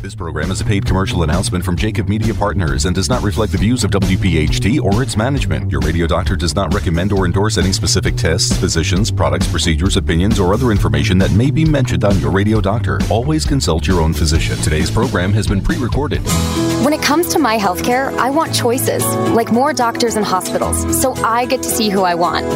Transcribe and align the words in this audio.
This 0.00 0.14
program 0.14 0.52
is 0.52 0.60
a 0.60 0.64
paid 0.64 0.86
commercial 0.86 1.24
announcement 1.24 1.64
from 1.64 1.76
Jacob 1.76 2.08
Media 2.08 2.32
Partners 2.32 2.84
and 2.84 2.94
does 2.94 3.08
not 3.08 3.20
reflect 3.20 3.50
the 3.50 3.58
views 3.58 3.82
of 3.82 3.90
WPHT 3.90 4.80
or 4.80 5.02
its 5.02 5.16
management. 5.16 5.72
Your 5.72 5.80
radio 5.80 6.06
doctor 6.06 6.36
does 6.36 6.54
not 6.54 6.72
recommend 6.72 7.12
or 7.12 7.26
endorse 7.26 7.58
any 7.58 7.72
specific 7.72 8.14
tests, 8.14 8.56
physicians, 8.56 9.10
products, 9.10 9.48
procedures, 9.48 9.96
opinions, 9.96 10.38
or 10.38 10.54
other 10.54 10.70
information 10.70 11.18
that 11.18 11.32
may 11.32 11.50
be 11.50 11.64
mentioned 11.64 12.04
on 12.04 12.16
your 12.20 12.30
radio 12.30 12.60
doctor. 12.60 13.00
Always 13.10 13.44
consult 13.44 13.88
your 13.88 14.00
own 14.00 14.14
physician. 14.14 14.56
Today's 14.58 14.88
program 14.88 15.32
has 15.32 15.48
been 15.48 15.60
pre 15.60 15.76
recorded. 15.76 16.22
When 16.84 16.92
it 16.92 17.02
comes 17.02 17.26
to 17.32 17.40
my 17.40 17.58
healthcare, 17.58 18.16
I 18.18 18.30
want 18.30 18.54
choices, 18.54 19.04
like 19.32 19.50
more 19.50 19.72
doctors 19.72 20.14
and 20.14 20.24
hospitals, 20.24 21.02
so 21.02 21.14
I 21.24 21.44
get 21.46 21.60
to 21.64 21.68
see 21.68 21.88
who 21.88 22.02
I 22.02 22.14
want. 22.14 22.46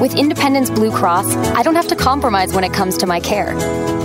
With 0.00 0.14
Independence 0.14 0.70
Blue 0.70 0.92
Cross, 0.92 1.34
I 1.34 1.64
don't 1.64 1.74
have 1.74 1.88
to 1.88 1.96
compromise 1.96 2.54
when 2.54 2.62
it 2.62 2.72
comes 2.72 2.96
to 2.98 3.06
my 3.06 3.18
care. 3.18 3.58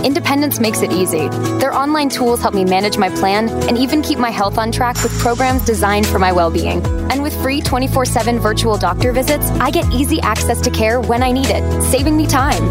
Independence 0.04 0.58
makes 0.58 0.82
it 0.82 0.92
easy. 0.92 1.28
Their 1.58 1.72
online 1.72 2.08
tools 2.08 2.40
help 2.40 2.54
me 2.54 2.64
manage 2.64 2.87
my 2.96 3.10
plan 3.10 3.48
and 3.68 3.76
even 3.76 4.00
keep 4.00 4.18
my 4.18 4.30
health 4.30 4.56
on 4.56 4.72
track 4.72 5.02
with 5.02 5.12
programs 5.18 5.64
designed 5.64 6.06
for 6.06 6.18
my 6.18 6.32
well 6.32 6.50
being. 6.50 6.80
And 7.10 7.22
with 7.22 7.34
free 7.42 7.60
24 7.60 8.04
7 8.04 8.38
virtual 8.38 8.78
doctor 8.78 9.12
visits, 9.12 9.50
I 9.60 9.70
get 9.70 9.92
easy 9.92 10.20
access 10.20 10.60
to 10.62 10.70
care 10.70 11.00
when 11.00 11.22
I 11.22 11.32
need 11.32 11.48
it, 11.50 11.82
saving 11.82 12.16
me 12.16 12.26
time. 12.26 12.62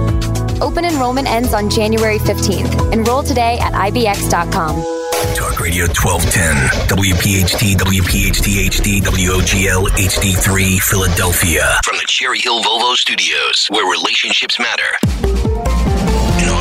Open 0.61 0.85
enrollment 0.85 1.27
ends 1.27 1.53
on 1.53 1.69
January 1.69 2.17
15th. 2.17 2.91
Enroll 2.91 3.21
today 3.23 3.59
at 3.59 3.73
IBX.com. 3.73 4.97
Talk 5.35 5.59
Radio 5.59 5.85
1210, 5.85 6.87
WPHT, 6.87 7.75
WPHT 7.75 8.69
HD, 8.69 9.01
WOGL 9.01 9.87
HD3, 9.89 10.79
Philadelphia. 10.79 11.63
From 11.83 11.97
the 11.97 12.05
Cherry 12.07 12.39
Hill 12.39 12.61
Volvo 12.63 12.95
Studios, 12.95 13.67
where 13.69 13.85
relationships 13.85 14.59
matter. 14.59 15.56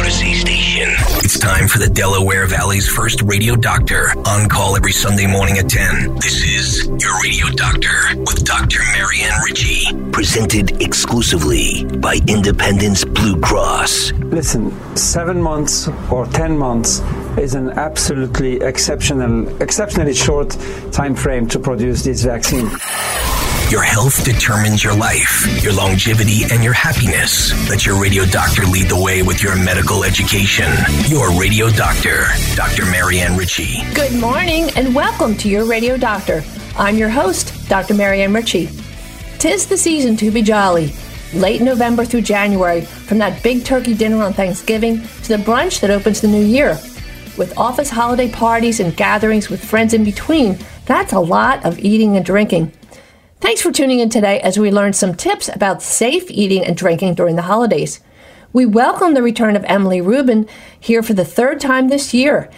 Audacy 0.07 0.35
station. 0.37 0.95
It's 1.25 1.37
time 1.37 1.67
for 1.67 1.81
the 1.81 1.89
Delaware 1.89 2.47
Valley's 2.47 2.89
first 2.89 3.23
radio 3.23 3.57
doctor. 3.57 4.11
On 4.25 4.49
call 4.49 4.77
every 4.77 4.93
Sunday 4.93 5.27
morning 5.27 5.59
at 5.59 5.69
10. 5.69 6.15
This 6.15 6.45
is 6.45 6.87
Your 6.87 7.21
Radio 7.25 7.49
Doctor 7.49 8.15
with 8.19 8.45
Dr. 8.45 8.79
Marianne 8.93 9.35
Ritchie. 9.43 10.13
Presented 10.13 10.81
exclusively 10.81 11.85
by 11.97 12.21
Independence 12.29 13.05
Blue 13.05 13.41
Cross. 13.41 14.13
Listen, 14.13 14.71
seven 14.97 15.43
months 15.43 15.89
or 16.13 16.27
ten 16.27 16.57
months 16.57 17.01
is 17.37 17.57
an 17.57 17.71
absolutely 17.71 18.61
exceptional, 18.61 19.61
exceptionally 19.61 20.15
short 20.15 20.51
time 20.93 21.17
frame 21.17 21.49
to 21.49 21.59
produce 21.59 22.05
this 22.05 22.23
vaccine. 22.23 22.71
Your 23.69 23.83
health 23.83 24.25
determines 24.25 24.85
your 24.85 24.95
life, 24.95 25.45
your 25.61 25.73
longevity, 25.73 26.45
and 26.53 26.63
your 26.63 26.73
happiness. 26.73 27.51
Let 27.69 27.85
your 27.85 28.01
radio 28.01 28.25
doctor 28.25 28.65
lead 28.65 28.89
the 28.89 29.03
way 29.03 29.23
with 29.23 29.43
your 29.43 29.57
medical 29.57 30.05
education. 30.05 30.73
Your 31.09 31.37
radio 31.37 31.69
doctor, 31.71 32.27
Dr. 32.55 32.85
Marianne 32.85 33.37
Ritchie. 33.37 33.83
Good 33.93 34.21
morning 34.21 34.71
and 34.77 34.95
welcome 34.95 35.37
to 35.39 35.49
your 35.49 35.65
radio 35.65 35.97
doctor. 35.97 36.45
I'm 36.77 36.97
your 36.97 37.09
host, 37.09 37.69
Dr. 37.69 37.95
Marianne 37.95 38.33
Ritchie. 38.33 38.69
Tis 39.41 39.67
the 39.67 39.77
season 39.77 40.17
to 40.19 40.31
be 40.31 40.43
jolly. 40.43 40.93
Late 41.35 41.61
November 41.61 42.05
through 42.05 42.23
January, 42.23 42.83
from 42.83 43.19
that 43.19 43.43
big 43.43 43.65
turkey 43.65 43.95
dinner 43.95 44.23
on 44.23 44.33
Thanksgiving 44.33 45.01
to 45.25 45.37
the 45.37 45.43
brunch 45.43 45.81
that 45.81 45.91
opens 45.91 46.21
the 46.21 46.29
new 46.29 46.45
year. 46.45 46.79
With 47.37 47.59
office 47.59 47.91
holiday 47.91 48.31
parties 48.31 48.79
and 48.79 48.97
gatherings 48.97 49.51
with 49.51 49.65
friends 49.65 49.93
in 49.93 50.05
between, 50.05 50.57
that's 50.85 51.13
a 51.13 51.19
lot 51.19 51.65
of 51.65 51.81
eating 51.81 52.17
and 52.17 52.25
drinking. 52.25 52.71
Thanks 53.47 53.63
for 53.63 53.71
tuning 53.71 54.01
in 54.01 54.09
today 54.09 54.41
as 54.41 54.59
we 54.59 54.73
learn 54.73 54.93
some 54.93 55.15
tips 55.15 55.49
about 55.49 55.81
safe 55.81 56.29
eating 56.33 56.65
and 56.65 56.77
drinking 56.77 57.15
during 57.15 57.37
the 57.37 57.43
holidays. 57.43 58.01
We 58.53 58.67
welcome 58.67 59.15
the 59.15 59.23
return 59.23 59.55
of 59.55 59.63
Emily 59.69 60.01
Rubin 60.01 60.49
here 60.81 61.01
for 61.01 61.15
the 61.15 61.25
third 61.25 61.61
time 61.61 61.87
this 61.87 62.13
year. 62.13 62.51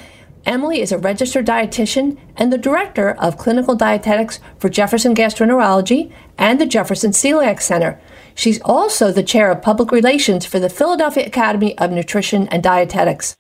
Emily 0.47 0.81
is 0.81 0.91
a 0.91 0.97
registered 0.97 1.44
dietitian 1.44 2.16
and 2.39 2.50
the 2.50 2.56
director 2.56 3.11
of 3.11 3.36
clinical 3.36 3.75
dietetics 3.75 4.41
for 4.59 4.70
Jefferson 4.70 5.14
Gastroenterology 5.14 6.11
and 6.39 6.59
the 6.59 6.64
Jefferson 6.64 7.11
Celiac 7.11 7.61
Center. 7.61 8.00
She's 8.34 8.59
also 8.62 9.12
the 9.12 9.22
chair 9.22 9.50
of 9.50 9.60
public 9.60 9.93
relations 9.93 10.47
for 10.47 10.59
the 10.59 10.71
Philadelphia 10.71 11.27
Academy 11.27 11.77
of 11.77 11.93
Nutrition 11.93 12.48
and 12.48 12.62
Dietetics. 12.62 13.37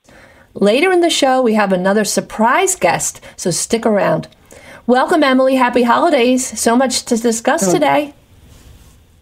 Later 0.52 0.92
in 0.92 1.00
the 1.00 1.08
show, 1.08 1.40
we 1.40 1.54
have 1.54 1.72
another 1.72 2.04
surprise 2.04 2.76
guest, 2.76 3.24
so 3.36 3.50
stick 3.50 3.86
around. 3.86 4.28
Welcome, 4.88 5.22
Emily. 5.22 5.54
Happy 5.54 5.82
holidays. 5.82 6.58
So 6.58 6.74
much 6.74 7.04
to 7.04 7.18
discuss 7.18 7.70
today. 7.70 8.14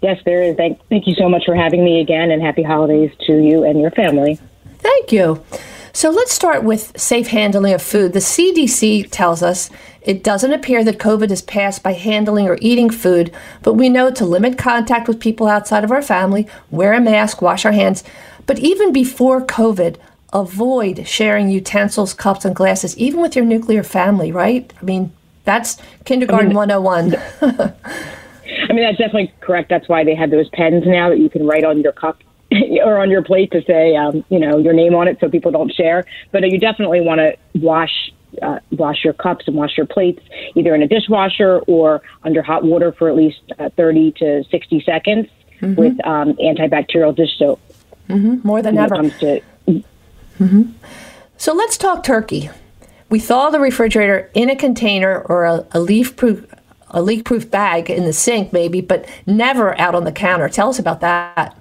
Yes, 0.00 0.22
there 0.24 0.40
is. 0.40 0.54
Thank, 0.56 0.80
thank 0.88 1.08
you 1.08 1.14
so 1.16 1.28
much 1.28 1.44
for 1.44 1.56
having 1.56 1.84
me 1.84 2.00
again, 2.00 2.30
and 2.30 2.40
happy 2.40 2.62
holidays 2.62 3.10
to 3.26 3.36
you 3.42 3.64
and 3.64 3.80
your 3.80 3.90
family. 3.90 4.38
Thank 4.78 5.10
you. 5.10 5.42
So 5.92 6.10
let's 6.10 6.32
start 6.32 6.62
with 6.62 6.96
safe 6.96 7.26
handling 7.26 7.74
of 7.74 7.82
food. 7.82 8.12
The 8.12 8.20
CDC 8.20 9.10
tells 9.10 9.42
us 9.42 9.68
it 10.02 10.22
doesn't 10.22 10.52
appear 10.52 10.84
that 10.84 10.98
COVID 10.98 11.32
is 11.32 11.42
passed 11.42 11.82
by 11.82 11.94
handling 11.94 12.46
or 12.46 12.58
eating 12.60 12.88
food, 12.88 13.34
but 13.64 13.74
we 13.74 13.88
know 13.88 14.12
to 14.12 14.24
limit 14.24 14.56
contact 14.56 15.08
with 15.08 15.18
people 15.18 15.48
outside 15.48 15.82
of 15.82 15.90
our 15.90 16.00
family, 16.00 16.46
wear 16.70 16.92
a 16.92 17.00
mask, 17.00 17.42
wash 17.42 17.66
our 17.66 17.72
hands. 17.72 18.04
But 18.46 18.60
even 18.60 18.92
before 18.92 19.44
COVID, 19.44 19.96
avoid 20.32 21.08
sharing 21.08 21.50
utensils, 21.50 22.14
cups, 22.14 22.44
and 22.44 22.54
glasses, 22.54 22.96
even 22.96 23.20
with 23.20 23.34
your 23.34 23.44
nuclear 23.44 23.82
family, 23.82 24.30
right? 24.30 24.72
I 24.80 24.84
mean, 24.84 25.12
that's 25.46 25.80
kindergarten 26.04 26.48
I 26.48 26.48
mean, 26.48 26.82
101. 26.82 27.16
I 28.68 28.72
mean, 28.72 28.84
that's 28.84 28.98
definitely 28.98 29.32
correct. 29.40 29.70
That's 29.70 29.88
why 29.88 30.04
they 30.04 30.14
have 30.14 30.30
those 30.30 30.48
pens 30.50 30.84
now 30.86 31.08
that 31.08 31.18
you 31.18 31.30
can 31.30 31.46
write 31.46 31.64
on 31.64 31.80
your 31.80 31.92
cup 31.92 32.18
or 32.84 32.98
on 32.98 33.10
your 33.10 33.22
plate 33.22 33.52
to 33.52 33.62
say, 33.62 33.96
um, 33.96 34.24
you 34.28 34.38
know, 34.38 34.58
your 34.58 34.72
name 34.72 34.94
on 34.94 35.08
it 35.08 35.18
so 35.20 35.28
people 35.28 35.50
don't 35.50 35.72
share. 35.72 36.04
But 36.32 36.50
you 36.50 36.58
definitely 36.58 37.00
want 37.00 37.20
to 37.20 37.36
wash 37.54 38.12
uh, 38.42 38.58
wash 38.72 39.02
your 39.02 39.14
cups 39.14 39.46
and 39.46 39.56
wash 39.56 39.76
your 39.78 39.86
plates 39.86 40.22
either 40.54 40.74
in 40.74 40.82
a 40.82 40.88
dishwasher 40.88 41.60
or 41.60 42.02
under 42.22 42.42
hot 42.42 42.64
water 42.64 42.92
for 42.92 43.08
at 43.08 43.16
least 43.16 43.40
uh, 43.58 43.70
30 43.70 44.12
to 44.12 44.44
60 44.50 44.82
seconds 44.84 45.26
mm-hmm. 45.60 45.74
with 45.74 46.06
um, 46.06 46.34
antibacterial 46.34 47.16
dish 47.16 47.38
soap. 47.38 47.60
Mm-hmm. 48.08 48.46
More 48.46 48.60
than 48.60 48.76
ever. 48.76 48.96
To, 48.96 49.42
mm-hmm. 49.68 50.62
So 51.38 51.54
let's 51.54 51.78
talk 51.78 52.02
turkey. 52.02 52.50
We 53.08 53.20
thaw 53.20 53.50
the 53.50 53.60
refrigerator 53.60 54.30
in 54.34 54.50
a 54.50 54.56
container 54.56 55.20
or 55.20 55.44
a, 55.44 55.66
a 55.72 55.80
leaf 55.80 56.16
proof 56.16 56.44
a 56.90 57.02
leak 57.02 57.24
proof 57.24 57.50
bag 57.50 57.90
in 57.90 58.04
the 58.04 58.12
sink 58.12 58.52
maybe, 58.52 58.80
but 58.80 59.06
never 59.26 59.78
out 59.78 59.94
on 59.94 60.04
the 60.04 60.12
counter. 60.12 60.48
Tell 60.48 60.68
us 60.68 60.78
about 60.78 61.00
that. 61.00 61.56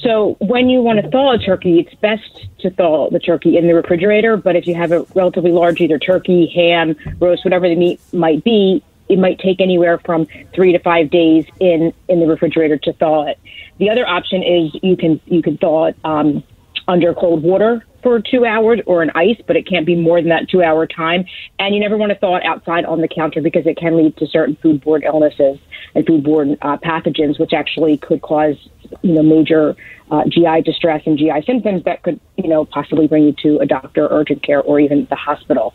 So 0.00 0.36
when 0.40 0.68
you 0.68 0.80
want 0.82 1.02
to 1.02 1.10
thaw 1.10 1.32
a 1.32 1.38
turkey, 1.38 1.80
it's 1.80 1.94
best 1.96 2.46
to 2.60 2.70
thaw 2.70 3.10
the 3.10 3.18
turkey 3.18 3.56
in 3.56 3.66
the 3.66 3.74
refrigerator. 3.74 4.36
But 4.36 4.56
if 4.56 4.66
you 4.66 4.74
have 4.74 4.92
a 4.92 5.04
relatively 5.14 5.50
large 5.50 5.80
either 5.80 5.98
turkey, 5.98 6.46
ham, 6.46 6.96
roast, 7.18 7.44
whatever 7.44 7.68
the 7.68 7.74
meat 7.74 8.00
might 8.12 8.44
be, 8.44 8.82
it 9.08 9.18
might 9.18 9.38
take 9.38 9.60
anywhere 9.60 9.98
from 9.98 10.26
three 10.54 10.72
to 10.72 10.78
five 10.78 11.10
days 11.10 11.44
in 11.60 11.92
in 12.08 12.20
the 12.20 12.26
refrigerator 12.26 12.76
to 12.78 12.92
thaw 12.94 13.26
it. 13.26 13.38
The 13.78 13.90
other 13.90 14.06
option 14.06 14.42
is 14.42 14.74
you 14.82 14.96
can 14.96 15.20
you 15.26 15.42
can 15.42 15.58
thaw 15.58 15.86
it 15.86 15.96
um, 16.04 16.42
under 16.88 17.14
cold 17.14 17.42
water 17.42 17.84
for 18.06 18.20
two 18.20 18.44
hours 18.44 18.78
or 18.86 19.02
an 19.02 19.10
ice, 19.16 19.36
but 19.48 19.56
it 19.56 19.66
can't 19.66 19.84
be 19.84 19.96
more 19.96 20.20
than 20.20 20.28
that 20.28 20.48
two 20.48 20.62
hour 20.62 20.86
time. 20.86 21.24
And 21.58 21.74
you 21.74 21.80
never 21.80 21.96
want 21.96 22.12
to 22.12 22.16
thaw 22.16 22.36
it 22.36 22.44
outside 22.44 22.84
on 22.84 23.00
the 23.00 23.08
counter 23.08 23.42
because 23.42 23.66
it 23.66 23.76
can 23.76 23.96
lead 23.96 24.16
to 24.18 24.28
certain 24.28 24.54
foodborne 24.62 25.02
illnesses 25.02 25.58
and 25.92 26.06
foodborne 26.06 26.56
uh, 26.62 26.76
pathogens, 26.76 27.40
which 27.40 27.52
actually 27.52 27.96
could 27.96 28.22
cause 28.22 28.54
you 29.02 29.14
know 29.14 29.24
major 29.24 29.74
uh, 30.12 30.22
GI 30.28 30.62
distress 30.62 31.02
and 31.04 31.18
GI 31.18 31.42
symptoms 31.46 31.82
that 31.82 32.04
could 32.04 32.20
you 32.36 32.46
know 32.46 32.64
possibly 32.64 33.08
bring 33.08 33.24
you 33.24 33.32
to 33.42 33.58
a 33.58 33.66
doctor, 33.66 34.06
urgent 34.08 34.40
care, 34.44 34.62
or 34.62 34.78
even 34.78 35.06
the 35.10 35.16
hospital. 35.16 35.74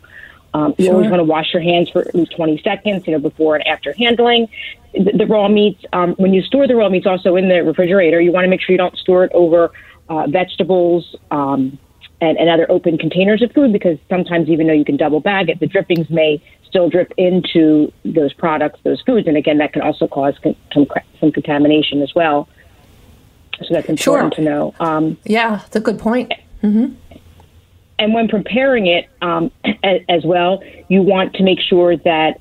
Um, 0.54 0.74
you 0.78 0.90
always 0.90 1.10
want 1.10 1.20
to 1.20 1.26
wash 1.26 1.52
your 1.52 1.62
hands 1.62 1.90
for 1.90 2.00
at 2.00 2.16
least 2.16 2.34
20 2.38 2.62
seconds, 2.62 3.08
you 3.08 3.12
know, 3.12 3.20
before 3.20 3.56
and 3.56 3.68
after 3.68 3.92
handling 3.92 4.48
the, 4.94 5.12
the 5.18 5.26
raw 5.26 5.50
meats. 5.50 5.84
Um, 5.92 6.14
when 6.14 6.34
you 6.34 6.44
store 6.44 6.66
the 6.66 6.78
raw 6.78 6.88
meats 6.88 7.08
also 7.08 7.36
in 7.36 7.50
the 7.50 7.62
refrigerator, 7.62 8.22
you 8.22 8.32
want 8.32 8.46
to 8.46 8.50
make 8.50 8.62
sure 8.62 8.72
you 8.72 8.78
don't 8.78 8.98
store 8.98 9.26
it 9.26 9.32
over 9.34 9.72
uh, 10.10 10.28
vegetables, 10.28 11.16
um, 11.30 11.78
and, 12.22 12.38
and 12.38 12.50
other 12.50 12.70
open 12.72 12.98
containers 12.98 13.42
of 13.42 13.52
food 13.52 13.74
because 13.74 13.98
sometimes 14.08 14.48
even 14.48 14.68
though 14.68 14.74
you 14.74 14.86
can 14.86 14.96
double 14.96 15.20
bag 15.20 15.50
it, 15.50 15.60
the 15.60 15.68
drippings 15.68 16.10
may 16.10 16.42
still 16.66 16.88
drip 16.90 17.12
into 17.18 17.92
those 18.06 18.32
products, 18.34 18.80
those 18.84 19.02
foods, 19.02 19.28
and 19.28 19.36
again 19.36 19.58
that 19.58 19.74
can 19.74 19.82
also 19.82 20.08
cause 20.08 20.38
con- 20.42 20.56
some 20.74 20.88
some 21.20 21.32
contamination 21.32 22.02
as 22.02 22.14
well. 22.16 22.48
So 23.64 23.74
that's 23.74 23.90
important 23.90 24.36
sure. 24.36 24.44
to 24.44 24.50
know. 24.50 24.74
Um, 24.80 25.18
yeah, 25.24 25.58
that's 25.58 25.76
a 25.76 25.82
good 25.82 26.00
point. 26.00 26.34
Mm-hmm. 26.64 26.94
And 28.00 28.14
when 28.14 28.28
preparing 28.28 28.88
it 28.88 29.10
um, 29.22 29.52
as 29.84 30.24
well, 30.24 30.64
you 30.88 31.02
want 31.02 31.36
to 31.36 31.44
make 31.44 31.60
sure 31.60 31.98
that 31.98 32.40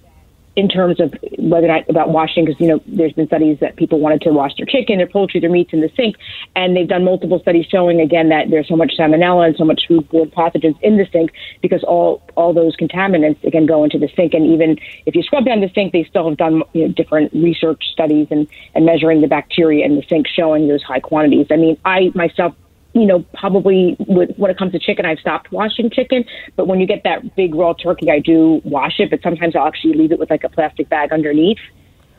in 0.61 0.69
terms 0.69 1.01
of 1.01 1.15
whether 1.39 1.67
or 1.67 1.69
not 1.69 1.89
about 1.89 2.11
washing, 2.11 2.45
because 2.45 2.61
you 2.61 2.69
know 2.69 2.83
there's 2.87 3.15
been 3.15 3.27
studies 3.27 3.59
that 3.61 3.77
people 3.77 3.99
wanted 3.99 4.21
to 4.21 4.31
wash 4.31 4.55
their 4.59 4.67
chicken, 4.67 4.99
their 4.99 5.07
poultry, 5.07 5.41
their 5.41 5.49
meats 5.49 5.73
in 5.73 5.81
the 5.81 5.91
sink, 5.97 6.17
and 6.55 6.77
they've 6.77 6.87
done 6.87 7.03
multiple 7.03 7.39
studies 7.41 7.65
showing 7.65 7.99
again 7.99 8.29
that 8.29 8.51
there's 8.51 8.69
so 8.69 8.77
much 8.77 8.93
salmonella 8.99 9.47
and 9.47 9.57
so 9.57 9.65
much 9.65 9.89
foodborne 9.89 10.31
pathogens 10.35 10.79
in 10.83 10.99
the 10.99 11.07
sink 11.11 11.33
because 11.63 11.83
all 11.85 12.23
all 12.37 12.53
those 12.53 12.77
contaminants 12.77 13.43
again 13.43 13.65
go 13.65 13.85
into 13.85 13.99
the 13.99 14.09
sink, 14.15 14.35
and 14.35 14.45
even 14.45 14.79
if 15.07 15.15
you 15.15 15.23
scrub 15.23 15.47
down 15.47 15.63
the 15.63 15.71
sink, 15.75 15.95
they 15.95 16.05
still 16.05 16.29
have 16.29 16.37
done 16.37 16.63
you 16.75 16.87
know, 16.87 16.93
different 16.93 17.33
research 17.33 17.83
studies 17.91 18.29
and 18.31 18.47
and 18.75 18.85
measuring 18.85 19.23
the 19.23 19.29
bacteria 19.29 19.83
in 19.87 19.97
the 19.97 20.05
sink, 20.11 20.27
showing 20.29 20.69
those 20.69 20.83
high 20.83 21.01
quantities. 21.01 21.47
I 21.51 21.57
mean, 21.57 21.79
I 21.87 22.13
myself 22.15 22.55
you 22.93 23.07
know, 23.07 23.25
probably 23.35 23.97
with, 24.01 24.37
when 24.37 24.51
it 24.51 24.59
comes 24.59 24.73
to 24.73 24.79
chicken, 24.79 25.07
I've 25.07 25.19
stopped 25.21 25.53
washing 25.53 25.91
chicken. 25.91 26.25
But 26.57 26.67
when 26.67 26.81
you 26.81 26.87
get 26.87 27.05
that 27.05 27.37
big 27.37 27.55
raw 27.55 27.73
turkey, 27.73 28.11
I 28.11 28.19
do 28.19 28.61
wash 28.65 28.99
it. 28.99 29.11
But 29.11 29.23
sometimes 29.23 29.55
I'll 29.55 29.67
actually 29.67 29.95
leave 29.95 30.13
it 30.13 30.19
with 30.19 30.31
like 30.31 30.45
a 30.45 30.49
plastic 30.49 30.89
bag 30.89 31.13
underneath. 31.13 31.61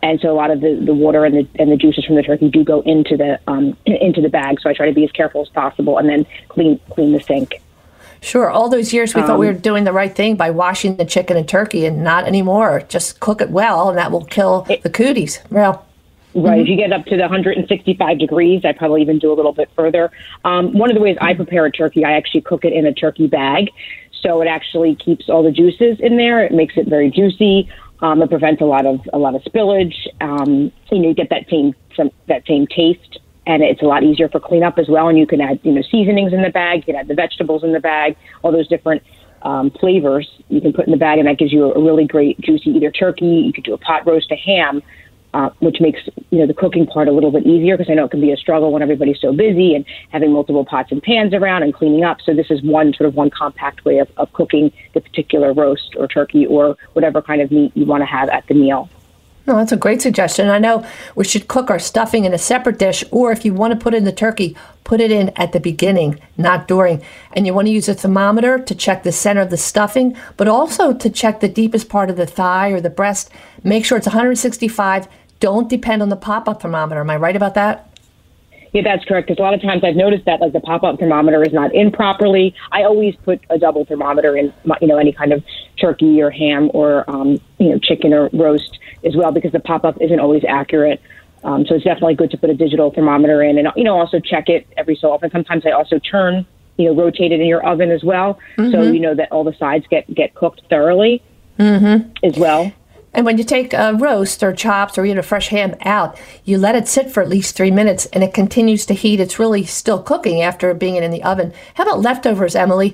And 0.04 0.20
so 0.20 0.32
a 0.32 0.34
lot 0.34 0.50
of 0.50 0.62
the, 0.62 0.82
the 0.84 0.94
water 0.94 1.26
and 1.26 1.36
the 1.36 1.48
and 1.60 1.72
the 1.72 1.76
juices 1.76 2.06
from 2.06 2.16
the 2.16 2.24
turkey 2.24 2.50
do 2.50 2.64
go 2.64 2.82
into 2.82 3.18
the 3.18 3.40
um, 3.48 3.78
into 3.86 4.22
the 4.22 4.30
bag. 4.30 4.60
So 4.62 4.70
I 4.70 4.74
try 4.74 4.88
to 4.88 4.94
be 4.94 5.04
as 5.04 5.12
careful 5.12 5.42
as 5.42 5.50
possible 5.50 5.98
and 5.98 6.10
then 6.10 6.26
clean 6.48 6.80
clean 6.90 7.12
the 7.12 7.20
sink. 7.20 7.62
Sure. 8.24 8.50
All 8.50 8.70
those 8.70 8.94
years 8.94 9.16
we 9.16 9.22
um, 9.22 9.28
thought 9.28 9.40
we 9.40 9.48
were 9.48 9.54
um, 9.54 9.60
doing 9.60 9.84
the 9.84 9.92
right 9.92 10.16
thing 10.16 10.36
by 10.36 10.52
washing 10.52 10.96
the 10.98 11.06
chicken 11.06 11.38
and 11.38 11.48
turkey, 11.48 11.86
and 11.86 12.04
not 12.04 12.26
anymore. 12.28 12.84
Just 12.88 13.20
cook 13.20 13.42
it 13.42 13.50
well, 13.50 13.90
and 13.90 13.98
that 13.98 14.12
will 14.12 14.26
kill 14.26 14.66
it, 14.70 14.84
the 14.84 14.90
cooties. 14.90 15.40
Well. 15.50 15.86
Right. 16.34 16.54
Mm-hmm. 16.54 16.62
If 16.62 16.68
you 16.70 16.78
get 16.78 16.94
up 16.94 17.06
to 17.06 17.16
the 17.16 17.24
165 17.24 18.20
degrees, 18.20 18.64
I 18.64 18.72
probably 18.72 19.02
even 19.02 19.20
do 19.20 19.34
a 19.34 19.36
little 19.36 19.52
bit 19.52 19.70
further. 19.76 20.12
Um, 20.46 20.74
one 20.74 20.90
of 20.90 20.96
the 20.96 21.02
ways 21.02 21.18
I 21.20 21.34
prepare 21.34 21.66
a 21.66 21.72
turkey, 21.72 22.06
I 22.06 22.14
actually 22.14 22.42
cook 22.42 22.64
it 22.64 22.74
in 22.74 22.86
a 22.86 22.94
turkey 22.94 23.28
bag. 23.28 23.70
So 24.22 24.42
it 24.42 24.48
actually 24.48 24.96
keeps 24.96 25.30
all 25.30 25.44
the 25.44 25.52
juices 25.52 26.00
in 26.00 26.18
there. 26.18 26.44
It 26.46 26.54
makes 26.54 26.78
it 26.78 26.88
very 26.88 27.10
juicy. 27.10 27.70
Um, 28.02 28.22
it 28.22 28.30
prevents 28.30 28.62
a 28.62 28.66
lot 28.66 28.86
of 28.86 29.02
a 29.14 29.18
lot 29.18 29.36
of 29.36 29.44
spillage. 29.44 29.96
Um, 30.22 30.72
you 30.92 31.00
know, 31.00 31.10
you 31.10 31.14
get 31.14 31.30
that 31.30 31.50
same 31.50 31.76
some, 31.96 32.12
that 32.28 32.46
same 32.48 32.68
taste, 32.68 33.20
and 33.46 33.62
it's 33.62 33.82
a 33.82 33.86
lot 33.86 34.04
easier 34.04 34.30
for 34.30 34.40
cleanup 34.40 34.80
as 34.80 34.88
well. 34.88 35.08
And 35.08 35.18
you 35.18 35.28
can 35.28 35.42
add 35.42 35.60
you 35.64 35.72
know 35.72 35.82
seasonings 35.82 36.34
in 36.34 36.42
the 36.42 36.50
bag. 36.50 36.80
You 36.80 36.94
can 36.94 36.96
add 36.96 37.08
the 37.08 37.16
vegetables 37.16 37.64
in 37.64 37.74
the 37.74 37.80
bag. 37.80 38.16
All 38.42 38.52
those 38.52 38.68
different 38.68 39.04
um, 39.42 39.72
flavors 39.72 40.30
you 40.50 40.62
can 40.62 40.74
put 40.74 40.86
in 40.86 40.92
the 40.92 40.98
bag, 40.98 41.20
and 41.20 41.28
that 41.28 41.38
gives 41.38 41.52
you 41.52 41.66
a, 41.66 41.74
a 41.74 41.84
really 41.84 42.06
great 42.06 42.40
juicy 42.40 42.72
either 42.72 42.92
turkey. 42.92 43.26
You 43.26 43.54
could 43.54 43.64
do 43.64 43.74
a 43.74 43.78
pot 43.78 44.06
roast, 44.08 44.32
a 44.32 44.36
ham 44.36 44.82
uh, 45.34 45.50
which 45.60 45.80
makes 45.80 46.00
you 46.30 46.40
know 46.40 46.48
the 46.48 46.54
cooking 46.54 46.86
part 46.86 47.08
a 47.08 47.12
little 47.12 47.32
bit 47.32 47.46
easier 47.46 47.78
because 47.78 47.90
I 47.90 47.96
know 47.96 48.06
it 48.06 48.12
can 48.12 48.22
be 48.22 48.32
a 48.32 48.38
struggle 48.38 48.72
when 48.72 48.82
everybody's 48.82 49.20
so 49.20 49.34
busy 49.34 49.76
and 49.76 49.86
having 50.10 50.32
multiple 50.32 50.66
pots 50.66 50.92
and 50.92 51.02
pans 51.02 51.34
around 51.34 51.64
and 51.64 51.74
cleaning 51.74 52.04
up. 52.04 52.18
So 52.22 52.34
this 52.34 52.52
is 52.52 52.62
one 52.62 52.94
sort 52.94 53.08
of 53.08 53.16
one 53.16 53.30
compact 53.30 53.86
way 53.86 54.00
of, 54.00 54.10
of 54.18 54.32
cooking 54.34 54.72
the 54.94 55.02
particular 55.02 55.54
roast 55.54 55.96
or 55.98 56.08
turkey 56.08 56.46
or 56.46 56.76
whatever 56.94 57.22
kind 57.22 57.42
of 57.42 57.52
meat 57.52 57.72
you 57.76 57.86
want 57.86 58.02
to 58.02 58.06
have 58.06 58.30
at 58.30 58.48
the 58.48 58.54
meal. 58.54 58.90
No, 59.48 59.58
that's 59.58 59.72
a 59.72 59.78
great 59.78 60.04
suggestion. 60.04 60.50
I 60.50 60.60
know 60.60 60.86
we 61.16 61.24
should 61.24 61.48
cook 61.48 61.72
our 61.72 61.80
stuffing 61.80 62.26
in 62.26 62.34
a 62.34 62.38
separate 62.38 62.78
dish, 62.78 63.04
or 63.10 63.32
if 63.32 63.44
you 63.44 63.54
want 63.56 63.74
to 63.74 63.80
put 63.80 63.96
in 63.96 64.04
the 64.04 64.12
turkey, 64.12 64.56
put 64.84 65.02
it 65.02 65.12
in 65.12 65.30
at 65.30 65.52
the 65.52 65.60
beginning, 65.60 66.20
not 66.38 66.68
during. 66.68 67.02
And 67.34 67.48
you 67.48 67.54
want 67.54 67.68
to 67.68 67.74
use 67.74 67.90
a 67.90 67.96
thermometer 67.96 68.60
to 68.60 68.76
check 68.76 69.02
the 69.02 69.12
center 69.12 69.42
of 69.42 69.50
the 69.50 69.58
stuffing, 69.58 70.16
but 70.38 70.48
also 70.48 70.94
to 70.94 71.10
check 71.10 71.40
the 71.40 71.50
deepest 71.50 71.90
part 71.90 72.12
of 72.12 72.18
the 72.18 72.28
thigh 72.28 72.70
or 72.70 72.80
the 72.80 72.92
breast. 72.92 73.32
Make 73.64 73.84
sure 73.84 73.98
it's 73.98 74.08
165 74.08 75.08
don't 75.42 75.68
depend 75.68 76.02
on 76.02 76.08
the 76.08 76.16
pop 76.16 76.48
up 76.48 76.62
thermometer. 76.62 77.02
Am 77.02 77.10
I 77.10 77.18
right 77.18 77.36
about 77.36 77.56
that? 77.56 77.90
Yeah, 78.74 78.84
that's 78.84 79.04
correct. 79.04 79.28
Because 79.28 79.40
a 79.40 79.44
lot 79.44 79.54
of 79.54 79.62
times 79.62 79.84
I've 79.84 79.98
noticed 79.98 80.24
that 80.26 80.40
like 80.40 80.54
the 80.54 80.62
pop 80.62 80.84
up 80.84 80.98
thermometer 80.98 81.44
is 81.44 81.52
not 81.52 81.76
in 81.76 81.92
properly. 81.92 82.56
I 82.72 82.84
always 82.84 83.16
put 83.18 83.42
a 83.50 83.58
double 83.58 83.84
thermometer 83.84 84.38
in, 84.38 84.54
you 84.80 84.88
know, 84.88 84.98
any 84.98 85.12
kind 85.12 85.34
of 85.34 85.44
turkey 85.78 86.22
or 86.22 86.30
ham 86.30 86.72
or 86.74 87.10
um, 87.10 87.42
you 87.58 87.70
know 87.70 87.80
chicken 87.80 88.14
or 88.14 88.30
roast 88.32 88.80
as 89.04 89.16
well 89.16 89.34
because 89.34 89.52
the 89.52 89.60
pop 89.60 89.84
up 89.84 90.00
isn't 90.00 90.20
always 90.20 90.44
accurate. 90.48 91.02
Um, 91.44 91.66
so 91.66 91.76
it's 91.76 91.84
definitely 91.84 92.16
good 92.16 92.32
to 92.32 92.38
put 92.38 92.50
a 92.50 92.54
digital 92.54 92.92
thermometer 92.92 93.42
in, 93.42 93.58
and 93.58 93.68
you 93.76 93.84
know 93.84 94.00
also 94.00 94.20
check 94.20 94.48
it 94.48 94.68
every 94.78 94.96
so 94.96 95.12
often. 95.12 95.32
Sometimes 95.32 95.66
I 95.66 95.72
also 95.72 96.00
turn, 96.00 96.46
you 96.78 96.86
know, 96.86 96.96
rotate 96.96 97.32
it 97.32 97.42
in 97.42 97.48
your 97.48 97.66
oven 97.66 97.90
as 97.92 98.04
well, 98.04 98.40
mm-hmm. 98.58 98.72
so 98.72 98.84
you 98.84 99.00
know 99.00 99.16
that 99.16 99.32
all 99.32 99.44
the 99.44 99.56
sides 99.56 99.86
get 99.90 100.12
get 100.14 100.36
cooked 100.36 100.62
thoroughly 100.70 101.22
mm-hmm. 101.58 102.10
as 102.24 102.38
well. 102.38 102.72
And 103.14 103.26
when 103.26 103.38
you 103.38 103.44
take 103.44 103.74
a 103.74 103.94
roast 103.94 104.42
or 104.42 104.54
chops 104.54 104.98
or 104.98 105.06
even 105.06 105.18
a 105.18 105.24
fresh 105.24 105.50
ham 105.50 105.76
out, 105.82 106.18
you 106.46 106.58
let 106.58 106.76
it 106.76 106.88
sit 106.88 107.12
for 107.12 107.22
at 107.22 107.28
least 107.28 107.56
three 107.56 107.72
minutes 107.72 108.06
and 108.08 108.24
it 108.24 108.34
continues 108.34 108.86
to 108.86 108.94
heat. 108.94 109.20
It's 109.20 109.38
really 109.38 109.66
still 109.66 110.02
cooking 110.02 110.42
after 110.42 110.74
being 110.74 110.96
in 110.96 111.12
the 111.12 111.24
oven. 111.24 111.54
How 111.74 111.84
about 111.84 112.02
leftovers, 112.02 112.56
Emily? 112.56 112.94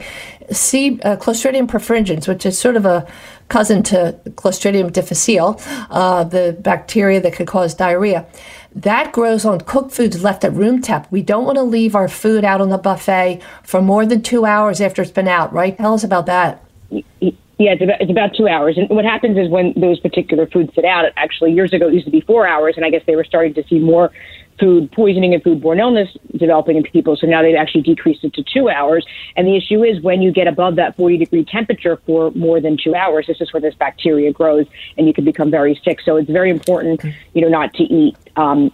See 0.51 0.99
uh, 1.01 1.17
Clostridium 1.17 1.67
perfringens, 1.67 2.27
which 2.27 2.45
is 2.45 2.57
sort 2.57 2.75
of 2.75 2.85
a 2.85 3.07
cousin 3.49 3.83
to 3.83 4.19
Clostridium 4.29 4.91
difficile, 4.91 5.61
uh, 5.89 6.23
the 6.23 6.57
bacteria 6.59 7.21
that 7.21 7.33
could 7.33 7.47
cause 7.47 7.75
diarrhea. 7.75 8.25
That 8.75 9.11
grows 9.11 9.45
on 9.45 9.61
cooked 9.61 9.91
foods 9.91 10.23
left 10.23 10.43
at 10.43 10.53
room 10.53 10.81
temp. 10.81 11.11
We 11.11 11.21
don't 11.21 11.45
want 11.45 11.57
to 11.57 11.63
leave 11.63 11.95
our 11.95 12.07
food 12.07 12.43
out 12.43 12.61
on 12.61 12.69
the 12.69 12.77
buffet 12.77 13.41
for 13.63 13.81
more 13.81 14.05
than 14.05 14.21
two 14.21 14.45
hours 14.45 14.81
after 14.81 15.01
it's 15.01 15.11
been 15.11 15.27
out, 15.27 15.53
right? 15.53 15.77
Tell 15.77 15.93
us 15.93 16.03
about 16.03 16.25
that. 16.25 16.63
Yeah, 17.59 17.71
it's 17.71 17.81
about, 17.81 18.01
it's 18.01 18.11
about 18.11 18.35
two 18.35 18.47
hours. 18.47 18.77
And 18.77 18.87
what 18.89 19.05
happens 19.05 19.37
is 19.37 19.49
when 19.49 19.73
those 19.75 19.99
particular 19.99 20.45
foods 20.45 20.73
sit 20.75 20.85
out, 20.85 21.05
actually 21.17 21.53
years 21.53 21.73
ago 21.73 21.87
it 21.87 21.93
used 21.93 22.05
to 22.05 22.11
be 22.11 22.21
four 22.21 22.47
hours, 22.47 22.75
and 22.77 22.85
I 22.85 22.89
guess 22.89 23.01
they 23.07 23.15
were 23.15 23.23
starting 23.23 23.53
to 23.55 23.63
see 23.67 23.79
more 23.79 24.11
food 24.59 24.91
poisoning 24.91 25.33
and 25.33 25.43
foodborne 25.43 25.79
illness 25.79 26.09
developing 26.35 26.77
in 26.77 26.83
people. 26.83 27.15
So 27.15 27.27
now 27.27 27.41
they've 27.41 27.55
actually 27.55 27.81
decreased 27.81 28.23
it 28.23 28.33
to 28.33 28.43
two 28.43 28.69
hours. 28.69 29.05
And 29.35 29.47
the 29.47 29.55
issue 29.55 29.83
is 29.83 30.01
when 30.01 30.21
you 30.21 30.31
get 30.31 30.47
above 30.47 30.75
that 30.75 30.95
40 30.97 31.17
degree 31.17 31.45
temperature 31.45 31.97
for 32.05 32.31
more 32.31 32.59
than 32.59 32.77
two 32.77 32.95
hours, 32.95 33.27
this 33.27 33.39
is 33.41 33.53
where 33.53 33.61
this 33.61 33.75
bacteria 33.75 34.31
grows 34.31 34.65
and 34.97 35.07
you 35.07 35.13
can 35.13 35.25
become 35.25 35.51
very 35.51 35.79
sick. 35.83 35.99
So 36.01 36.17
it's 36.17 36.29
very 36.29 36.49
important, 36.49 37.03
you 37.33 37.41
know, 37.41 37.49
not 37.49 37.73
to 37.75 37.83
eat 37.83 38.17
um, 38.35 38.71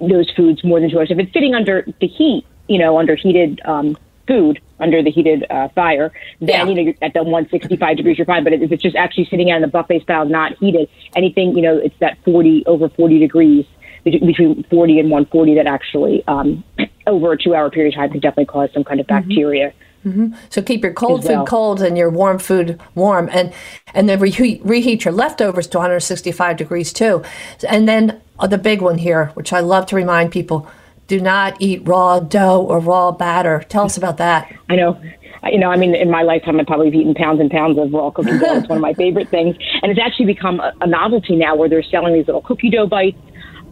those 0.00 0.30
foods 0.30 0.62
more 0.64 0.80
than 0.80 0.90
two 0.90 0.98
hours. 0.98 1.10
If 1.10 1.18
it's 1.18 1.32
sitting 1.32 1.54
under 1.54 1.86
the 2.00 2.06
heat, 2.06 2.46
you 2.68 2.78
know, 2.78 2.98
under 2.98 3.16
heated 3.16 3.60
um, 3.64 3.96
food, 4.26 4.60
under 4.80 5.02
the 5.02 5.10
heated 5.10 5.46
uh, 5.50 5.68
fire, 5.68 6.12
then 6.40 6.48
yeah. 6.48 6.64
you 6.66 6.74
know 6.74 6.82
you're 6.82 6.94
at 7.02 7.12
the 7.14 7.22
165 7.22 7.96
degrees 7.96 8.18
you're 8.18 8.26
fine. 8.26 8.44
But 8.44 8.52
if 8.52 8.72
it's 8.72 8.82
just 8.82 8.96
actually 8.96 9.26
sitting 9.26 9.50
out 9.50 9.56
in 9.56 9.62
the 9.62 9.68
buffet 9.68 10.02
style, 10.02 10.26
not 10.26 10.56
heated, 10.58 10.88
anything 11.16 11.56
you 11.56 11.62
know 11.62 11.76
it's 11.76 11.98
that 12.00 12.18
40 12.24 12.64
over 12.66 12.88
40 12.88 13.18
degrees 13.18 13.66
between 14.04 14.62
40 14.64 14.98
and 15.00 15.10
140 15.10 15.54
that 15.54 15.66
actually 15.66 16.22
um, 16.26 16.62
over 17.06 17.32
a 17.32 17.38
two 17.38 17.54
hour 17.54 17.70
period 17.70 17.94
of 17.94 17.98
time 17.98 18.10
can 18.10 18.20
definitely 18.20 18.46
cause 18.46 18.70
some 18.72 18.84
kind 18.84 19.00
of 19.00 19.06
mm-hmm. 19.06 19.28
bacteria. 19.28 19.72
Mm-hmm. 20.04 20.34
So 20.50 20.60
keep 20.60 20.82
your 20.82 20.92
cold 20.92 21.24
well. 21.24 21.40
food 21.40 21.48
cold 21.48 21.80
and 21.80 21.96
your 21.96 22.10
warm 22.10 22.38
food 22.38 22.78
warm, 22.94 23.30
and 23.32 23.54
and 23.94 24.08
then 24.08 24.20
reheat, 24.20 24.62
reheat 24.64 25.04
your 25.04 25.14
leftovers 25.14 25.66
to 25.68 25.78
165 25.78 26.58
degrees 26.58 26.92
too. 26.92 27.22
And 27.66 27.88
then 27.88 28.20
uh, 28.38 28.46
the 28.46 28.58
big 28.58 28.82
one 28.82 28.98
here, 28.98 29.26
which 29.34 29.52
I 29.52 29.60
love 29.60 29.86
to 29.86 29.96
remind 29.96 30.30
people: 30.30 30.70
do 31.06 31.20
not 31.20 31.56
eat 31.60 31.82
raw 31.84 32.20
dough 32.20 32.62
or 32.62 32.78
raw 32.78 33.12
batter. 33.12 33.64
Tell 33.68 33.84
us 33.84 33.96
about 33.96 34.16
that. 34.18 34.54
I 34.68 34.76
know. 34.76 35.00
You 35.44 35.58
know, 35.58 35.70
I 35.70 35.76
mean, 35.76 35.94
in 35.94 36.10
my 36.10 36.22
lifetime, 36.22 36.58
I've 36.58 36.66
probably 36.66 36.88
eaten 36.88 37.14
pounds 37.14 37.38
and 37.38 37.50
pounds 37.50 37.76
of 37.78 37.92
raw 37.92 38.10
cookie 38.10 38.38
dough. 38.38 38.56
It's 38.56 38.68
one 38.68 38.78
of 38.78 38.82
my 38.82 38.94
favorite 38.94 39.28
things. 39.28 39.56
And 39.82 39.92
it's 39.92 40.00
actually 40.00 40.24
become 40.24 40.60
a, 40.60 40.72
a 40.80 40.86
novelty 40.86 41.36
now 41.36 41.54
where 41.54 41.68
they're 41.68 41.82
selling 41.82 42.14
these 42.14 42.26
little 42.26 42.40
cookie 42.40 42.70
dough 42.70 42.86
bites. 42.86 43.18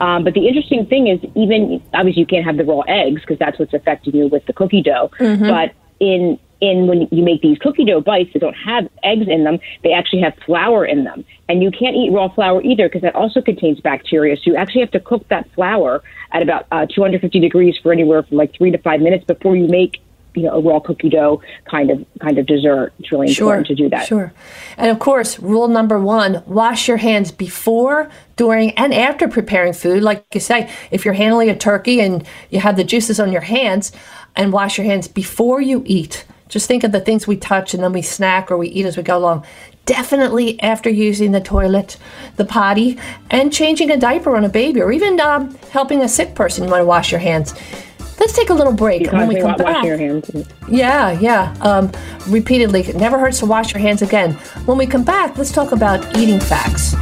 Um, 0.01 0.25
but 0.25 0.35
the 0.35 0.47
interesting 0.49 0.85
thing 0.85 1.07
is, 1.07 1.21
even 1.35 1.83
obviously, 1.95 2.21
you 2.21 2.27
can't 2.27 2.45
have 2.45 2.59
the 2.59 2.65
raw 2.65 2.81
eggs 2.81 3.23
because 3.23 3.39
that's 3.39 3.59
what's 3.59 3.73
affecting 3.73 4.15
you 4.15 4.27
with 4.29 4.45
the 4.47 4.53
cookie 4.53 4.83
dough. 4.83 5.11
Mm-hmm. 5.19 5.49
But 5.49 5.73
in 6.01 6.39
in 6.63 6.87
when 6.87 7.09
you 7.11 7.23
make 7.23 7.43
these 7.43 7.59
cookie 7.59 7.85
dough 7.85 8.01
bites 8.01 8.33
that 8.33 8.39
don't 8.39 8.55
have 8.55 8.89
eggs 9.03 9.27
in 9.29 9.43
them, 9.45 9.59
they 9.83 9.93
actually 9.93 10.23
have 10.23 10.33
flour 10.47 10.87
in 10.87 11.05
them. 11.05 11.25
And 11.49 11.63
you 11.63 11.71
can't 11.71 11.97
eat 11.97 12.13
raw 12.13 12.29
flour 12.29 12.63
either 12.63 12.89
because 12.89 13.03
that 13.03 13.17
also 13.17 13.43
contains 13.43 13.81
bacteria. 13.81 14.37
So 14.37 14.43
you 14.47 14.57
actually 14.57 14.83
have 14.83 14.93
to 14.93 15.01
cook 15.01 15.29
that 15.29 15.51
flour 15.55 16.03
at 16.31 16.41
about 16.41 16.67
uh, 16.71 16.87
250 16.87 17.41
degrees 17.41 17.77
for 17.83 17.93
anywhere 17.93 18.23
from 18.23 18.37
like 18.37 18.55
three 18.55 18.71
to 18.71 18.79
five 18.79 19.01
minutes 19.01 19.25
before 19.25 19.57
you 19.57 19.67
make 19.67 20.01
you 20.35 20.45
know 20.45 20.53
a 20.53 20.61
raw 20.63 20.81
cookie 20.81 21.11
dough 21.11 21.43
kind 21.71 21.91
of 21.91 22.07
kind 22.21 22.39
of 22.39 22.47
dessert. 22.47 22.95
It's 22.99 23.13
really 23.13 23.31
sure, 23.31 23.49
important 23.49 23.67
to 23.67 23.75
do 23.75 23.91
that. 23.91 24.07
Sure. 24.07 24.33
And 24.79 24.91
of 24.91 24.99
course, 24.99 25.39
rule 25.39 25.69
number 25.69 25.99
one: 25.99 26.43
wash 26.47 26.89
your 26.89 26.97
hands 26.97 27.31
before, 27.31 28.09
during, 28.37 28.71
and 28.79 28.95
after 28.95 29.29
preparing 29.29 29.75
food. 29.75 30.03
Like 30.03 30.25
you 30.33 30.41
say, 30.41 30.71
if 30.91 31.05
you're 31.05 31.15
handling 31.15 31.51
a 31.51 31.57
turkey 31.57 32.01
and 32.01 32.27
you 32.49 32.61
have 32.61 32.77
the 32.77 32.85
juices 32.85 33.21
on 33.21 33.31
your 33.31 33.43
hands, 33.43 33.93
and 34.35 34.53
wash 34.53 34.79
your 34.79 34.87
hands 34.87 35.09
before 35.09 35.61
you 35.61 35.83
eat. 35.87 36.25
Just 36.53 36.69
think 36.69 36.85
of 36.85 36.93
the 36.93 37.01
things 37.01 37.27
we 37.27 37.39
touch 37.39 37.73
and 37.73 37.83
then 37.83 37.95
we 37.95 38.03
snack 38.03 38.51
or 38.51 38.59
we 38.59 38.69
eat 38.69 38.85
as 38.85 38.99
we 38.99 39.03
go 39.03 39.17
along. 39.17 39.47
Definitely 39.87 40.61
after 40.61 40.91
using 40.91 41.33
the 41.33 41.41
toilet, 41.41 41.97
the 42.37 42.45
potty, 42.45 42.99
and 43.31 43.51
changing 43.51 43.91
a 43.91 43.97
diaper 43.97 44.37
on 44.37 44.45
a 44.45 44.51
baby, 44.51 44.83
or 44.83 44.93
even 44.93 45.19
um, 45.19 45.55
helping 45.71 46.03
a 46.03 46.09
sick 46.09 46.35
person. 46.35 46.65
You 46.65 46.71
want 46.71 46.83
to 46.83 46.85
wash 46.85 47.11
your 47.11 47.21
hands. 47.21 47.55
Let's 48.21 48.35
take 48.35 48.51
a 48.51 48.55
little 48.55 48.75
break 48.75 49.11
when 49.11 49.29
we 49.29 49.41
come 49.41 49.57
back. 49.57 49.83
Yeah, 50.69 51.13
yeah. 51.19 51.57
Um, 51.63 51.91
repeatedly, 52.29 52.83
it 52.83 52.97
never 52.97 53.19
hurts 53.19 53.39
to 53.39 53.47
wash 53.47 53.73
your 53.73 53.81
hands 53.81 54.03
again. 54.03 54.35
When 54.67 54.77
we 54.77 54.87
come 54.87 55.05
back, 55.05 55.39
let's 55.39 55.53
talk 55.53 55.73
about 55.73 56.17
eating 56.19 56.39
facts. 56.39 56.95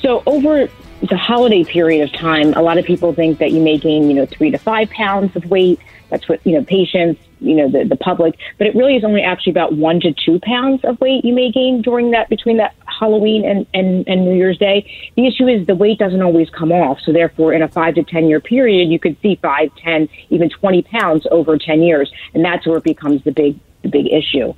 So, 0.03 0.25
over 0.27 0.69
the 1.03 1.17
holiday 1.17 1.65
period 1.65 2.03
of 2.09 2.19
time, 2.19 2.55
a 2.55 2.63
lot 2.63 2.79
of 2.79 2.85
people 2.85 3.13
think 3.13 3.39
that 3.39 3.53
you 3.53 3.61
may 3.61 3.79
gain, 3.79 4.09
you 4.09 4.15
know, 4.15 4.27
three 4.27 4.51
to 4.51 4.59
five 4.59 4.91
pounds 4.91 5.35
of 5.37 5.45
weight. 5.47 5.81
That's 6.11 6.29
what, 6.29 6.41
you 6.47 6.53
know, 6.53 6.65
patients, 6.65 7.21
you 7.41 7.55
know 7.55 7.69
the, 7.69 7.85
the 7.85 7.97
public, 7.97 8.39
but 8.59 8.67
it 8.67 8.75
really 8.75 8.97
is 8.97 9.05
only 9.05 9.23
actually 9.23 9.51
about 9.51 9.75
one 9.75 10.01
to 10.01 10.13
two 10.13 10.41
pounds 10.41 10.85
of 10.85 10.99
weight 11.01 11.25
you 11.25 11.35
may 11.35 11.51
gain 11.51 11.83
during 11.83 12.13
that 12.13 12.29
between 12.29 12.57
that 12.57 12.75
Halloween 12.87 13.45
and, 13.45 13.67
and, 13.75 14.07
and 14.09 14.25
New 14.25 14.35
Year's 14.35 14.59
Day. 14.59 14.91
The 15.17 15.27
issue 15.27 15.47
is 15.47 15.67
the 15.67 15.75
weight 15.75 15.99
doesn't 15.99 16.23
always 16.23 16.49
come 16.51 16.73
off. 16.73 16.99
So 17.01 17.13
therefore, 17.13 17.53
in 17.53 17.63
a 17.63 17.69
five 17.69 17.95
to 17.97 18.03
10 18.03 18.29
year 18.29 18.41
period, 18.41 18.89
you 18.89 18.99
could 18.99 19.21
see 19.21 19.39
five, 19.43 19.71
10, 19.77 20.09
even 20.31 20.49
20 20.49 20.83
pounds 20.83 21.27
over 21.31 21.59
10 21.59 21.83
years. 21.83 22.11
And 22.35 22.45
that's 22.45 22.67
where 22.67 22.79
it 22.79 22.85
becomes 22.85 23.23
the 23.25 23.33
big, 23.33 23.59
the 23.83 23.89
big 23.89 24.07
issue. 24.07 24.55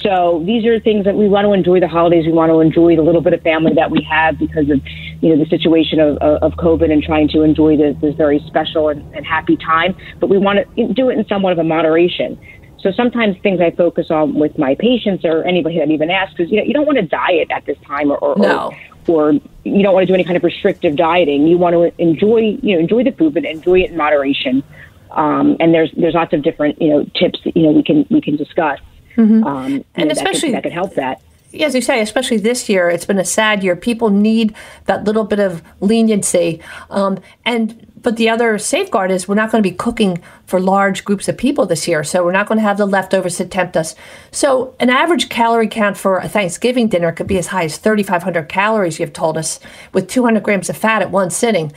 So 0.00 0.42
these 0.44 0.64
are 0.66 0.78
things 0.78 1.04
that 1.04 1.16
we 1.16 1.28
want 1.28 1.46
to 1.46 1.52
enjoy 1.52 1.80
the 1.80 1.88
holidays. 1.88 2.26
We 2.26 2.32
want 2.32 2.50
to 2.50 2.60
enjoy 2.60 2.96
the 2.96 3.02
little 3.02 3.20
bit 3.20 3.32
of 3.32 3.42
family 3.42 3.74
that 3.74 3.90
we 3.90 4.02
have 4.02 4.38
because 4.38 4.70
of, 4.70 4.80
you 5.20 5.34
know, 5.34 5.42
the 5.42 5.48
situation 5.48 6.00
of, 6.00 6.16
of 6.18 6.52
COVID 6.54 6.92
and 6.92 7.02
trying 7.02 7.28
to 7.28 7.42
enjoy 7.42 7.76
this, 7.76 7.96
this 8.00 8.14
very 8.14 8.38
special 8.46 8.88
and, 8.88 9.02
and 9.14 9.26
happy 9.26 9.56
time. 9.56 9.96
But 10.20 10.28
we 10.28 10.38
want 10.38 10.60
to 10.76 10.92
do 10.94 11.10
it 11.10 11.18
in 11.18 11.26
somewhat 11.26 11.52
of 11.52 11.58
a 11.58 11.64
moderation. 11.64 12.38
So 12.80 12.92
sometimes 12.92 13.36
things 13.42 13.60
I 13.60 13.72
focus 13.72 14.10
on 14.10 14.34
with 14.34 14.56
my 14.56 14.76
patients 14.76 15.24
or 15.24 15.42
anybody 15.44 15.78
that 15.78 15.90
even 15.90 16.10
asks 16.10 16.38
is, 16.38 16.50
you 16.50 16.58
know, 16.58 16.62
you 16.62 16.72
don't 16.72 16.86
want 16.86 16.98
to 16.98 17.06
diet 17.06 17.50
at 17.50 17.66
this 17.66 17.76
time 17.84 18.10
or, 18.10 18.18
or, 18.18 18.36
no. 18.36 18.72
or, 19.08 19.30
or 19.30 19.32
you 19.64 19.82
don't 19.82 19.94
want 19.94 20.04
to 20.04 20.06
do 20.06 20.14
any 20.14 20.22
kind 20.22 20.36
of 20.36 20.44
restrictive 20.44 20.94
dieting. 20.94 21.48
You 21.48 21.58
want 21.58 21.74
to 21.74 22.00
enjoy, 22.00 22.58
you 22.62 22.74
know, 22.74 22.78
enjoy 22.78 23.02
the 23.02 23.10
food, 23.10 23.34
but 23.34 23.44
enjoy 23.44 23.80
it 23.80 23.90
in 23.90 23.96
moderation. 23.96 24.62
Um, 25.10 25.56
and 25.58 25.72
there's 25.72 25.90
there's 25.96 26.14
lots 26.14 26.34
of 26.34 26.42
different 26.42 26.80
you 26.80 26.88
know 26.88 27.04
tips 27.18 27.40
that, 27.44 27.56
you 27.56 27.62
know 27.62 27.72
we 27.72 27.82
can 27.82 28.06
we 28.10 28.20
can 28.20 28.36
discuss. 28.36 28.78
Mm-hmm. 29.18 29.44
Um, 29.44 29.84
and 29.94 30.12
especially 30.12 30.52
that 30.52 30.62
could, 30.62 30.72
that 30.72 30.78
could 30.78 30.86
help 30.86 30.94
that. 30.94 31.20
As 31.60 31.74
you 31.74 31.80
say, 31.80 32.00
especially 32.00 32.36
this 32.36 32.68
year, 32.68 32.88
it's 32.88 33.06
been 33.06 33.18
a 33.18 33.24
sad 33.24 33.64
year. 33.64 33.74
People 33.74 34.10
need 34.10 34.54
that 34.84 35.04
little 35.04 35.24
bit 35.24 35.40
of 35.40 35.62
leniency, 35.80 36.60
um, 36.90 37.18
and 37.44 37.86
but 38.02 38.16
the 38.16 38.28
other 38.28 38.58
safeguard 38.58 39.10
is 39.10 39.26
we're 39.26 39.34
not 39.34 39.50
going 39.50 39.62
to 39.62 39.68
be 39.68 39.74
cooking 39.74 40.22
for 40.46 40.60
large 40.60 41.04
groups 41.04 41.28
of 41.28 41.36
people 41.36 41.66
this 41.66 41.88
year, 41.88 42.04
so 42.04 42.24
we're 42.24 42.32
not 42.32 42.46
going 42.46 42.58
to 42.58 42.62
have 42.62 42.78
the 42.78 42.86
leftovers 42.86 43.38
to 43.38 43.46
tempt 43.46 43.76
us. 43.76 43.94
So, 44.30 44.74
an 44.78 44.90
average 44.90 45.28
calorie 45.28 45.68
count 45.68 45.96
for 45.96 46.18
a 46.18 46.28
Thanksgiving 46.28 46.88
dinner 46.88 47.12
could 47.12 47.26
be 47.26 47.38
as 47.38 47.48
high 47.48 47.64
as 47.64 47.78
3,500 47.78 48.48
calories. 48.48 49.00
You've 49.00 49.12
told 49.12 49.36
us, 49.36 49.58
with 49.92 50.08
200 50.08 50.42
grams 50.42 50.68
of 50.68 50.76
fat 50.76 51.02
at 51.02 51.10
one 51.10 51.30
sitting, 51.30 51.72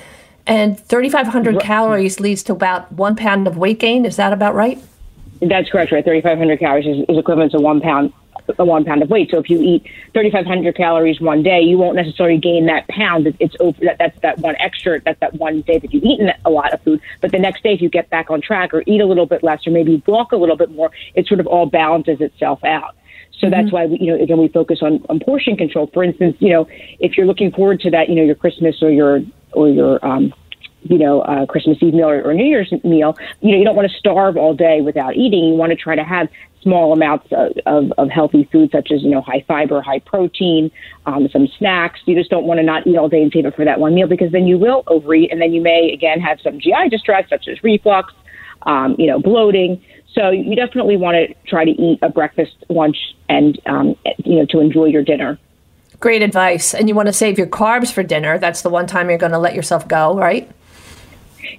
and 0.45 0.79
3,500 0.79 1.55
right. 1.55 1.63
calories 1.63 2.19
leads 2.19 2.43
to 2.43 2.53
about 2.53 2.91
one 2.91 3.15
pound 3.15 3.48
of 3.48 3.57
weight 3.57 3.79
gain. 3.79 4.05
Is 4.05 4.17
that 4.17 4.33
about 4.33 4.53
right? 4.53 4.81
That's 5.41 5.69
correct, 5.69 5.91
right? 5.91 6.03
3,500 6.03 6.60
calories 6.60 6.86
is, 6.86 7.05
is 7.10 7.17
equivalent 7.17 7.51
to 7.53 7.60
one 7.60 7.81
pound 7.81 8.13
a 8.57 8.65
one 8.65 8.83
pound 8.83 9.01
of 9.01 9.10
weight. 9.10 9.29
So 9.31 9.38
if 9.38 9.50
you 9.50 9.62
eat 9.62 9.83
3,500 10.13 10.75
calories 10.75 11.19
one 11.21 11.43
day, 11.43 11.62
you 11.62 11.77
won't 11.77 11.95
necessarily 11.95 12.38
gain 12.38 12.65
that 12.65 12.88
pound. 12.88 13.33
It's 13.39 13.55
over 13.60 13.77
that, 13.86 13.98
that's 14.00 14.19
that 14.21 14.39
one 14.39 14.55
extra. 14.60 15.01
That's 15.01 15.19
that 15.19 15.36
one 15.36 15.62
day 15.62 15.79
that 15.79 15.93
you've 15.93 16.03
eaten 16.03 16.31
a 16.45 16.50
lot 16.50 16.74
of 16.74 16.81
food. 16.81 17.01
But 17.21 17.31
the 17.31 17.39
next 17.39 17.63
day, 17.63 17.74
if 17.74 17.81
you 17.81 17.89
get 17.89 18.10
back 18.10 18.29
on 18.29 18.41
track 18.41 18.74
or 18.74 18.83
eat 18.86 19.01
a 19.01 19.05
little 19.05 19.25
bit 19.25 19.43
less 19.43 19.65
or 19.67 19.71
maybe 19.71 20.01
walk 20.05 20.31
a 20.31 20.38
little 20.38 20.57
bit 20.57 20.71
more, 20.71 20.91
it 21.15 21.27
sort 21.27 21.39
of 21.39 21.48
all 21.48 21.65
balances 21.65 22.21
itself 22.21 22.63
out. 22.63 22.95
So 23.39 23.48
mm-hmm. 23.48 23.51
that's 23.51 23.71
why 23.71 23.86
we, 23.86 23.98
you 24.00 24.15
know, 24.15 24.21
again, 24.21 24.38
we 24.38 24.48
focus 24.48 24.79
on, 24.81 25.03
on 25.10 25.19
portion 25.19 25.55
control. 25.55 25.89
For 25.93 26.03
instance, 26.03 26.38
you 26.39 26.50
know, 26.50 26.67
if 27.00 27.17
you're 27.17 27.27
looking 27.27 27.51
forward 27.51 27.79
to 27.81 27.91
that, 27.91 28.10
you 28.10 28.15
know, 28.15 28.24
your 28.24 28.36
Christmas 28.36 28.81
or 28.81 28.89
your 28.89 29.21
or 29.53 29.67
your 29.67 30.03
um, 30.05 30.33
you 30.83 30.97
know, 30.97 31.45
Christmas 31.47 31.77
Eve 31.81 31.93
meal 31.93 32.09
or, 32.09 32.21
or 32.23 32.33
New 32.33 32.45
Year's 32.45 32.71
meal, 32.83 33.15
you 33.41 33.51
know, 33.51 33.57
you 33.57 33.63
don't 33.63 33.75
want 33.75 33.89
to 33.91 33.97
starve 33.97 34.38
all 34.38 34.53
day 34.53 34.81
without 34.81 35.15
eating. 35.15 35.45
You 35.45 35.53
want 35.53 35.71
to 35.71 35.75
try 35.75 35.95
to 35.95 36.03
have 36.03 36.27
small 36.61 36.93
amounts 36.93 37.27
of, 37.31 37.53
of, 37.65 37.91
of 37.97 38.09
healthy 38.09 38.47
food, 38.51 38.71
such 38.71 38.91
as, 38.91 39.01
you 39.01 39.09
know, 39.09 39.21
high 39.21 39.43
fiber, 39.47 39.81
high 39.81 40.00
protein, 40.00 40.71
um, 41.05 41.27
some 41.29 41.47
snacks. 41.57 42.00
You 42.05 42.15
just 42.15 42.29
don't 42.29 42.45
want 42.45 42.59
to 42.59 42.63
not 42.63 42.85
eat 42.85 42.97
all 42.97 43.09
day 43.09 43.21
and 43.21 43.31
save 43.31 43.45
it 43.45 43.55
for 43.55 43.65
that 43.65 43.79
one 43.79 43.95
meal 43.95 44.07
because 44.07 44.31
then 44.31 44.47
you 44.47 44.57
will 44.57 44.83
overeat 44.88 45.31
and 45.31 45.41
then 45.41 45.53
you 45.53 45.61
may, 45.61 45.91
again, 45.91 46.19
have 46.19 46.39
some 46.41 46.59
GI 46.59 46.89
distress, 46.89 47.27
such 47.29 47.47
as 47.47 47.63
reflux, 47.63 48.13
um, 48.63 48.95
you 48.97 49.07
know, 49.07 49.19
bloating. 49.19 49.81
So 50.13 50.29
you 50.29 50.55
definitely 50.55 50.97
want 50.97 51.15
to 51.15 51.33
try 51.50 51.65
to 51.65 51.71
eat 51.71 52.00
a 52.01 52.09
breakfast, 52.09 52.55
lunch, 52.69 52.97
and, 53.29 53.59
um, 53.65 53.95
you 54.23 54.38
know, 54.38 54.45
to 54.47 54.59
enjoy 54.59 54.85
your 54.85 55.03
dinner. 55.03 55.39
Great 56.00 56.21
advice. 56.21 56.73
And 56.73 56.89
you 56.89 56.95
want 56.95 57.07
to 57.07 57.13
save 57.13 57.38
your 57.38 57.47
carbs 57.47 57.91
for 57.91 58.03
dinner. 58.03 58.38
That's 58.38 58.61
the 58.61 58.69
one 58.69 58.88
time 58.88 59.09
you're 59.09 59.19
going 59.19 59.31
to 59.31 59.39
let 59.39 59.55
yourself 59.55 59.88
go, 59.88 60.15
right? 60.15 60.50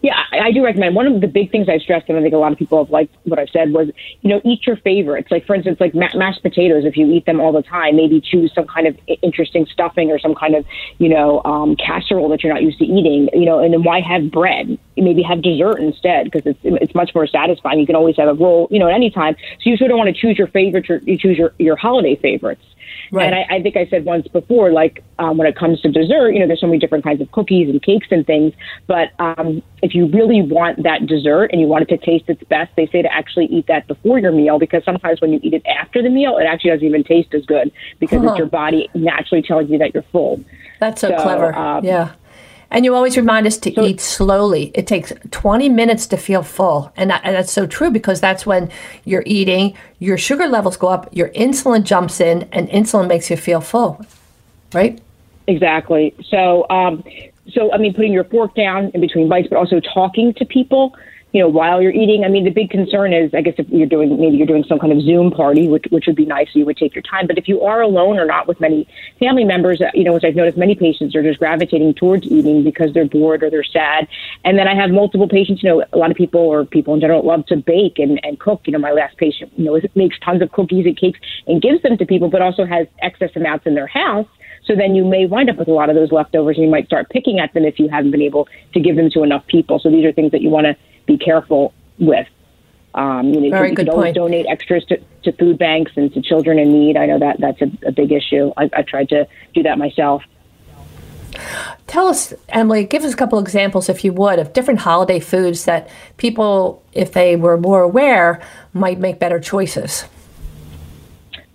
Yeah, 0.03 0.21
I, 0.33 0.53
do 0.53 0.65
recommend. 0.65 0.95
One 0.95 1.07
of 1.07 1.21
the 1.21 1.27
big 1.27 1.51
things 1.51 1.69
I 1.69 1.79
stressed, 1.79 2.09
and 2.09 2.19
I 2.19 2.23
think 2.23 2.35
a 2.35 2.39
lot 2.39 2.53
of 2.53 2.59
people 2.59 2.83
have 2.83 2.91
liked 2.91 3.15
what 3.25 3.39
I've 3.39 3.51
said, 3.51 3.73
was 3.73 3.89
you 4.21 4.31
know 4.31 4.41
eat 4.45 4.67
your 4.67 4.77
favorites. 4.77 5.31
Like 5.31 5.47
for 5.47 5.55
instance, 5.55 5.81
like 5.81 5.95
ma- 5.95 6.15
mashed 6.15 6.43
potatoes. 6.43 6.85
If 6.85 6.97
you 6.97 7.11
eat 7.13 7.27
them 7.27 7.41
all 7.41 7.53
the 7.53 7.63
time, 7.63 7.97
maybe 7.97 8.21
choose 8.21 8.53
some 8.55 8.67
kind 8.67 8.87
of 8.87 8.99
interesting 9.23 9.67
stuffing 9.67 10.11
or 10.11 10.19
some 10.19 10.35
kind 10.35 10.55
of 10.55 10.65
you 10.99 11.09
know 11.09 11.43
um, 11.45 11.77
casserole 11.77 12.29
that 12.31 12.43
you're 12.43 12.53
not 12.53 12.63
used 12.63 12.79
to 12.79 12.85
eating. 12.85 13.29
You 13.33 13.47
know, 13.47 13.59
and 13.59 13.73
then 13.73 13.83
why 13.83 14.01
have 14.01 14.31
bread? 14.31 14.79
Maybe 14.97 15.23
have 15.23 15.43
dessert 15.43 15.79
instead 15.79 16.31
because 16.31 16.47
it's 16.47 16.61
it's 16.63 16.95
much 16.95 17.15
more 17.15 17.27
satisfying. 17.27 17.79
You 17.81 17.87
can 17.87 17.97
always 17.97 18.17
have 18.17 18.29
a 18.29 18.35
roll, 18.35 18.69
you 18.71 18.79
know, 18.79 18.89
at 18.89 18.95
any 18.95 19.11
time. 19.11 19.37
So 19.63 19.71
you 19.71 19.77
sort 19.77 19.91
of 19.91 19.97
want 19.97 20.15
to 20.15 20.21
choose 20.21 20.39
your 20.39 20.49
favorites. 20.49 20.91
Or 20.91 20.99
you 20.99 21.19
choose 21.19 21.39
your 21.39 21.55
your 21.59 21.77
holiday 21.77 22.17
favorites. 22.17 22.65
Right. 23.11 23.27
And 23.27 23.35
I, 23.35 23.57
I 23.57 23.63
think 23.63 23.77
I 23.77 23.87
said 23.87 24.05
once 24.05 24.27
before, 24.29 24.73
like 24.73 25.05
um, 25.19 25.37
when 25.37 25.47
it 25.47 25.57
comes 25.57 25.81
to 25.83 25.91
dessert, 25.91 26.33
you 26.33 26.41
know, 26.41 26.47
there's 26.47 26.61
so 26.61 26.67
many 26.67 26.79
different 26.79 27.05
kinds 27.05 27.21
of 27.21 27.31
cookies 27.33 27.69
and 27.69 27.83
cakes 27.83 28.09
and 28.11 28.27
things. 28.27 28.55
But 28.87 29.11
um, 29.19 29.63
if 29.83 29.95
you 29.95 30.07
really 30.07 30.43
want 30.43 30.83
that 30.83 31.07
dessert 31.07 31.51
and 31.53 31.61
you 31.61 31.67
want 31.67 31.83
it 31.83 31.97
to 31.97 32.05
taste 32.05 32.25
its 32.29 32.43
best, 32.45 32.75
they 32.77 32.87
say 32.87 33.03
to 33.03 33.13
actually 33.13 33.47
eat 33.47 33.67
that 33.67 33.87
before 33.87 34.19
your 34.19 34.33
meal 34.33 34.59
because 34.59 34.85
sometimes 34.85 35.21
when 35.21 35.33
you 35.33 35.41
eat 35.43 35.55
it 35.55 35.63
after 35.67 36.03
the 36.03 36.11
meal, 36.11 36.39
it 36.39 36.45
actually 36.45 36.71
doesn't 36.71 36.87
even 36.87 37.05
taste 37.05 37.35
as 37.35 37.45
good 37.47 37.71
because 37.99 38.23
huh. 38.23 38.31
it's 38.31 38.39
your 38.39 38.47
body 38.47 38.89
naturally 38.95 39.43
telling 39.43 39.69
you 39.69 39.79
that 39.79 39.93
you're 39.95 40.05
full. 40.05 40.43
That's 40.81 41.01
so, 41.01 41.09
so 41.09 41.23
clever. 41.23 41.55
Um, 41.55 41.85
yeah. 41.85 42.13
And 42.73 42.87
you 42.87 42.95
always 42.95 43.19
remind 43.19 43.47
us 43.47 43.59
to 43.59 43.73
so, 43.73 43.85
eat 43.85 44.01
slowly. 44.01 44.73
It 44.75 44.87
takes 44.87 45.13
20 45.31 45.69
minutes 45.69 46.07
to 46.07 46.17
feel 46.17 46.43
full. 46.43 46.91
And, 46.97 47.11
that, 47.11 47.21
and, 47.23 47.37
that's 47.37 47.53
so 47.53 47.67
true 47.67 47.91
because 47.91 48.19
that's 48.21 48.47
when 48.47 48.71
you're 49.05 49.23
eating, 49.27 49.77
your 49.99 50.17
sugar 50.17 50.49
levels 50.49 50.79
go 50.79 50.89
up, 50.89 51.09
your 51.13 51.29
insulin 51.29 51.85
jumps 51.85 52.19
in, 52.19 52.49
and 52.51 52.69
insulin 52.71 53.09
makes 53.09 53.31
you 53.31 53.37
feel 53.37 53.61
full, 53.61 54.05
right? 54.73 54.99
Exactly. 55.47 56.15
So, 56.29 56.67
um, 56.71 57.05
so 57.51 57.71
I 57.73 57.77
mean, 57.77 57.93
putting 57.93 58.13
your 58.13 58.25
fork 58.25 58.55
down 58.55 58.91
in 58.95 59.03
between 59.03 59.29
bites, 59.29 59.49
but 59.51 59.59
also 59.59 59.79
talking 59.81 60.33
to 60.35 60.47
people 60.47 60.97
you 61.33 61.41
know, 61.41 61.49
while 61.49 61.81
you're 61.81 61.93
eating. 61.93 62.25
I 62.25 62.29
mean, 62.29 62.45
the 62.45 62.51
big 62.51 62.71
concern 62.71 63.13
is, 63.13 63.33
I 63.33 63.41
guess, 63.41 63.55
if 63.57 63.69
you're 63.71 63.87
doing 63.87 64.21
maybe 64.21 64.37
you're 64.37 64.47
doing 64.47 64.65
some 64.69 64.79
kind 64.79 64.93
of 64.93 65.01
Zoom 65.03 65.31
party, 65.31 65.67
which 65.67 65.85
which 65.91 66.07
would 66.07 66.17
be 66.17 66.27
nice, 66.27 66.49
you 66.53 66.67
would 66.67 66.77
take 66.77 66.95
your 66.95 67.03
time. 67.03 67.27
But 67.27 67.39
if 67.39 67.49
you 67.49 67.63
are 67.63 67.81
alone 67.81 68.19
or 68.19 68.27
not 68.27 68.47
with 68.47 68.61
many 68.61 68.87
family 69.19 69.45
members, 69.45 69.81
uh, 69.81 69.91
you 69.95 70.05
know, 70.05 70.13
which 70.13 70.25
I've 70.25 70.37
noticed, 70.37 70.59
many 70.59 70.75
patients 70.75 71.17
are 71.17 71.23
just 71.23 71.39
gravitating 71.39 71.95
towards 71.95 72.27
eating 72.27 72.63
because 72.63 72.93
they're 72.93 73.07
bored 73.07 73.43
or 73.43 73.51
they're 73.51 73.65
sad. 73.65 74.09
And 74.45 74.59
then 74.59 74.69
I 74.69 74.75
have 74.75 74.91
multiple 74.91 75.27
patients. 75.27 75.63
You 75.63 75.71
know, 75.71 75.85
a 75.93 75.99
lot 75.99 76.11
of 76.11 76.17
people 76.17 76.41
or 76.41 76.67
people 76.67 76.93
in 76.95 77.01
general 77.01 77.25
love 77.25 77.47
to 77.47 77.57
bake 77.57 77.99
and 77.99 78.21
and 78.23 78.39
cook. 78.39 78.61
You 78.67 78.73
know, 78.73 78.79
my 78.79 78.93
last 78.93 79.17
patient, 79.17 79.53
you 79.57 79.65
know, 79.65 79.81
makes 79.95 80.19
tons 80.19 80.43
of 80.43 80.53
cookies 80.53 80.85
and 80.85 80.97
cakes 80.97 81.19
and 81.47 81.63
gives 81.63 81.83
them 81.83 81.97
to 81.97 82.05
people, 82.05 82.29
but 82.29 82.43
also 82.43 82.67
has 82.67 82.87
excess 83.01 83.31
amounts 83.37 83.67
in 83.67 83.75
their 83.75 83.87
house. 83.87 84.27
So 84.65 84.77
then 84.77 84.95
you 84.95 85.05
may 85.05 85.27
wind 85.27 85.51
up 85.51 85.57
with 85.57 85.69
a 85.69 85.73
lot 85.73 85.89
of 85.91 85.97
those 85.97 86.13
leftovers 86.13 86.57
and 86.57 86.65
you 86.65 86.71
might 86.71 86.87
start 86.87 87.11
picking 87.11 87.41
at 87.41 87.53
them 87.53 87.65
if 87.65 87.81
you 87.81 87.89
haven't 87.89 88.13
been 88.13 88.23
able 88.23 88.47
to 88.75 88.81
give 88.81 88.95
them 88.95 89.11
to 89.11 89.25
enough 89.25 89.45
people. 89.49 89.81
So 89.81 89.91
these 89.91 90.05
are 90.05 90.13
things 90.13 90.31
that 90.31 90.41
you 90.41 90.51
want 90.51 90.67
to 90.67 90.77
be 91.07 91.19
careful 91.19 91.73
with. 91.99 92.27
Um, 92.95 93.33
you 93.33 93.41
know, 93.41 93.51
Very 93.51 93.71
you 93.71 93.75
good 93.75 93.87
can 93.87 93.95
always 93.95 94.15
donate 94.15 94.47
extras 94.49 94.85
to, 94.87 95.01
to 95.25 95.33
food 95.33 95.59
banks 95.59 95.93
and 95.97 96.13
to 96.13 96.21
children 96.21 96.59
in 96.59 96.73
need. 96.73 96.97
I 96.97 97.07
know 97.07 97.19
that 97.19 97.41
that's 97.41 97.63
a, 97.63 97.71
a 97.89 97.93
big 97.93 98.13
issue. 98.13 98.53
I, 98.57 98.69
I 98.75 98.83
tried 98.83 99.09
to 99.11 99.27
do 99.55 99.63
that 99.63 99.79
myself. 99.79 100.23
Tell 101.87 102.09
us, 102.09 102.35
Emily, 102.51 102.85
give 102.85 103.05
us 103.05 103.15
a 103.15 103.17
couple 103.17 103.39
examples, 103.39 103.89
if 103.89 104.05
you 104.05 104.13
would, 104.13 104.39
of 104.39 104.53
different 104.53 104.81
holiday 104.81 105.21
foods 105.21 105.65
that 105.65 105.89
people, 106.19 106.83
if 106.93 107.13
they 107.13 107.37
were 107.37 107.57
more 107.57 107.81
aware, 107.81 108.41
might 108.75 108.99
make 108.99 109.19
better 109.19 109.41
choices. 109.41 110.05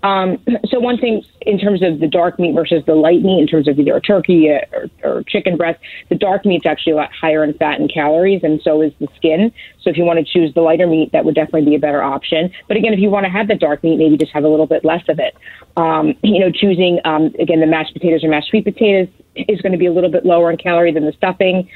Um, 0.03 0.37
so 0.69 0.79
one 0.79 0.97
thing 0.97 1.23
in 1.41 1.57
terms 1.57 1.81
of 1.81 1.99
the 1.99 2.07
dark 2.07 2.37
meat 2.39 2.53
versus 2.53 2.83
the 2.85 2.93
light 2.93 3.23
meat, 3.23 3.39
in 3.39 3.47
terms 3.47 3.67
of 3.67 3.79
either 3.79 3.95
a 3.95 4.01
turkey 4.01 4.49
or, 4.49 4.89
or 5.03 5.23
chicken 5.23 5.57
breast, 5.57 5.79
the 6.09 6.15
dark 6.15 6.45
meat's 6.45 6.65
actually 6.67 6.93
a 6.93 6.95
lot 6.95 7.09
higher 7.19 7.43
in 7.43 7.53
fat 7.55 7.79
and 7.79 7.91
calories, 7.91 8.41
and 8.43 8.61
so 8.63 8.81
is 8.81 8.93
the 8.99 9.07
skin. 9.15 9.51
So 9.81 9.89
if 9.89 9.97
you 9.97 10.03
want 10.03 10.19
to 10.19 10.25
choose 10.25 10.53
the 10.53 10.61
lighter 10.61 10.85
meat, 10.85 11.11
that 11.13 11.25
would 11.25 11.33
definitely 11.33 11.65
be 11.65 11.75
a 11.75 11.79
better 11.79 12.03
option. 12.03 12.51
But 12.67 12.77
again, 12.77 12.93
if 12.93 12.99
you 12.99 13.09
want 13.09 13.25
to 13.25 13.31
have 13.31 13.47
the 13.47 13.55
dark 13.55 13.83
meat, 13.83 13.97
maybe 13.97 14.17
just 14.17 14.31
have 14.33 14.43
a 14.43 14.49
little 14.49 14.67
bit 14.67 14.85
less 14.85 15.03
of 15.09 15.19
it. 15.19 15.35
Um, 15.77 16.13
you 16.21 16.39
know, 16.39 16.51
choosing 16.51 16.99
um, 17.03 17.33
again 17.39 17.59
the 17.59 17.67
mashed 17.67 17.93
potatoes 17.93 18.23
or 18.23 18.29
mashed 18.29 18.49
sweet 18.49 18.65
potatoes 18.65 19.07
is 19.35 19.61
going 19.61 19.71
to 19.71 19.77
be 19.79 19.87
a 19.87 19.93
little 19.93 20.11
bit 20.11 20.25
lower 20.25 20.51
in 20.51 20.57
calorie 20.57 20.91
than 20.91 21.05
the 21.05 21.13
stuffing. 21.13 21.69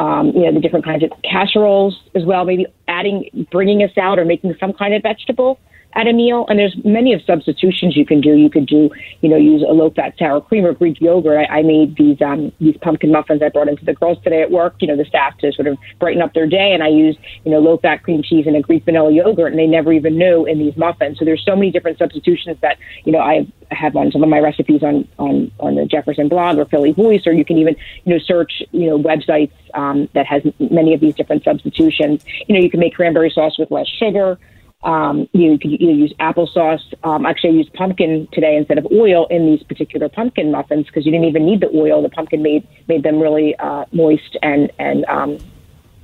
Um, 0.00 0.28
you 0.28 0.42
know, 0.42 0.52
the 0.52 0.60
different 0.60 0.84
kinds 0.84 1.02
of 1.02 1.10
casseroles 1.24 2.00
as 2.14 2.24
well. 2.24 2.44
Maybe 2.44 2.66
adding, 2.86 3.48
bringing 3.50 3.82
a 3.82 3.92
salad 3.94 4.20
or 4.20 4.24
making 4.24 4.54
some 4.60 4.72
kind 4.72 4.94
of 4.94 5.02
vegetable 5.02 5.58
at 5.98 6.06
a 6.06 6.12
meal. 6.12 6.46
And 6.48 6.58
there's 6.58 6.76
many 6.84 7.12
of 7.12 7.20
substitutions 7.26 7.96
you 7.96 8.06
can 8.06 8.20
do. 8.20 8.34
You 8.36 8.48
could 8.48 8.66
do, 8.66 8.88
you 9.20 9.28
know, 9.28 9.36
use 9.36 9.62
a 9.68 9.72
low 9.72 9.90
fat 9.90 10.14
sour 10.16 10.40
cream 10.40 10.64
or 10.64 10.72
Greek 10.72 11.00
yogurt. 11.00 11.46
I, 11.50 11.58
I 11.58 11.62
made 11.62 11.96
these 11.96 12.22
um, 12.22 12.52
these 12.60 12.76
pumpkin 12.78 13.10
muffins 13.10 13.42
I 13.42 13.48
brought 13.48 13.68
into 13.68 13.84
the 13.84 13.94
girls 13.94 14.18
today 14.22 14.40
at 14.40 14.50
work. 14.50 14.76
You 14.78 14.86
know, 14.86 14.96
the 14.96 15.04
staff 15.04 15.36
to 15.38 15.52
sort 15.52 15.66
of 15.66 15.76
brighten 15.98 16.22
up 16.22 16.34
their 16.34 16.46
day, 16.46 16.72
and 16.72 16.82
I 16.82 16.88
used 16.88 17.18
you 17.44 17.50
know 17.50 17.58
low 17.58 17.78
fat 17.78 18.04
cream 18.04 18.22
cheese 18.22 18.46
and 18.46 18.56
a 18.56 18.60
Greek 18.60 18.84
vanilla 18.84 19.12
yogurt, 19.12 19.50
and 19.50 19.58
they 19.58 19.66
never 19.66 19.92
even 19.92 20.16
knew 20.16 20.46
in 20.46 20.58
these 20.58 20.76
muffins. 20.76 21.18
So 21.18 21.24
there's 21.24 21.44
so 21.44 21.56
many 21.56 21.72
different 21.72 21.98
substitutions 21.98 22.58
that 22.62 22.78
you 23.04 23.10
know 23.10 23.18
I 23.18 23.46
have 23.72 23.96
on 23.96 24.12
some 24.12 24.22
of 24.22 24.28
my 24.28 24.38
recipes 24.38 24.84
on 24.84 25.08
on 25.18 25.50
on 25.58 25.74
the 25.74 25.84
Jefferson 25.84 26.28
blog 26.28 26.58
or 26.58 26.64
Philly 26.66 26.92
Voice, 26.92 27.26
or 27.26 27.32
you 27.32 27.44
can 27.44 27.58
even 27.58 27.74
you 28.04 28.14
know 28.14 28.20
search 28.20 28.62
you 28.70 28.88
know 28.88 28.98
websites 28.98 29.52
um, 29.74 30.08
that 30.14 30.26
has 30.26 30.42
many 30.70 30.94
of 30.94 31.00
these 31.00 31.16
different 31.16 31.42
substitutions. 31.42 32.24
You 32.46 32.54
know, 32.54 32.60
you 32.60 32.70
can 32.70 32.78
make 32.78 32.94
cranberry 32.94 33.30
sauce 33.30 33.58
with 33.58 33.72
less 33.72 33.88
sugar. 33.88 34.38
Um, 34.84 35.28
you 35.32 35.58
could 35.58 35.72
either 35.72 35.92
use 35.92 36.14
applesauce. 36.20 36.94
Um, 37.02 37.26
actually, 37.26 37.50
I 37.50 37.52
used 37.54 37.72
pumpkin 37.72 38.28
today 38.32 38.56
instead 38.56 38.78
of 38.78 38.86
oil 38.92 39.26
in 39.26 39.46
these 39.46 39.62
particular 39.64 40.08
pumpkin 40.08 40.52
muffins 40.52 40.86
because 40.86 41.04
you 41.04 41.10
didn't 41.10 41.26
even 41.26 41.44
need 41.44 41.60
the 41.60 41.70
oil. 41.74 42.00
The 42.00 42.08
pumpkin 42.08 42.42
made 42.42 42.66
made 42.86 43.02
them 43.02 43.18
really 43.18 43.56
uh, 43.56 43.86
moist 43.90 44.36
and 44.40 44.70
and 44.78 45.04
um, 45.06 45.38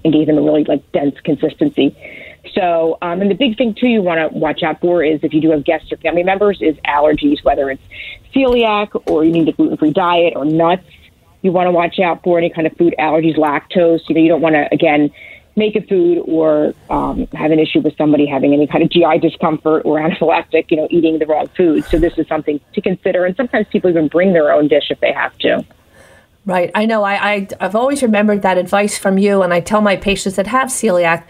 and 0.05 0.13
gave 0.13 0.27
them 0.27 0.39
a 0.39 0.43
really 0.43 0.65
like 0.65 0.91
dense 0.93 1.15
consistency. 1.21 1.97
So, 2.53 2.99
um, 3.01 3.21
and 3.21 3.31
the 3.31 3.35
big 3.35 3.57
thing 3.57 3.75
too 3.75 3.87
you 3.87 4.03
want 4.03 4.21
to 4.21 4.37
watch 4.37 4.63
out 4.63 4.81
for 4.81 5.05
is 5.05 5.21
if 5.23 5.33
you 5.33 5.41
do 5.41 5.51
have 5.53 5.65
guests 5.65 5.93
or 5.93 5.97
family 5.99 6.25
members, 6.25 6.59
is 6.61 6.77
allergies, 6.79 7.43
whether 7.45 7.71
it's 7.71 7.83
celiac 8.35 9.01
or 9.09 9.25
you 9.25 9.31
need 9.31 9.49
a 9.49 9.53
gluten 9.53 9.77
free 9.77 9.93
diet 9.93 10.35
or 10.37 10.45
nuts. 10.45 10.85
You 11.43 11.53
want 11.53 11.67
to 11.69 11.73
watch 11.73 12.01
out 12.01 12.23
for 12.25 12.39
any 12.39 12.51
kind 12.51 12.67
of 12.67 12.77
food 12.77 12.95
allergies, 12.99 13.37
lactose. 13.37 14.01
You 14.09 14.15
know, 14.15 14.21
you 14.21 14.29
don't 14.29 14.41
want 14.41 14.55
to 14.57 14.67
again 14.73 15.13
make 15.57 15.77
a 15.77 15.83
food 15.83 16.19
or 16.27 16.75
um, 16.91 17.27
have 17.29 17.51
an 17.51 17.59
issue 17.59 17.81
with 17.81 17.97
somebody 17.97 18.27
having 18.27 18.53
any 18.53 18.67
kind 18.67 18.83
of 18.83 18.91
GI 18.91 19.19
discomfort 19.21 19.83
or 19.85 19.99
anaphylactic, 20.01 20.71
you 20.71 20.77
know, 20.77 20.89
eating 20.91 21.19
the 21.19 21.27
wrong 21.27 21.49
food. 21.57 21.85
So 21.87 21.99
this 21.99 22.17
is 22.19 22.27
something 22.27 22.61
to 22.73 22.81
consider. 22.81 23.25
And 23.25 23.37
sometimes 23.37 23.67
people 23.69 23.91
even 23.91 24.09
bring 24.09 24.33
their 24.33 24.53
own 24.53 24.69
dish 24.69 24.91
if 24.91 25.01
they 25.01 25.13
have 25.13 25.37
to. 25.39 25.65
Right. 26.47 26.71
I 26.75 26.85
know. 26.85 27.05
I, 27.05 27.15
I 27.15 27.49
I've 27.59 27.75
always 27.75 28.03
remembered 28.03 28.43
that 28.43 28.59
advice 28.59 28.99
from 28.99 29.17
you, 29.17 29.43
and 29.43 29.55
I 29.55 29.61
tell 29.61 29.81
my 29.81 29.97
patients 29.97 30.37
that 30.37 30.47
have 30.49 30.69
celiac 30.69 31.25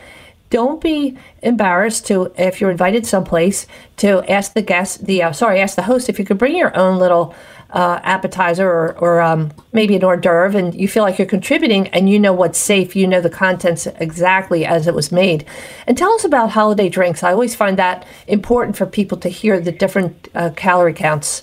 don't 0.50 0.81
be 0.81 1.16
embarrassed 1.43 2.07
to 2.07 2.33
if 2.37 2.61
you're 2.61 2.71
invited 2.71 3.07
someplace 3.07 3.66
to 3.97 4.23
ask 4.31 4.54
the 4.54 4.62
guest 4.62 5.07
the 5.07 5.23
uh, 5.23 5.33
sorry 5.33 5.61
ask 5.61 5.75
the 5.75 5.83
host 5.83 6.09
if 6.09 6.19
you 6.19 6.25
could 6.25 6.38
bring 6.38 6.57
your 6.57 6.76
own 6.76 6.99
little 6.99 7.35
uh, 7.75 8.00
appetizer 8.04 8.66
or, 8.71 8.97
or 8.99 9.21
um, 9.21 9.52
maybe 9.73 9.97
an 9.97 10.04
hors 10.04 10.16
d'oeuvre 10.16 10.57
and 10.57 10.75
you 10.75 10.87
feel 10.87 11.02
like 11.02 11.19
you're 11.19 11.26
contributing 11.26 11.88
and 11.88 12.09
you 12.09 12.19
know 12.19 12.33
what's 12.33 12.59
safe 12.59 12.95
you 12.95 13.07
know 13.07 13.21
the 13.21 13.28
contents 13.28 13.87
exactly 13.99 14.64
as 14.64 14.87
it 14.87 14.95
was 14.95 15.11
made. 15.11 15.45
And 15.87 15.99
tell 15.99 16.12
us 16.12 16.25
about 16.25 16.50
holiday 16.50 16.88
drinks. 16.88 17.23
I 17.23 17.33
always 17.33 17.54
find 17.54 17.76
that 17.78 18.07
important 18.28 18.76
for 18.76 18.87
people 18.87 19.19
to 19.19 19.28
hear 19.28 19.61
the 19.61 19.73
different 19.73 20.28
uh, 20.35 20.50
calorie 20.57 20.95
counts 20.95 21.43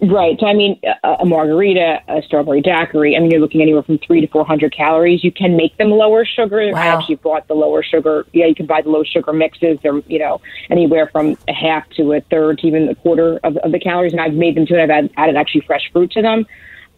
Right. 0.00 0.38
So, 0.38 0.46
I 0.46 0.54
mean, 0.54 0.80
a, 1.02 1.08
a 1.20 1.26
margarita, 1.26 2.00
a 2.06 2.22
strawberry 2.22 2.60
daiquiri, 2.60 3.16
I 3.16 3.20
mean, 3.20 3.32
you're 3.32 3.40
looking 3.40 3.62
anywhere 3.62 3.82
from 3.82 3.98
three 3.98 4.20
to 4.20 4.28
400 4.28 4.72
calories. 4.72 5.24
You 5.24 5.32
can 5.32 5.56
make 5.56 5.76
them 5.76 5.90
lower 5.90 6.24
sugar. 6.24 6.70
Wow. 6.72 6.80
I 6.80 6.86
actually 6.86 7.16
bought 7.16 7.48
the 7.48 7.54
lower 7.54 7.82
sugar. 7.82 8.24
Yeah, 8.32 8.46
you 8.46 8.54
can 8.54 8.66
buy 8.66 8.80
the 8.80 8.90
low 8.90 9.02
sugar 9.02 9.32
mixes. 9.32 9.78
They're, 9.82 9.98
you 10.06 10.20
know, 10.20 10.40
anywhere 10.70 11.08
from 11.08 11.36
a 11.48 11.52
half 11.52 11.88
to 11.96 12.12
a 12.12 12.20
third 12.20 12.58
to 12.58 12.66
even 12.68 12.88
a 12.88 12.94
quarter 12.94 13.40
of, 13.42 13.56
of 13.56 13.72
the 13.72 13.80
calories. 13.80 14.12
And 14.12 14.20
I've 14.20 14.34
made 14.34 14.56
them 14.56 14.66
too, 14.66 14.74
and 14.74 14.82
I've 14.82 14.90
added, 14.90 15.10
added 15.16 15.36
actually 15.36 15.62
fresh 15.62 15.90
fruit 15.92 16.12
to 16.12 16.22
them. 16.22 16.46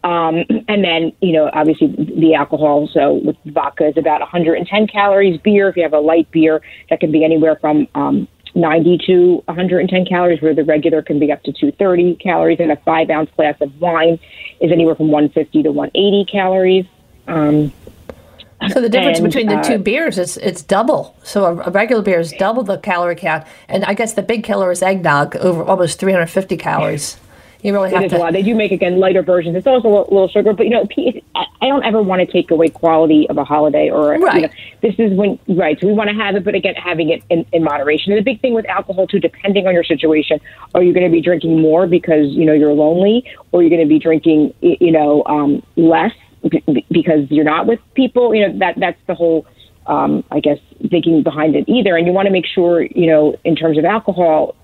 Um, 0.03 0.45
and 0.67 0.83
then, 0.83 1.11
you 1.21 1.33
know, 1.33 1.49
obviously 1.53 1.87
the 1.87 2.35
alcohol. 2.35 2.87
So 2.91 3.13
with 3.13 3.35
vodka 3.45 3.87
is 3.87 3.97
about 3.97 4.19
110 4.19 4.87
calories. 4.87 5.39
Beer, 5.41 5.69
if 5.69 5.75
you 5.75 5.83
have 5.83 5.93
a 5.93 5.99
light 5.99 6.29
beer, 6.31 6.61
that 6.91 6.99
can 6.99 7.11
be 7.11 7.23
anywhere 7.23 7.55
from 7.55 7.87
um, 7.95 8.27
90 8.55 8.97
to 9.07 9.43
110 9.45 10.05
calories, 10.05 10.41
where 10.41 10.53
the 10.53 10.63
regular 10.63 11.01
can 11.01 11.19
be 11.19 11.31
up 11.31 11.43
to 11.43 11.51
230 11.51 12.15
calories, 12.15 12.59
and 12.59 12.71
a 12.71 12.75
five 12.77 13.09
ounce 13.09 13.29
glass 13.35 13.55
of 13.61 13.79
wine 13.79 14.19
is 14.59 14.71
anywhere 14.71 14.95
from 14.95 15.09
150 15.09 15.63
to 15.63 15.71
180 15.71 16.31
calories. 16.31 16.85
Um, 17.27 17.71
so 18.69 18.79
the 18.79 18.89
difference 18.89 19.17
and, 19.17 19.27
between 19.27 19.47
the 19.47 19.57
uh, 19.57 19.63
two 19.63 19.79
beers 19.79 20.19
is 20.19 20.37
it's 20.37 20.61
double. 20.61 21.15
So 21.23 21.45
a, 21.45 21.57
a 21.67 21.71
regular 21.71 22.03
beer 22.03 22.19
is 22.19 22.31
double 22.33 22.63
the 22.63 22.77
calorie 22.77 23.15
count, 23.15 23.45
and 23.67 23.83
I 23.85 23.93
guess 23.93 24.13
the 24.13 24.21
big 24.21 24.43
killer 24.43 24.71
is 24.71 24.83
eggnog, 24.83 25.35
over 25.37 25.63
almost 25.63 25.99
350 25.99 26.57
calories. 26.57 27.17
You 27.63 27.73
really 27.73 27.91
have 27.91 28.01
It 28.01 28.05
is 28.07 28.11
to. 28.13 28.17
a 28.17 28.19
lot. 28.19 28.33
They 28.33 28.41
do 28.41 28.55
make 28.55 28.71
again 28.71 28.99
lighter 28.99 29.21
versions. 29.21 29.55
It's 29.55 29.67
also 29.67 29.87
a 29.87 30.01
little, 30.11 30.27
sugar, 30.27 30.53
but 30.53 30.65
you 30.65 30.71
know, 30.71 30.87
I 31.35 31.67
don't 31.67 31.83
ever 31.83 32.01
want 32.01 32.21
to 32.21 32.31
take 32.31 32.49
away 32.51 32.69
quality 32.69 33.27
of 33.29 33.37
a 33.37 33.43
holiday 33.43 33.89
or 33.89 34.15
you 34.15 34.41
know, 34.41 34.49
this 34.81 34.95
is 34.97 35.13
when 35.13 35.37
right. 35.47 35.79
So 35.79 35.87
we 35.87 35.93
want 35.93 36.09
to 36.09 36.15
have 36.15 36.35
it, 36.35 36.43
but 36.43 36.55
again, 36.55 36.75
having 36.75 37.09
it 37.09 37.23
in, 37.29 37.45
in 37.51 37.63
moderation. 37.63 38.13
And 38.13 38.19
the 38.19 38.23
big 38.23 38.41
thing 38.41 38.53
with 38.53 38.65
alcohol 38.67 39.07
too, 39.07 39.19
depending 39.19 39.67
on 39.67 39.73
your 39.73 39.83
situation, 39.83 40.39
are 40.73 40.81
you 40.81 40.93
going 40.93 41.05
to 41.05 41.11
be 41.11 41.21
drinking 41.21 41.61
more 41.61 41.85
because 41.87 42.27
you 42.31 42.45
know 42.45 42.53
you're 42.53 42.73
lonely, 42.73 43.25
or 43.51 43.61
you're 43.61 43.69
going 43.69 43.81
to 43.81 43.87
be 43.87 43.99
drinking 43.99 44.53
you 44.61 44.91
know 44.91 45.23
um, 45.25 45.61
less 45.75 46.13
because 46.89 47.29
you're 47.29 47.45
not 47.45 47.67
with 47.67 47.79
people? 47.93 48.33
You 48.33 48.47
know 48.47 48.59
that 48.59 48.79
that's 48.79 48.99
the 49.07 49.15
whole. 49.15 49.45
Um, 49.87 50.23
I 50.29 50.39
guess 50.39 50.59
thinking 50.89 51.23
behind 51.23 51.55
it 51.55 51.67
either, 51.67 51.97
and 51.97 52.05
you 52.05 52.13
want 52.13 52.27
to 52.27 52.31
make 52.31 52.45
sure 52.45 52.83
you 52.83 53.07
know 53.07 53.35
in 53.43 53.55
terms 53.55 53.79
of 53.79 53.83
alcohol, 53.85 54.55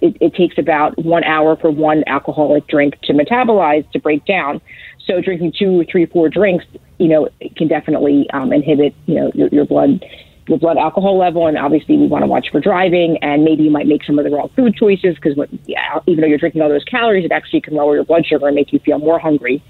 it, 0.00 0.16
it 0.20 0.34
takes 0.34 0.58
about 0.58 0.96
one 1.04 1.24
hour 1.24 1.56
for 1.56 1.70
one 1.70 2.04
alcoholic 2.06 2.66
drink 2.66 3.00
to 3.02 3.12
metabolize 3.12 3.90
to 3.92 3.98
break 3.98 4.24
down. 4.24 4.60
So 5.06 5.20
drinking 5.20 5.52
two, 5.58 5.84
three, 5.90 6.06
four 6.06 6.28
drinks, 6.28 6.64
you 6.98 7.08
know, 7.08 7.28
can 7.56 7.68
definitely 7.68 8.28
um, 8.32 8.52
inhibit, 8.52 8.94
you 9.06 9.14
know, 9.16 9.32
your, 9.34 9.48
your 9.48 9.64
blood 9.66 10.04
your 10.46 10.58
blood 10.58 10.78
alcohol 10.78 11.16
level, 11.16 11.46
and 11.46 11.56
obviously 11.56 11.96
we 11.96 12.08
want 12.08 12.22
to 12.22 12.26
watch 12.26 12.48
for 12.50 12.60
driving. 12.60 13.18
And 13.22 13.44
maybe 13.44 13.62
you 13.62 13.70
might 13.70 13.86
make 13.86 14.02
some 14.04 14.18
of 14.18 14.24
the 14.24 14.30
wrong 14.32 14.50
food 14.56 14.74
choices 14.74 15.14
because 15.14 15.38
yeah, 15.66 16.00
even 16.06 16.22
though 16.22 16.26
you're 16.26 16.38
drinking 16.38 16.60
all 16.62 16.68
those 16.68 16.82
calories, 16.84 17.24
it 17.24 17.30
actually 17.30 17.60
can 17.60 17.74
lower 17.74 17.94
your 17.94 18.04
blood 18.04 18.26
sugar 18.26 18.48
and 18.48 18.56
make 18.56 18.72
you 18.72 18.80
feel 18.80 18.98
more 18.98 19.18
hungry. 19.18 19.62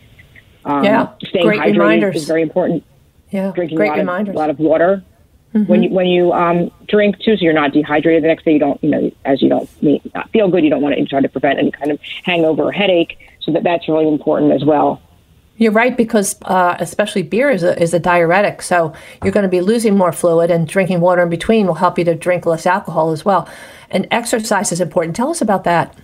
Um, 0.64 0.84
Yeah, 0.84 1.08
staying 1.24 1.46
great 1.46 1.60
hydrated 1.60 1.72
reminders. 1.72 2.16
is 2.16 2.26
very 2.26 2.42
important. 2.42 2.84
yeah, 3.30 3.52
Drinking 3.54 3.76
great 3.76 3.88
a 3.88 3.90
lot, 3.92 3.98
reminders. 3.98 4.30
of, 4.30 4.36
a 4.36 4.38
lot 4.38 4.50
of 4.50 4.58
water 4.58 5.04
when 5.52 5.82
you 5.82 5.90
when 5.90 6.06
you 6.06 6.32
um, 6.32 6.70
drink 6.86 7.18
too, 7.18 7.36
so 7.36 7.42
you're 7.42 7.52
not 7.52 7.72
dehydrated 7.72 8.22
the 8.22 8.28
next 8.28 8.44
day. 8.44 8.52
You 8.52 8.60
don't, 8.60 8.82
you 8.84 8.90
know, 8.90 9.10
as 9.24 9.42
you 9.42 9.48
don't 9.48 9.68
not 10.14 10.30
feel 10.30 10.48
good, 10.48 10.62
you 10.62 10.70
don't 10.70 10.82
want 10.82 10.94
to 10.94 11.04
try 11.06 11.20
to 11.20 11.28
prevent 11.28 11.58
any 11.58 11.72
kind 11.72 11.90
of 11.90 12.00
hangover 12.24 12.62
or 12.62 12.72
headache. 12.72 13.18
So 13.40 13.52
that 13.52 13.64
that's 13.64 13.88
really 13.88 14.06
important 14.06 14.52
as 14.52 14.64
well. 14.64 15.02
You're 15.56 15.72
right 15.72 15.96
because 15.96 16.40
uh, 16.42 16.76
especially 16.78 17.22
beer 17.22 17.50
is 17.50 17.62
a, 17.62 17.80
is 17.82 17.92
a 17.92 17.98
diuretic, 17.98 18.62
so 18.62 18.94
you're 19.22 19.32
going 19.32 19.44
to 19.44 19.50
be 19.50 19.60
losing 19.60 19.96
more 19.96 20.12
fluid, 20.12 20.50
and 20.50 20.68
drinking 20.68 21.00
water 21.00 21.22
in 21.22 21.28
between 21.28 21.66
will 21.66 21.74
help 21.74 21.98
you 21.98 22.04
to 22.04 22.14
drink 22.14 22.46
less 22.46 22.64
alcohol 22.64 23.10
as 23.10 23.24
well. 23.24 23.48
And 23.90 24.06
exercise 24.10 24.70
is 24.70 24.80
important. 24.80 25.16
Tell 25.16 25.30
us 25.30 25.42
about 25.42 25.64
that. 25.64 25.98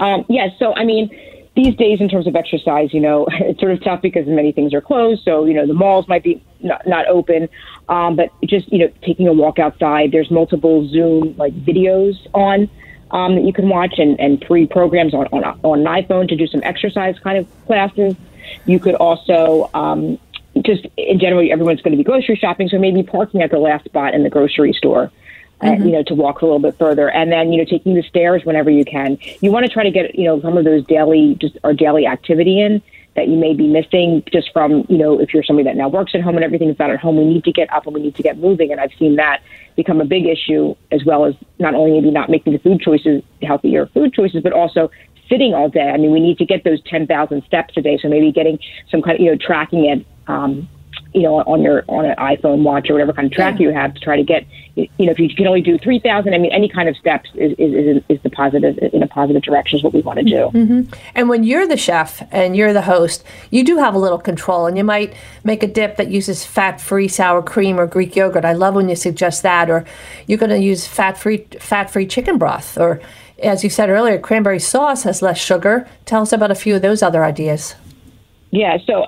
Um, 0.00 0.24
yes. 0.28 0.50
so 0.58 0.74
I 0.74 0.84
mean, 0.84 1.08
these 1.54 1.76
days 1.76 2.00
in 2.00 2.08
terms 2.08 2.26
of 2.26 2.34
exercise, 2.34 2.92
you 2.92 3.00
know, 3.00 3.28
it's 3.30 3.60
sort 3.60 3.72
of 3.72 3.82
tough 3.82 4.02
because 4.02 4.26
many 4.26 4.50
things 4.50 4.74
are 4.74 4.80
closed. 4.80 5.22
So 5.24 5.44
you 5.44 5.54
know, 5.54 5.68
the 5.68 5.74
malls 5.74 6.08
might 6.08 6.24
be 6.24 6.42
not, 6.60 6.86
not 6.86 7.06
open, 7.06 7.48
um, 7.88 8.16
but 8.16 8.30
just 8.44 8.70
you 8.72 8.78
know, 8.78 8.92
taking 9.02 9.28
a 9.28 9.32
walk 9.32 9.58
outside. 9.58 10.12
There's 10.12 10.30
multiple 10.30 10.88
Zoom 10.88 11.36
like 11.36 11.54
videos 11.54 12.16
on. 12.34 12.68
Um, 13.10 13.36
that 13.36 13.44
you 13.44 13.54
can 13.54 13.70
watch 13.70 13.94
and, 13.96 14.20
and 14.20 14.44
free 14.44 14.66
programs 14.66 15.14
on, 15.14 15.28
on 15.28 15.42
on 15.62 15.78
an 15.78 15.86
iPhone 15.86 16.28
to 16.28 16.36
do 16.36 16.46
some 16.46 16.60
exercise 16.62 17.18
kind 17.20 17.38
of 17.38 17.46
classes. 17.64 18.14
You 18.66 18.78
could 18.78 18.96
also 18.96 19.70
um, 19.72 20.18
just 20.62 20.86
in 20.98 21.18
general, 21.18 21.50
everyone's 21.50 21.80
going 21.80 21.92
to 21.92 21.96
be 21.96 22.04
grocery 22.04 22.36
shopping, 22.36 22.68
so 22.68 22.78
maybe 22.78 23.02
parking 23.02 23.40
at 23.40 23.50
the 23.50 23.58
last 23.58 23.86
spot 23.86 24.12
in 24.12 24.24
the 24.24 24.30
grocery 24.30 24.74
store 24.74 25.10
uh, 25.62 25.72
you 25.72 25.90
know, 25.90 26.02
to 26.04 26.14
walk 26.14 26.40
a 26.42 26.44
little 26.44 26.60
bit 26.60 26.76
further, 26.78 27.10
and 27.10 27.32
then 27.32 27.52
you 27.52 27.58
know, 27.58 27.64
taking 27.64 27.94
the 27.94 28.02
stairs 28.02 28.44
whenever 28.44 28.70
you 28.70 28.84
can. 28.84 29.18
You 29.40 29.50
want 29.50 29.66
to 29.66 29.72
try 29.72 29.82
to 29.82 29.90
get 29.90 30.14
you 30.14 30.24
know 30.24 30.40
some 30.40 30.56
of 30.56 30.64
those 30.64 30.84
daily 30.86 31.36
just 31.40 31.58
our 31.64 31.72
daily 31.72 32.06
activity 32.06 32.60
in 32.60 32.82
that 33.18 33.26
you 33.26 33.36
may 33.36 33.52
be 33.52 33.66
missing 33.66 34.22
just 34.32 34.52
from 34.52 34.86
you 34.88 34.96
know 34.96 35.20
if 35.20 35.34
you're 35.34 35.42
somebody 35.42 35.64
that 35.64 35.76
now 35.76 35.88
works 35.88 36.12
at 36.14 36.20
home 36.20 36.36
and 36.36 36.44
everything's 36.44 36.78
not 36.78 36.88
at 36.90 37.00
home. 37.00 37.16
We 37.16 37.24
need 37.24 37.42
to 37.44 37.52
get 37.52 37.72
up 37.72 37.84
and 37.86 37.94
we 37.94 38.00
need 38.00 38.14
to 38.14 38.22
get 38.22 38.38
moving, 38.38 38.70
and 38.70 38.80
I've 38.80 38.92
seen 38.96 39.16
that 39.16 39.42
become 39.74 40.00
a 40.00 40.04
big 40.04 40.24
issue 40.26 40.76
as 40.92 41.04
well 41.04 41.24
as 41.24 41.34
not 41.58 41.74
only 41.74 42.00
maybe 42.00 42.12
not 42.12 42.30
making 42.30 42.52
the 42.52 42.60
food 42.60 42.80
choices 42.80 43.22
healthier 43.42 43.86
food 43.86 44.14
choices, 44.14 44.40
but 44.40 44.52
also 44.52 44.88
sitting 45.28 45.52
all 45.52 45.68
day. 45.68 45.90
I 45.90 45.96
mean, 45.96 46.12
we 46.12 46.20
need 46.20 46.38
to 46.38 46.46
get 46.46 46.62
those 46.62 46.80
ten 46.84 47.08
thousand 47.08 47.42
steps 47.44 47.74
a 47.76 47.82
day, 47.82 47.98
so 48.00 48.08
maybe 48.08 48.30
getting 48.30 48.60
some 48.88 49.02
kind 49.02 49.16
of 49.16 49.20
you 49.20 49.32
know 49.32 49.38
tracking 49.40 49.84
it. 49.84 50.06
Um, 50.28 50.68
you 51.14 51.22
know, 51.22 51.36
on 51.36 51.62
your 51.62 51.84
on 51.88 52.04
an 52.04 52.16
iPhone 52.16 52.62
watch 52.62 52.90
or 52.90 52.92
whatever 52.92 53.12
kind 53.12 53.26
of 53.26 53.32
tracker 53.32 53.62
you 53.62 53.70
have 53.70 53.94
to 53.94 54.00
try 54.00 54.16
to 54.16 54.22
get, 54.22 54.46
you 54.76 54.88
know, 54.98 55.10
if 55.10 55.18
you 55.18 55.34
can 55.34 55.46
only 55.46 55.62
do 55.62 55.78
three 55.78 55.98
thousand, 55.98 56.34
I 56.34 56.38
mean, 56.38 56.52
any 56.52 56.68
kind 56.68 56.88
of 56.88 56.96
steps 56.96 57.30
is 57.34 57.52
is, 57.52 57.72
is, 57.74 58.02
is 58.08 58.22
the 58.22 58.30
positive 58.30 58.78
in 58.92 59.02
a 59.02 59.06
positive 59.06 59.42
direction 59.42 59.78
is 59.78 59.82
what 59.82 59.94
we 59.94 60.02
want 60.02 60.18
to 60.18 60.24
do. 60.24 60.50
Mm-hmm. 60.52 60.92
And 61.14 61.28
when 61.28 61.44
you're 61.44 61.66
the 61.66 61.76
chef 61.76 62.22
and 62.30 62.54
you're 62.56 62.72
the 62.72 62.82
host, 62.82 63.24
you 63.50 63.64
do 63.64 63.78
have 63.78 63.94
a 63.94 63.98
little 63.98 64.18
control, 64.18 64.66
and 64.66 64.76
you 64.76 64.84
might 64.84 65.14
make 65.44 65.62
a 65.62 65.66
dip 65.66 65.96
that 65.96 66.10
uses 66.10 66.44
fat-free 66.44 67.08
sour 67.08 67.42
cream 67.42 67.80
or 67.80 67.86
Greek 67.86 68.14
yogurt. 68.14 68.44
I 68.44 68.52
love 68.52 68.74
when 68.74 68.88
you 68.88 68.96
suggest 68.96 69.42
that, 69.42 69.70
or 69.70 69.84
you're 70.26 70.38
going 70.38 70.50
to 70.50 70.58
use 70.58 70.86
fat-free 70.86 71.46
fat-free 71.58 72.06
chicken 72.06 72.38
broth, 72.38 72.76
or 72.76 73.00
as 73.42 73.64
you 73.64 73.70
said 73.70 73.88
earlier, 73.88 74.18
cranberry 74.18 74.58
sauce 74.58 75.04
has 75.04 75.22
less 75.22 75.38
sugar. 75.38 75.88
Tell 76.04 76.22
us 76.22 76.32
about 76.32 76.50
a 76.50 76.56
few 76.56 76.76
of 76.76 76.82
those 76.82 77.02
other 77.02 77.24
ideas. 77.24 77.76
Yeah. 78.50 78.78
So 78.86 79.06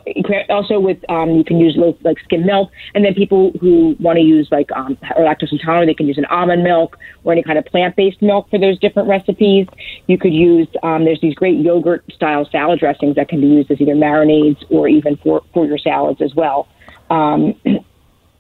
also 0.51 0.79
with 0.79 0.99
um, 1.09 1.31
you 1.31 1.45
can 1.45 1.59
use 1.59 1.75
low, 1.77 1.97
like 2.03 2.19
skim 2.21 2.45
milk, 2.45 2.71
and 2.95 3.05
then 3.05 3.15
people 3.15 3.53
who 3.61 3.97
want 3.99 4.19
to 4.19 4.23
use 4.23 4.49
like 4.51 4.71
um, 4.73 4.97
lactose 5.19 5.53
intolerant, 5.53 5.89
they 5.89 5.95
can 5.95 6.07
use 6.07 6.19
an 6.19 6.27
almond 6.27 6.63
milk 6.63 6.99
or 7.25 7.33
any 7.33 7.43
kind 7.43 7.59
of 7.59 7.65
plant 7.65 7.97
based 7.97 8.21
milk 8.21 8.51
for 8.51 8.59
those 8.59 8.79
different 8.79 9.09
recipes. 9.09 9.67
You 10.09 10.19
could 10.19 10.35
use 10.35 10.69
um, 10.83 11.05
there's 11.05 11.21
these 11.23 11.35
great 11.35 11.59
yogurt 11.59 12.05
style 12.13 12.47
salad 12.51 12.81
dressings 12.81 13.17
that 13.17 13.29
can 13.29 13.41
be 13.41 13.47
used 13.47 13.71
as 13.71 13.81
either 13.81 13.95
marinades 13.95 14.63
or 14.69 14.89
even 14.89 15.17
for 15.17 15.43
for 15.55 15.65
your 15.65 15.79
salads 15.79 16.21
as 16.21 16.35
well. 16.35 16.69
Um, 17.09 17.55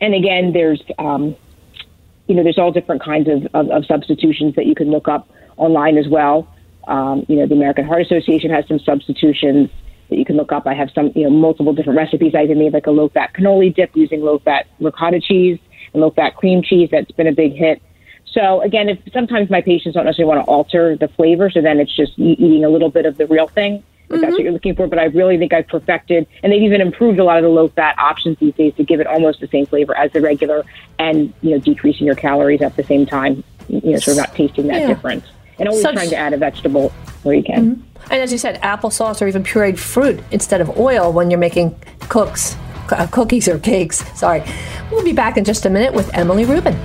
and 0.00 0.14
again, 0.14 0.52
there's 0.52 0.82
um, 0.98 1.34
you 2.26 2.34
know 2.34 2.42
there's 2.42 2.58
all 2.58 2.72
different 2.72 3.02
kinds 3.02 3.26
of, 3.28 3.46
of, 3.54 3.70
of 3.70 3.86
substitutions 3.86 4.54
that 4.56 4.66
you 4.66 4.74
can 4.74 4.90
look 4.90 5.08
up 5.08 5.30
online 5.56 5.96
as 5.96 6.08
well. 6.08 6.46
Um, 6.86 7.24
you 7.26 7.36
know, 7.36 7.46
the 7.46 7.54
American 7.54 7.86
Heart 7.86 8.02
Association 8.02 8.50
has 8.50 8.66
some 8.68 8.80
substitutions 8.80 9.70
that 10.10 10.16
you 10.16 10.24
can 10.24 10.36
look 10.36 10.52
up. 10.52 10.66
I 10.66 10.74
have 10.74 10.90
some, 10.94 11.12
you 11.14 11.24
know, 11.24 11.30
multiple 11.30 11.72
different 11.72 11.96
recipes. 11.96 12.34
I 12.34 12.42
even 12.42 12.58
made 12.58 12.72
like 12.72 12.86
a 12.86 12.90
low 12.90 13.08
fat 13.08 13.32
cannoli 13.32 13.74
dip 13.74 13.96
using 13.96 14.20
low 14.22 14.38
fat 14.38 14.66
ricotta 14.80 15.20
cheese 15.20 15.58
and 15.92 16.02
low 16.02 16.10
fat 16.10 16.36
cream 16.36 16.62
cheese. 16.62 16.90
That's 16.90 17.10
been 17.12 17.26
a 17.26 17.32
big 17.32 17.54
hit. 17.54 17.80
So 18.32 18.60
again, 18.60 18.88
if 18.88 18.98
sometimes 19.12 19.50
my 19.50 19.60
patients 19.60 19.94
don't 19.94 20.04
necessarily 20.04 20.34
want 20.34 20.46
to 20.46 20.50
alter 20.50 20.96
the 20.96 21.08
flavor, 21.08 21.50
so 21.50 21.60
then 21.60 21.80
it's 21.80 21.94
just 21.94 22.12
eating 22.18 22.64
a 22.64 22.68
little 22.68 22.90
bit 22.90 23.06
of 23.06 23.16
the 23.16 23.26
real 23.26 23.48
thing. 23.48 23.82
If 24.10 24.14
mm-hmm. 24.16 24.22
that's 24.22 24.32
what 24.32 24.42
you're 24.42 24.52
looking 24.52 24.74
for, 24.74 24.88
but 24.88 24.98
I 24.98 25.04
really 25.04 25.38
think 25.38 25.52
I've 25.52 25.68
perfected, 25.68 26.26
and 26.42 26.52
they've 26.52 26.62
even 26.62 26.80
improved 26.80 27.20
a 27.20 27.24
lot 27.24 27.38
of 27.38 27.44
the 27.44 27.48
low 27.48 27.68
fat 27.68 27.96
options 27.98 28.38
these 28.38 28.54
days 28.54 28.74
to 28.74 28.84
give 28.84 29.00
it 29.00 29.06
almost 29.06 29.40
the 29.40 29.46
same 29.46 29.66
flavor 29.66 29.96
as 29.96 30.12
the 30.12 30.20
regular, 30.20 30.64
and 30.98 31.32
you 31.42 31.50
know, 31.50 31.58
decreasing 31.58 32.06
your 32.06 32.16
calories 32.16 32.60
at 32.60 32.74
the 32.76 32.82
same 32.82 33.06
time. 33.06 33.44
You 33.68 33.92
know, 33.92 33.98
so 33.98 34.12
we're 34.12 34.20
not 34.20 34.34
tasting 34.34 34.66
that 34.66 34.80
yeah. 34.80 34.86
difference, 34.88 35.26
and 35.60 35.68
always 35.68 35.82
Such- 35.82 35.94
trying 35.94 36.10
to 36.10 36.16
add 36.16 36.32
a 36.32 36.36
vegetable 36.36 36.90
where 37.22 37.36
you 37.36 37.44
can. 37.44 37.76
Mm-hmm. 37.76 38.12
And 38.12 38.22
as 38.22 38.32
you 38.32 38.38
said, 38.38 38.60
applesauce 38.62 39.22
or 39.22 39.28
even 39.28 39.44
pureed 39.44 39.78
fruit 39.78 40.20
instead 40.32 40.60
of 40.60 40.76
oil 40.78 41.12
when 41.12 41.30
you're 41.30 41.38
making 41.38 41.76
cooks, 42.08 42.56
uh, 42.90 43.06
cookies 43.08 43.46
or 43.46 43.58
cakes. 43.58 43.98
Sorry. 44.18 44.42
We'll 44.90 45.04
be 45.04 45.12
back 45.12 45.36
in 45.36 45.44
just 45.44 45.66
a 45.66 45.70
minute 45.70 45.92
with 45.92 46.12
Emily 46.14 46.44
Rubin. 46.44 46.76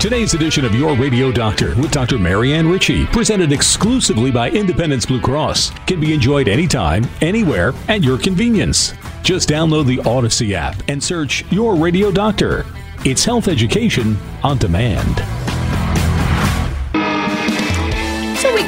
Today's 0.00 0.32
edition 0.32 0.64
of 0.64 0.74
Your 0.74 0.96
Radio 0.96 1.30
Doctor 1.30 1.76
with 1.76 1.90
Dr. 1.90 2.18
Marianne 2.18 2.66
Ritchie, 2.66 3.04
presented 3.06 3.52
exclusively 3.52 4.30
by 4.30 4.48
Independence 4.48 5.04
Blue 5.04 5.20
Cross, 5.20 5.72
can 5.86 6.00
be 6.00 6.14
enjoyed 6.14 6.48
anytime, 6.48 7.04
anywhere, 7.20 7.74
at 7.88 8.02
your 8.02 8.16
convenience. 8.16 8.94
Just 9.22 9.50
download 9.50 9.84
the 9.84 9.98
Audacy 9.98 10.52
app 10.52 10.82
and 10.88 11.02
search 11.02 11.44
Your 11.52 11.76
Radio 11.76 12.10
Doctor. 12.10 12.64
It's 13.04 13.26
health 13.26 13.46
education 13.46 14.16
on 14.42 14.56
demand. 14.56 15.22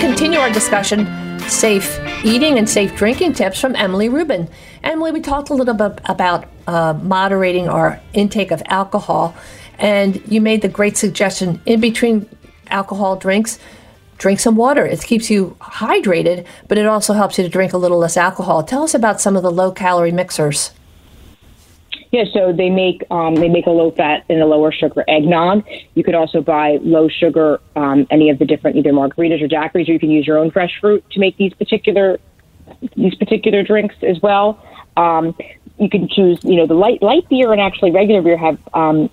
Continue 0.03 0.41
our 0.41 0.51
discussion 0.51 1.07
safe 1.49 2.01
eating 2.25 2.59
and 2.59 2.69
safe 2.69 2.93
drinking 2.97 3.33
tips 3.35 3.61
from 3.61 3.77
Emily 3.77 4.09
Rubin. 4.09 4.49
Emily, 4.83 5.13
we 5.13 5.21
talked 5.21 5.49
a 5.49 5.55
little 5.55 5.75
bit 5.75 6.01
about 6.07 6.49
uh, 6.67 6.95
moderating 6.95 7.69
our 7.69 8.01
intake 8.13 8.51
of 8.51 8.65
alcohol, 8.67 9.33
and 9.79 10.21
you 10.27 10.41
made 10.41 10.61
the 10.61 10.69
great 10.69 10.97
suggestion 10.97 11.63
in 11.67 11.79
between 11.79 12.29
alcohol 12.67 13.15
drinks. 13.15 13.61
Drink 14.19 14.41
some 14.41 14.57
water. 14.57 14.85
It 14.85 15.01
keeps 15.05 15.31
you 15.31 15.57
hydrated, 15.61 16.47
but 16.67 16.79
it 16.79 16.87
also 16.87 17.13
helps 17.13 17.39
you 17.39 17.45
to 17.45 17.51
drink 17.51 17.73
a 17.73 17.79
little 17.79 17.99
less 17.99 18.17
alcohol. 18.17 18.65
Tell 18.65 18.83
us 18.83 18.95
about 18.95 19.21
some 19.21 19.37
of 19.37 19.45
the 19.45 19.53
low 19.53 19.71
calorie 19.71 20.11
mixers. 20.11 20.73
Yeah, 22.13 22.25
so 22.31 22.53
they 22.53 22.69
make 22.69 23.03
um, 23.11 23.35
they 23.37 23.49
make 23.49 23.67
a 23.67 23.71
low 23.71 23.91
fat 23.91 24.25
and 24.29 24.41
a 24.43 24.47
lower 24.47 24.71
sugar 24.71 25.03
eggnog. 25.09 25.65
You 25.95 26.05
could 26.05 26.15
also 26.15 26.43
buy 26.43 26.79
low 26.83 27.09
sugar 27.09 27.59
um, 27.75 28.07
any 28.11 28.29
of 28.29 28.39
the 28.39 28.45
different 28.45 28.77
either 28.77 28.93
margaritas 28.93 29.43
or 29.43 29.49
daiquiris, 29.49 29.89
or 29.89 29.93
you 29.93 29.99
can 29.99 30.11
use 30.11 30.27
your 30.27 30.37
own 30.37 30.51
fresh 30.51 30.79
fruit 30.79 31.03
to 31.13 31.21
make 31.21 31.39
these 31.39 31.55
particular 31.55 32.21
these 32.97 33.15
particular 33.15 33.63
drinks 33.63 33.95
as 34.03 34.21
well. 34.21 34.63
Um, 34.99 35.35
you 35.79 35.89
can 35.89 36.07
choose, 36.07 36.39
you 36.45 36.57
know, 36.57 36.67
the 36.67 36.75
light 36.75 37.03
light 37.03 37.27
beer 37.31 37.51
and 37.51 37.63
actually 37.63 37.93
regular 37.93 38.21
beer 38.21 38.37
have 38.37 38.59
um, 38.75 39.09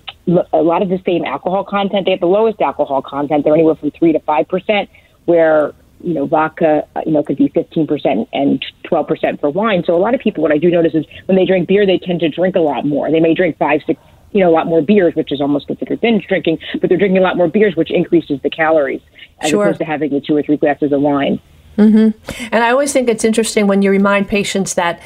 a 0.52 0.62
lot 0.62 0.82
of 0.82 0.90
the 0.90 1.00
same 1.06 1.24
alcohol 1.24 1.64
content. 1.64 2.04
They 2.04 2.10
have 2.12 2.20
the 2.20 2.26
lowest 2.26 2.60
alcohol 2.60 3.00
content. 3.00 3.44
They're 3.44 3.54
anywhere 3.54 3.76
from 3.76 3.92
three 3.92 4.12
to 4.12 4.20
five 4.20 4.46
percent, 4.46 4.90
where 5.24 5.74
you 6.02 6.14
know, 6.14 6.26
vodka, 6.26 6.86
uh, 6.96 7.02
you 7.04 7.12
know, 7.12 7.22
could 7.22 7.36
be 7.36 7.48
15% 7.50 8.28
and 8.32 8.64
12% 8.84 9.40
for 9.40 9.50
wine. 9.50 9.82
So 9.86 9.94
a 9.94 9.98
lot 9.98 10.14
of 10.14 10.20
people, 10.20 10.42
what 10.42 10.52
I 10.52 10.58
do 10.58 10.70
notice 10.70 10.94
is 10.94 11.04
when 11.26 11.36
they 11.36 11.44
drink 11.44 11.68
beer, 11.68 11.86
they 11.86 11.98
tend 11.98 12.20
to 12.20 12.28
drink 12.28 12.56
a 12.56 12.60
lot 12.60 12.86
more. 12.86 13.10
They 13.10 13.20
may 13.20 13.34
drink 13.34 13.58
five, 13.58 13.80
six, 13.86 14.00
you 14.32 14.40
know, 14.40 14.50
a 14.50 14.54
lot 14.54 14.66
more 14.66 14.80
beers, 14.82 15.14
which 15.14 15.32
is 15.32 15.40
almost 15.40 15.66
considered 15.66 16.00
binge 16.00 16.26
drinking, 16.26 16.58
but 16.80 16.88
they're 16.88 16.98
drinking 16.98 17.18
a 17.18 17.22
lot 17.22 17.36
more 17.36 17.48
beers, 17.48 17.76
which 17.76 17.90
increases 17.90 18.40
the 18.42 18.50
calories 18.50 19.02
as 19.40 19.50
sure. 19.50 19.64
opposed 19.64 19.78
to 19.78 19.84
having 19.84 20.10
the 20.10 20.20
two 20.20 20.36
or 20.36 20.42
three 20.42 20.56
glasses 20.56 20.92
of 20.92 21.00
wine. 21.00 21.40
Mm-hmm. 21.76 22.44
And 22.52 22.64
I 22.64 22.70
always 22.70 22.92
think 22.92 23.08
it's 23.08 23.24
interesting 23.24 23.66
when 23.66 23.82
you 23.82 23.90
remind 23.90 24.28
patients 24.28 24.74
that 24.74 25.00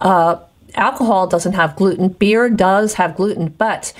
uh, 0.00 0.36
alcohol 0.74 1.26
doesn't 1.26 1.52
have 1.52 1.76
gluten, 1.76 2.08
beer 2.08 2.48
does 2.48 2.94
have 2.94 3.16
gluten, 3.16 3.48
but 3.48 3.92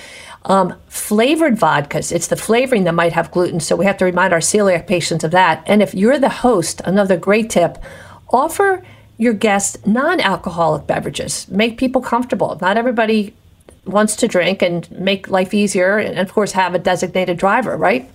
um, 0.43 0.75
flavored 0.87 1.55
vodkas, 1.55 2.11
it's 2.11 2.27
the 2.27 2.35
flavoring 2.35 2.83
that 2.85 2.95
might 2.95 3.13
have 3.13 3.31
gluten, 3.31 3.59
so 3.59 3.75
we 3.75 3.85
have 3.85 3.97
to 3.97 4.05
remind 4.05 4.33
our 4.33 4.39
celiac 4.39 4.87
patients 4.87 5.23
of 5.23 5.31
that. 5.31 5.63
And 5.67 5.81
if 5.81 5.93
you're 5.93 6.17
the 6.17 6.29
host, 6.29 6.81
another 6.83 7.15
great 7.17 7.49
tip, 7.49 7.77
offer 8.29 8.83
your 9.17 9.33
guests 9.33 9.77
non 9.85 10.19
alcoholic 10.19 10.87
beverages. 10.87 11.47
Make 11.47 11.77
people 11.77 12.01
comfortable. 12.01 12.57
Not 12.59 12.75
everybody 12.75 13.35
wants 13.85 14.15
to 14.17 14.27
drink 14.27 14.63
and 14.63 14.89
make 14.91 15.29
life 15.29 15.53
easier, 15.53 15.97
and 15.97 16.17
of 16.17 16.33
course, 16.33 16.53
have 16.53 16.73
a 16.73 16.79
designated 16.79 17.37
driver, 17.37 17.77
right? 17.77 18.09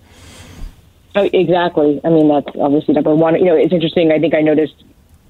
Oh, 1.15 1.31
exactly. 1.33 2.01
I 2.05 2.11
mean, 2.11 2.29
that's 2.29 2.57
obviously 2.59 2.95
number 2.95 3.15
one. 3.15 3.37
You 3.37 3.47
know, 3.47 3.57
it's 3.57 3.73
interesting. 3.73 4.11
I 4.11 4.19
think 4.19 4.35
I 4.35 4.43
noticed 4.43 4.75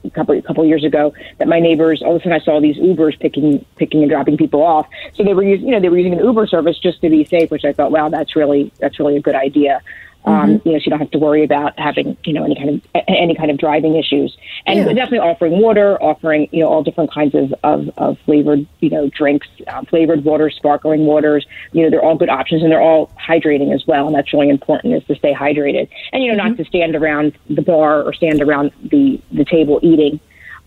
a 0.07 0.11
couple 0.11 0.37
a 0.37 0.43
couple 0.43 0.65
years 0.65 0.85
ago 0.85 1.13
that 1.39 1.49
my 1.49 1.61
neighbors 1.61 2.03
all 2.03 2.17
of 2.17 2.23
a 2.23 2.25
sudden 2.25 2.33
I 2.33 2.45
saw 2.45 2.61
these 2.61 2.77
Ubers 2.77 3.19
picking 3.19 3.65
picking 3.77 4.03
and 4.03 4.11
dropping 4.11 4.37
people 4.37 4.63
off. 4.63 4.87
So 5.15 5.25
they 5.25 5.35
were 5.35 5.43
using 5.43 5.67
you 5.67 5.73
know 5.73 5.81
they 5.81 5.89
were 5.89 5.99
using 5.99 6.15
an 6.15 6.25
Uber 6.25 6.47
service 6.47 6.79
just 6.79 7.01
to 7.03 7.11
be 7.11 7.25
safe, 7.25 7.51
which 7.51 7.65
I 7.65 7.73
thought 7.73 7.91
wow 7.91 8.09
that's 8.09 8.37
really 8.37 8.73
that's 8.79 8.99
really 8.99 9.17
a 9.17 9.21
good 9.21 9.35
idea. 9.35 9.83
Um, 10.27 10.59
mm-hmm. 10.59 10.69
You 10.69 10.75
know, 10.75 10.79
so 10.81 10.85
you 10.87 10.91
don't 10.91 10.99
have 10.99 11.11
to 11.13 11.19
worry 11.19 11.45
about 11.45 11.79
having 11.79 12.17
you 12.25 12.33
know 12.33 12.45
any 12.45 12.57
kind 12.57 12.69
of 12.71 13.03
any 13.07 13.37
kind 13.37 13.49
of 13.49 13.59
driving 13.59 13.95
issues, 13.95 14.37
and 14.67 14.79
yeah. 14.81 14.87
definitely 14.87 15.21
offering 15.21 15.61
water, 15.63 16.03
offering 16.03 16.49
you 16.51 16.65
know 16.65 16.69
all 16.69 16.83
different 16.83 17.13
kinds 17.13 17.35
of 17.37 17.55
of, 17.63 17.91
of 17.97 18.19
flavored 18.25 18.67
you 18.81 18.91
know 18.91 19.09
drinks, 19.09 19.47
uh, 19.69 19.83
flavored 19.85 20.25
water, 20.25 20.51
sparkling 20.51 21.07
waters. 21.07 21.47
You 21.71 21.85
know, 21.85 21.91
they're 21.91 22.03
all 22.03 22.17
good 22.17 22.29
options, 22.29 22.65
and 22.65 22.73
they're 22.73 22.83
all 22.83 23.09
hydrating 23.17 23.73
as 23.73 23.87
well, 23.87 24.09
and 24.09 24.17
that's 24.17 24.33
really 24.33 24.49
important 24.49 24.95
is 24.95 25.05
to 25.05 25.15
stay 25.15 25.33
hydrated, 25.33 25.89
and 26.13 26.25
you 26.25 26.33
know 26.33 26.39
mm-hmm. 26.39 26.49
not 26.49 26.57
to 26.57 26.65
stand 26.65 26.97
around 26.97 27.39
the 27.49 27.63
bar 27.63 28.03
or 28.03 28.13
stand 28.13 28.43
around 28.43 28.73
the 28.83 29.21
the 29.31 29.45
table 29.45 29.79
eating. 29.83 30.19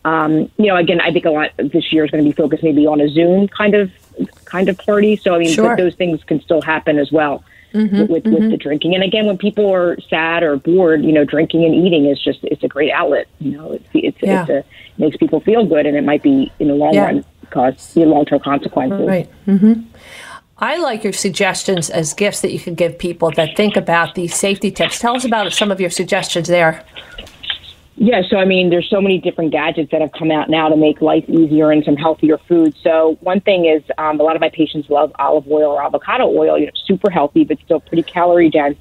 Um, 0.05 0.49
you 0.55 0.67
know, 0.67 0.77
again, 0.77 1.01
I 1.01 1.11
think 1.11 1.25
a 1.25 1.31
lot 1.31 1.51
this 1.57 1.91
year 1.91 2.05
is 2.05 2.11
going 2.11 2.23
to 2.23 2.29
be 2.29 2.33
focused 2.33 2.63
maybe 2.63 2.87
on 2.87 3.01
a 3.01 3.09
Zoom 3.09 3.49
kind 3.49 3.75
of 3.75 3.91
kind 4.45 4.69
of 4.69 4.77
party. 4.77 5.17
So 5.17 5.35
I 5.35 5.39
mean, 5.39 5.53
sure. 5.53 5.75
those 5.75 5.95
things 5.95 6.23
can 6.23 6.39
still 6.39 6.61
happen 6.61 6.97
as 6.97 7.11
well 7.11 7.43
mm-hmm, 7.73 8.11
with, 8.11 8.23
mm-hmm. 8.23 8.33
with 8.33 8.51
the 8.51 8.57
drinking. 8.57 8.95
And 8.95 9.03
again, 9.03 9.25
when 9.25 9.37
people 9.37 9.73
are 9.73 9.97
sad 10.09 10.43
or 10.43 10.57
bored, 10.57 11.03
you 11.03 11.11
know, 11.11 11.25
drinking 11.25 11.65
and 11.65 11.73
eating 11.73 12.05
is 12.05 12.21
just 12.21 12.39
it's 12.43 12.63
a 12.63 12.67
great 12.67 12.91
outlet. 12.91 13.27
You 13.39 13.51
know, 13.51 13.71
it's 13.73 13.87
it's, 13.93 14.17
yeah. 14.21 14.41
it's 14.41 14.49
a, 14.49 14.57
it 14.59 14.65
makes 14.97 15.17
people 15.17 15.39
feel 15.41 15.65
good, 15.65 15.85
and 15.85 15.95
it 15.95 16.03
might 16.03 16.23
be 16.23 16.51
in 16.59 16.67
the 16.67 16.75
long 16.75 16.93
yeah. 16.93 17.05
run 17.05 17.25
cause 17.49 17.95
long 17.95 18.25
term 18.25 18.39
consequences. 18.39 19.07
Right. 19.07 19.29
Mm-hmm. 19.47 19.81
I 20.61 20.77
like 20.77 21.03
your 21.05 21.13
suggestions 21.13 21.89
as 21.89 22.13
gifts 22.13 22.41
that 22.41 22.51
you 22.51 22.59
can 22.59 22.75
give 22.75 22.99
people 22.99 23.31
that 23.31 23.55
think 23.55 23.77
about 23.77 24.15
these 24.15 24.35
safety 24.35 24.71
tips. 24.71 24.99
Tell 24.99 25.15
us 25.15 25.23
about 25.23 25.53
some 25.53 25.71
of 25.71 25.79
your 25.79 25.89
suggestions 25.89 26.49
there. 26.49 26.83
Yeah, 28.01 28.21
so 28.29 28.37
I 28.37 28.45
mean, 28.45 28.69
there's 28.69 28.89
so 28.89 29.01
many 29.01 29.17
different 29.17 29.51
gadgets 29.51 29.91
that 29.91 29.99
have 29.99 30.13
come 30.13 30.31
out 30.31 30.49
now 30.49 30.69
to 30.69 30.77
make 30.77 31.01
life 31.01 31.25
easier 31.27 31.69
and 31.69 31.83
some 31.83 31.97
healthier 31.97 32.37
food. 32.47 32.73
So 32.81 33.17
one 33.19 33.41
thing 33.41 33.65
is, 33.65 33.83
um, 33.97 34.21
a 34.21 34.23
lot 34.23 34.37
of 34.37 34.41
my 34.41 34.49
patients 34.49 34.89
love 34.89 35.11
olive 35.19 35.45
oil 35.51 35.71
or 35.71 35.83
avocado 35.83 36.25
oil. 36.25 36.57
You 36.57 36.67
know, 36.67 36.71
super 36.85 37.09
healthy, 37.09 37.43
but 37.43 37.57
still 37.65 37.81
pretty 37.81 38.03
calorie 38.03 38.49
dense. 38.49 38.77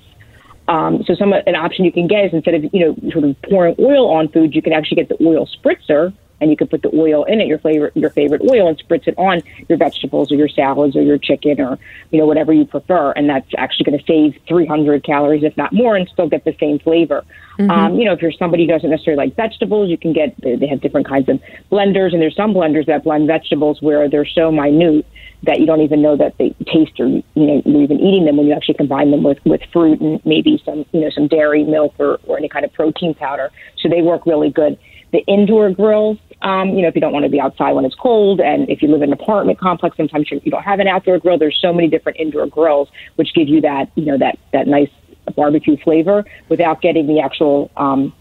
Um, 0.68 1.02
so 1.04 1.16
some 1.16 1.32
an 1.32 1.56
option 1.56 1.84
you 1.84 1.90
can 1.90 2.06
get 2.06 2.26
is 2.26 2.32
instead 2.32 2.54
of 2.54 2.72
you 2.72 2.78
know 2.78 3.10
sort 3.10 3.24
of 3.24 3.34
pouring 3.42 3.74
oil 3.80 4.08
on 4.08 4.28
food, 4.28 4.54
you 4.54 4.62
can 4.62 4.72
actually 4.72 5.02
get 5.02 5.08
the 5.08 5.26
oil 5.26 5.48
spritzer, 5.48 6.14
and 6.40 6.50
you 6.50 6.56
can 6.56 6.66
put 6.66 6.82
the 6.82 6.90
oil 6.94 7.24
in 7.24 7.40
it, 7.40 7.46
your 7.46 7.58
favorite 7.58 7.96
your 7.96 8.10
favorite 8.10 8.42
oil, 8.50 8.68
and 8.68 8.78
spritz 8.78 9.06
it 9.06 9.14
on 9.18 9.42
your 9.68 9.78
vegetables 9.78 10.30
or 10.30 10.36
your 10.36 10.48
salads 10.48 10.96
or 10.96 11.02
your 11.02 11.18
chicken 11.18 11.60
or 11.60 11.78
you 12.10 12.18
know 12.18 12.26
whatever 12.26 12.52
you 12.52 12.64
prefer, 12.64 13.12
and 13.12 13.28
that's 13.28 13.48
actually 13.56 13.84
going 13.84 13.98
to 13.98 14.04
save 14.04 14.40
300 14.46 15.04
calories, 15.04 15.42
if 15.42 15.56
not 15.56 15.72
more, 15.72 15.96
and 15.96 16.08
still 16.08 16.28
get 16.28 16.44
the 16.44 16.56
same 16.60 16.78
flavor. 16.78 17.24
Mm-hmm. 17.58 17.70
Um, 17.70 17.94
you 17.96 18.04
know, 18.04 18.12
if 18.12 18.22
you're 18.22 18.32
somebody 18.32 18.66
who 18.66 18.72
doesn't 18.72 18.90
necessarily 18.90 19.26
like 19.26 19.36
vegetables, 19.36 19.90
you 19.90 19.98
can 19.98 20.12
get 20.12 20.34
they 20.42 20.66
have 20.66 20.80
different 20.80 21.08
kinds 21.08 21.28
of 21.28 21.40
blenders, 21.70 22.12
and 22.12 22.22
there's 22.22 22.36
some 22.36 22.54
blenders 22.54 22.86
that 22.86 23.04
blend 23.04 23.26
vegetables 23.26 23.82
where 23.82 24.08
they're 24.08 24.26
so 24.26 24.50
minute 24.50 25.06
that 25.44 25.60
you 25.60 25.66
don't 25.66 25.82
even 25.82 26.02
know 26.02 26.16
that 26.16 26.36
they 26.38 26.50
taste 26.66 26.98
or 26.98 27.06
you 27.06 27.22
know 27.34 27.62
you're 27.64 27.82
even 27.82 28.00
eating 28.00 28.24
them 28.24 28.36
when 28.36 28.46
you 28.46 28.52
actually 28.52 28.74
combine 28.74 29.10
them 29.10 29.22
with 29.22 29.38
with 29.44 29.60
fruit 29.72 30.00
and 30.00 30.24
maybe 30.24 30.60
some 30.64 30.84
you 30.92 31.00
know 31.00 31.10
some 31.10 31.28
dairy 31.28 31.64
milk 31.64 31.94
or, 31.98 32.18
or 32.24 32.38
any 32.38 32.48
kind 32.48 32.64
of 32.64 32.72
protein 32.72 33.14
powder. 33.14 33.50
So 33.78 33.88
they 33.88 34.02
work 34.02 34.26
really 34.26 34.50
good. 34.50 34.78
The 35.12 35.24
indoor 35.26 35.70
grills, 35.70 36.18
um, 36.42 36.70
you 36.70 36.82
know, 36.82 36.88
if 36.88 36.94
you 36.94 37.00
don't 37.00 37.12
want 37.12 37.24
to 37.24 37.30
be 37.30 37.40
outside 37.40 37.72
when 37.72 37.84
it's 37.84 37.96
cold, 37.96 38.40
and 38.40 38.68
if 38.68 38.80
you 38.82 38.88
live 38.88 39.02
in 39.02 39.12
an 39.12 39.20
apartment 39.20 39.58
complex, 39.58 39.96
sometimes 39.96 40.30
you 40.30 40.50
don't 40.50 40.62
have 40.62 40.78
an 40.78 40.86
outdoor 40.86 41.18
grill. 41.18 41.38
There's 41.38 41.58
so 41.60 41.72
many 41.72 41.88
different 41.88 42.18
indoor 42.18 42.46
grills 42.46 42.88
which 43.16 43.34
give 43.34 43.48
you 43.48 43.60
that 43.62 43.90
you 43.96 44.04
know 44.04 44.18
that 44.18 44.38
that 44.52 44.68
nice 44.68 44.90
barbecue 45.34 45.76
flavor 45.76 46.24
without 46.48 46.80
getting 46.80 47.06
the 47.06 47.20
actual 47.20 47.70
um, 47.76 48.12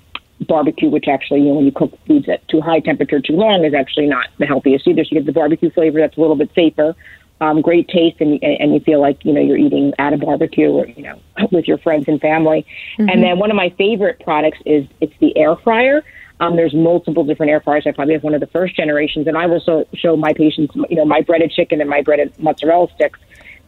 barbecue, 0.47 0.89
which 0.89 1.07
actually, 1.07 1.41
you 1.41 1.47
know, 1.47 1.55
when 1.55 1.65
you 1.65 1.71
cook 1.71 1.97
foods 2.07 2.27
at 2.29 2.47
too 2.47 2.61
high 2.61 2.79
temperature 2.79 3.19
too 3.19 3.33
long, 3.33 3.63
is 3.65 3.73
actually 3.73 4.07
not 4.07 4.27
the 4.39 4.45
healthiest 4.45 4.87
either. 4.87 5.03
So 5.03 5.09
you 5.11 5.21
get 5.21 5.25
the 5.25 5.31
barbecue 5.31 5.69
flavor 5.71 5.99
that's 5.99 6.17
a 6.17 6.21
little 6.21 6.35
bit 6.35 6.51
safer, 6.53 6.95
um, 7.39 7.61
great 7.61 7.87
taste, 7.87 8.17
and 8.19 8.41
and 8.43 8.73
you 8.73 8.79
feel 8.79 8.99
like 8.99 9.23
you 9.23 9.33
know 9.33 9.41
you're 9.41 9.57
eating 9.57 9.93
at 9.99 10.13
a 10.13 10.17
barbecue 10.17 10.69
or 10.69 10.87
you 10.87 11.03
know 11.03 11.19
with 11.51 11.67
your 11.67 11.77
friends 11.77 12.05
and 12.07 12.19
family. 12.19 12.65
Mm-hmm. 12.97 13.09
And 13.09 13.23
then 13.23 13.39
one 13.39 13.51
of 13.51 13.55
my 13.55 13.69
favorite 13.77 14.19
products 14.21 14.59
is 14.65 14.85
it's 15.01 15.13
the 15.19 15.37
air 15.37 15.55
fryer. 15.55 16.03
Um, 16.39 16.55
there's 16.55 16.73
multiple 16.73 17.23
different 17.23 17.51
air 17.51 17.61
fryers. 17.61 17.85
I 17.87 17.91
probably 17.91 18.13
have 18.13 18.23
one 18.23 18.33
of 18.35 18.39
the 18.39 18.47
first 18.47 18.75
generations, 18.75 19.27
and 19.27 19.37
I 19.37 19.47
will 19.47 19.59
so, 19.59 19.85
show 19.95 20.15
my 20.15 20.33
patients, 20.33 20.75
you 20.75 20.95
know, 20.95 21.05
my 21.05 21.21
breaded 21.21 21.51
chicken 21.51 21.81
and 21.81 21.89
my 21.89 22.01
breaded 22.01 22.37
mozzarella 22.39 22.87
sticks. 22.93 23.19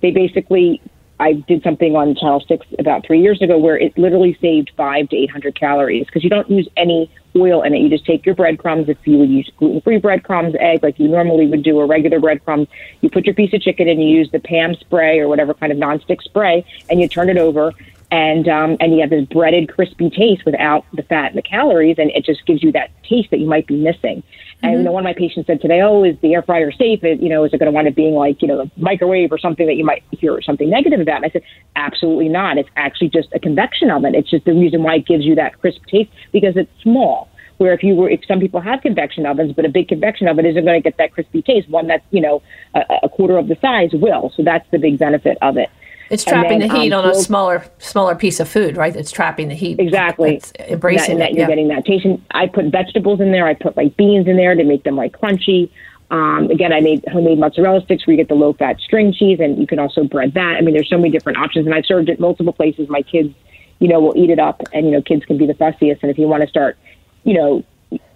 They 0.02 0.12
basically 0.12 0.82
I 1.20 1.34
did 1.34 1.64
something 1.64 1.96
on 1.98 2.16
Channel 2.16 2.44
Six 2.48 2.66
about 2.80 3.06
three 3.06 3.22
years 3.22 3.42
ago 3.42 3.58
where 3.58 3.78
it 3.78 3.98
literally 3.98 4.38
saved 4.40 4.72
five 4.78 5.10
to 5.10 5.18
eight 5.18 5.30
hundred 5.30 5.60
calories 5.60 6.06
because 6.06 6.24
you 6.24 6.30
don't 6.30 6.50
use 6.50 6.68
any 6.78 7.12
oil 7.36 7.62
in 7.62 7.74
it. 7.76 7.80
You 7.80 7.90
just 7.90 8.06
take 8.06 8.26
your 8.26 8.36
breadcrumbs 8.36 8.88
if 8.88 8.98
you 9.06 9.18
would 9.18 9.30
use 9.30 9.52
gluten 9.58 9.82
free 9.82 9.98
breadcrumbs, 9.98 10.56
egg 10.60 10.82
like 10.82 10.98
you 10.98 11.10
normally 11.10 11.48
would 11.48 11.62
do, 11.62 11.78
or 11.78 11.88
regular 11.88 12.20
breadcrumbs. 12.22 12.70
You 13.02 13.10
put 13.10 13.26
your 13.26 13.36
piece 13.36 13.54
of 13.54 13.62
chicken 13.62 13.90
in, 13.90 14.00
you 14.00 14.18
use 14.18 14.32
the 14.32 14.40
Pam 14.40 14.76
spray 14.76 15.20
or 15.20 15.28
whatever 15.28 15.54
kind 15.54 15.74
of 15.74 15.78
nonstick 15.78 16.22
spray, 16.22 16.66
and 16.90 17.02
you 17.02 17.10
turn 17.10 17.30
it 17.30 17.38
over. 17.38 17.74
And 18.12 18.48
um, 18.48 18.76
and 18.80 18.94
you 18.94 19.02
have 19.02 19.12
this 19.12 19.26
breaded, 19.26 19.70
crispy 19.70 20.10
taste 20.10 20.44
without 20.44 20.84
the 20.94 21.04
fat 21.04 21.28
and 21.28 21.38
the 21.38 21.44
calories, 21.44 21.98
and 22.00 22.10
it 22.12 22.26
just 22.26 22.44
gives 22.48 22.64
you 22.64 22.72
that 22.72 22.90
taste 23.04 23.30
that 23.30 23.40
you 23.40 23.48
might 23.48 23.68
be 23.68 23.76
missing. 23.76 24.24
And 24.62 24.80
you 24.80 24.84
know, 24.84 24.92
one 24.92 25.02
of 25.02 25.06
my 25.06 25.14
patients 25.14 25.48
said 25.48 25.62
today, 25.62 25.82
"Oh, 25.82 26.04
is 26.04 26.18
the 26.22 26.34
air 26.34 26.42
fryer 26.42 26.72
safe? 26.72 27.04
It, 27.04 27.22
you 27.22 27.30
know, 27.30 27.44
is 27.44 27.54
it 27.54 27.60
going 27.60 27.68
to 27.68 27.72
wind 27.72 27.88
up 27.88 27.96
being 27.96 28.16
like 28.16 28.42
you 28.42 28.48
know 28.48 28.62
a 28.62 28.72
microwave 28.78 29.32
or 29.32 29.38
something 29.38 29.68
that 29.68 29.76
you 29.76 29.86
might 29.86 30.04
hear 30.12 30.42
something 30.42 30.70
negative 30.70 31.00
about?" 31.00 31.18
And 31.18 31.26
I 31.26 31.30
said, 31.30 31.44
"Absolutely 31.76 32.30
not. 32.30 32.58
It's 32.58 32.70
actually 32.76 33.10
just 33.10 33.30
a 33.34 33.40
convection 33.40 33.92
oven. 33.92 34.16
It's 34.16 34.30
just 34.30 34.46
the 34.46 34.54
reason 34.54 34.84
why 34.84 34.96
it 34.96 35.06
gives 35.06 35.24
you 35.24 35.36
that 35.36 35.60
crisp 35.60 35.86
taste 35.86 36.10
because 36.32 36.58
it's 36.58 36.72
small. 36.82 37.30
Where 37.58 37.74
if 37.74 37.84
you 37.84 37.94
were, 37.94 38.10
if 38.10 38.22
some 38.26 38.40
people 38.40 38.62
have 38.62 38.82
convection 38.82 39.26
ovens, 39.26 39.54
but 39.54 39.66
a 39.66 39.70
big 39.70 39.88
convection 39.88 40.28
oven 40.28 40.46
isn't 40.46 40.64
going 40.66 40.82
to 40.82 40.84
get 40.84 40.98
that 40.98 41.12
crispy 41.12 41.42
taste. 41.42 41.70
One 41.70 41.88
that's 41.88 42.06
you 42.10 42.22
know 42.22 42.42
a, 42.74 42.82
a 43.04 43.10
quarter 43.10 43.38
of 43.38 43.48
the 43.48 43.58
size 43.62 43.92
will. 43.94 44.32
So 44.36 44.44
that's 44.44 44.70
the 44.72 44.80
big 44.80 44.98
benefit 44.98 45.38
of 45.42 45.58
it. 45.58 45.70
It's 46.10 46.24
trapping 46.24 46.60
then, 46.60 46.70
the 46.70 46.80
heat 46.80 46.92
um, 46.92 47.06
on 47.06 47.12
a 47.12 47.16
smaller 47.16 47.64
smaller 47.78 48.16
piece 48.16 48.40
of 48.40 48.50
food, 48.50 48.78
right? 48.78 48.96
It's 48.96 49.12
trapping 49.12 49.48
the 49.48 49.56
heat. 49.56 49.80
Exactly. 49.80 50.36
It's 50.38 50.52
embracing 50.60 51.20
that, 51.20 51.26
that 51.26 51.32
you're 51.34 51.42
yeah. 51.42 51.48
getting 51.48 51.68
that 51.70 51.86
taste. 51.86 52.08
I 52.32 52.48
put 52.48 52.66
vegetables 52.66 53.22
in 53.22 53.32
there. 53.32 53.46
I 53.46 53.54
put 53.54 53.78
like 53.78 53.96
beans 53.96 54.28
in 54.28 54.38
there 54.38 54.56
to 54.56 54.64
make 54.64 54.84
them 54.84 54.96
like 54.96 55.14
crunchy. 55.14 55.70
Um, 56.12 56.50
again, 56.50 56.74
I 56.74 56.82
made 56.82 57.06
homemade 57.08 57.38
mozzarella 57.38 57.82
sticks 57.84 58.08
where 58.08 58.16
you 58.16 58.18
get 58.18 58.30
the 58.30 58.36
low 58.36 58.54
fat 58.54 58.80
string 58.80 59.14
cheese, 59.14 59.40
and 59.40 59.60
you 59.60 59.68
can 59.68 59.78
also 59.78 60.04
bread 60.04 60.34
that. 60.34 60.56
I 60.58 60.62
mean, 60.62 60.74
there's 60.74 60.90
so 60.90 60.98
many 60.98 61.12
different 61.12 61.38
options, 61.38 61.68
and 61.68 61.76
I've 61.76 61.86
served 61.86 62.10
it 62.10 62.20
multiple 62.20 62.54
places. 62.54 62.90
My 62.90 63.04
kids, 63.04 63.34
you 63.78 63.88
know, 63.88 64.00
will 64.00 64.18
eat 64.18 64.32
it 64.32 64.40
up, 64.40 64.62
and 64.74 64.88
you 64.88 64.92
know, 64.92 65.02
kids 65.04 65.24
can 65.26 65.38
be 65.38 65.46
the 65.46 65.54
fussiest. 65.54 66.00
And 66.02 66.10
if 66.10 66.18
you 66.18 66.28
want 66.28 66.42
to 66.42 66.50
start, 66.50 66.78
you 67.24 67.36
know, 67.36 67.64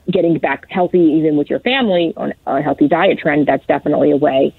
getting 0.10 0.38
back 0.40 0.66
healthy 0.70 1.00
even 1.00 1.38
with 1.38 1.50
your 1.50 1.60
family 1.60 2.14
on 2.18 2.34
a 2.48 2.62
healthy 2.62 2.88
diet 2.88 3.20
trend, 3.20 3.48
that's 3.48 3.66
definitely 3.68 4.10
a 4.12 4.18
way 4.18 4.56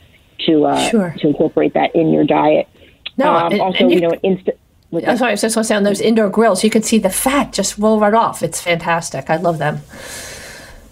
to 0.46 0.66
uh, 0.66 0.88
Sure. 0.88 1.14
to 1.18 1.26
incorporate 1.26 1.74
that 1.74 1.94
in 1.94 2.12
your 2.12 2.24
diet. 2.24 2.68
No, 3.16 3.34
um, 3.34 3.52
and- 3.52 3.60
also, 3.60 3.78
and 3.78 3.90
you- 3.90 3.96
you 3.96 4.08
know, 4.08 4.14
instant. 4.22 4.56
I'm 4.92 5.16
sorry, 5.16 5.30
I 5.30 5.32
was 5.32 5.40
just 5.40 5.56
going 5.56 5.64
to 5.64 5.66
say 5.68 5.74
on 5.74 5.82
those 5.82 6.00
indoor 6.00 6.28
grills, 6.28 6.62
you 6.62 6.70
can 6.70 6.84
see 6.84 6.98
the 6.98 7.10
fat 7.10 7.52
just 7.52 7.78
roll 7.78 7.98
right 7.98 8.14
off. 8.14 8.44
It's 8.44 8.60
fantastic. 8.60 9.28
I 9.28 9.36
love 9.36 9.58
them. 9.58 9.80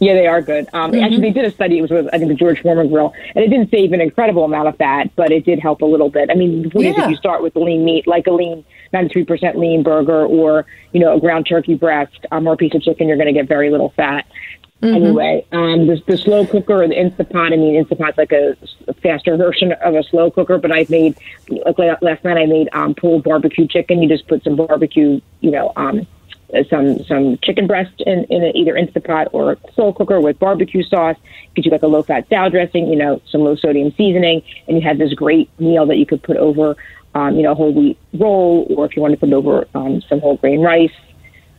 Yeah, 0.02 0.14
they 0.14 0.26
are 0.26 0.42
good. 0.42 0.68
Um, 0.72 0.90
Actually, 0.96 1.20
they 1.20 1.30
did 1.30 1.44
a 1.44 1.52
study. 1.52 1.78
It 1.78 1.82
was 1.82 1.92
with 1.92 2.08
I 2.12 2.18
think 2.18 2.26
the 2.28 2.34
George 2.34 2.60
Foreman 2.60 2.88
grill, 2.88 3.12
and 3.36 3.44
it 3.44 3.48
didn't 3.48 3.70
save 3.70 3.92
an 3.92 4.00
incredible 4.00 4.42
amount 4.44 4.66
of 4.66 4.76
fat, 4.76 5.14
but 5.14 5.30
it 5.30 5.44
did 5.44 5.60
help 5.60 5.80
a 5.80 5.84
little 5.84 6.10
bit. 6.10 6.28
I 6.28 6.34
mean, 6.34 6.62
the 6.62 6.70
point 6.70 6.86
is 6.86 6.96
if 7.04 7.10
you 7.10 7.16
start 7.16 7.40
with 7.40 7.54
the 7.54 7.60
lean 7.60 7.84
meat, 7.84 8.08
like 8.08 8.26
a 8.26 8.32
lean, 8.32 8.64
ninety-three 8.92 9.24
percent 9.24 9.56
lean 9.56 9.84
burger, 9.84 10.26
or 10.26 10.66
you 10.92 10.98
know, 10.98 11.16
a 11.16 11.20
ground 11.20 11.46
turkey 11.48 11.74
breast, 11.76 12.18
um, 12.32 12.48
or 12.48 12.54
a 12.54 12.56
piece 12.56 12.74
of 12.74 12.82
chicken, 12.82 13.06
you're 13.06 13.16
going 13.16 13.28
to 13.28 13.32
get 13.32 13.46
very 13.46 13.70
little 13.70 13.90
fat. 13.90 14.26
Anyway, 14.82 15.46
um, 15.52 15.86
the, 15.86 16.02
the 16.08 16.16
slow 16.18 16.44
cooker 16.44 16.82
or 16.82 16.88
the 16.88 16.96
Instapot. 16.96 17.52
I 17.52 17.56
mean, 17.56 17.80
Instapot's 17.84 18.18
like 18.18 18.32
a, 18.32 18.56
s- 18.60 18.96
faster 19.00 19.36
version 19.36 19.70
of 19.70 19.94
a 19.94 20.02
slow 20.02 20.28
cooker, 20.32 20.58
but 20.58 20.72
I've 20.72 20.90
made 20.90 21.16
like 21.48 21.78
last 22.02 22.24
night. 22.24 22.36
I 22.36 22.46
made 22.46 22.68
um, 22.72 22.92
pulled 22.96 23.22
barbecue 23.22 23.68
chicken. 23.68 24.02
You 24.02 24.08
just 24.08 24.26
put 24.26 24.42
some 24.42 24.56
barbecue, 24.56 25.20
you 25.40 25.50
know, 25.52 25.72
um, 25.76 26.04
some 26.68 27.02
some 27.04 27.38
chicken 27.42 27.66
breast 27.66 27.92
in, 28.06 28.24
in 28.24 28.44
a, 28.44 28.52
either 28.54 28.74
Instapot 28.74 29.28
or 29.32 29.52
a 29.52 29.56
slow 29.74 29.92
cooker 29.92 30.20
with 30.20 30.38
barbecue 30.38 30.82
sauce. 30.82 31.16
Get 31.54 31.64
you 31.64 31.70
like 31.70 31.82
a 31.82 31.86
low 31.86 32.02
fat 32.02 32.28
salad 32.28 32.52
dressing, 32.52 32.88
you 32.88 32.96
know, 32.96 33.20
some 33.30 33.42
low 33.42 33.56
sodium 33.56 33.92
seasoning, 33.96 34.42
and 34.68 34.76
you 34.76 34.82
have 34.82 34.98
this 34.98 35.12
great 35.14 35.48
meal 35.58 35.86
that 35.86 35.96
you 35.96 36.06
could 36.06 36.22
put 36.22 36.36
over, 36.36 36.76
um, 37.14 37.36
you 37.36 37.42
know, 37.42 37.52
a 37.52 37.54
whole 37.54 37.72
wheat 37.72 37.98
roll, 38.14 38.66
or 38.76 38.84
if 38.86 38.96
you 38.96 39.02
want 39.02 39.12
to 39.12 39.18
put 39.18 39.32
over 39.32 39.66
um, 39.74 40.02
some 40.08 40.20
whole 40.20 40.36
grain 40.36 40.60
rice. 40.60 40.92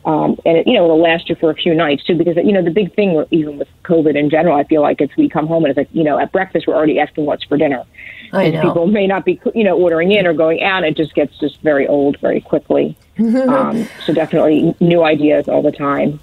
Um, 0.04 0.38
and 0.44 0.58
it, 0.58 0.66
you 0.66 0.74
know 0.74 0.84
it'll 0.84 1.00
last 1.00 1.28
you 1.28 1.34
for 1.34 1.50
a 1.50 1.54
few 1.54 1.74
nights 1.74 2.04
too, 2.04 2.14
because 2.14 2.36
you 2.36 2.52
know 2.52 2.62
the 2.62 2.70
big 2.70 2.94
thing, 2.94 3.24
even 3.30 3.58
with 3.58 3.68
COVID 3.84 4.16
in 4.16 4.28
general, 4.28 4.56
I 4.56 4.64
feel 4.64 4.82
like 4.82 5.00
it's 5.00 5.16
we 5.16 5.28
come 5.28 5.46
home 5.46 5.64
and 5.64 5.70
it's 5.70 5.78
like 5.78 5.88
you 5.92 6.04
know 6.04 6.18
at 6.18 6.32
breakfast 6.32 6.66
we're 6.66 6.74
already 6.74 6.98
asking 6.98 7.26
what's 7.26 7.44
for 7.44 7.56
dinner. 7.56 7.84
I 8.32 8.44
And 8.44 8.54
know. 8.54 8.62
people 8.62 8.86
may 8.86 9.06
not 9.06 9.24
be 9.24 9.40
you 9.54 9.64
know 9.64 9.76
ordering 9.78 10.12
in 10.12 10.26
or 10.26 10.34
going 10.34 10.62
out. 10.62 10.84
It 10.84 10.96
just 10.96 11.14
gets 11.14 11.38
just 11.38 11.60
very 11.62 11.86
old 11.86 12.18
very 12.20 12.40
quickly. 12.40 12.96
um, 13.18 13.88
so 14.04 14.12
definitely 14.12 14.74
new 14.80 15.04
ideas 15.04 15.48
all 15.48 15.62
the 15.62 15.72
time. 15.72 16.20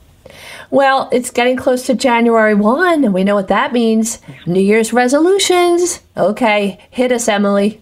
Well, 0.70 1.10
it's 1.12 1.32
getting 1.32 1.58
close 1.58 1.86
to 1.88 1.96
January 1.96 2.54
1, 2.54 3.04
and 3.04 3.14
we 3.14 3.24
know 3.24 3.36
what 3.36 3.50
that 3.50 3.74
means. 3.74 4.20
New 4.46 4.62
Year's 4.62 4.94
resolutions. 4.94 6.02
Okay, 6.16 6.80
hit 6.90 7.12
us, 7.12 7.28
Emily. 7.28 7.82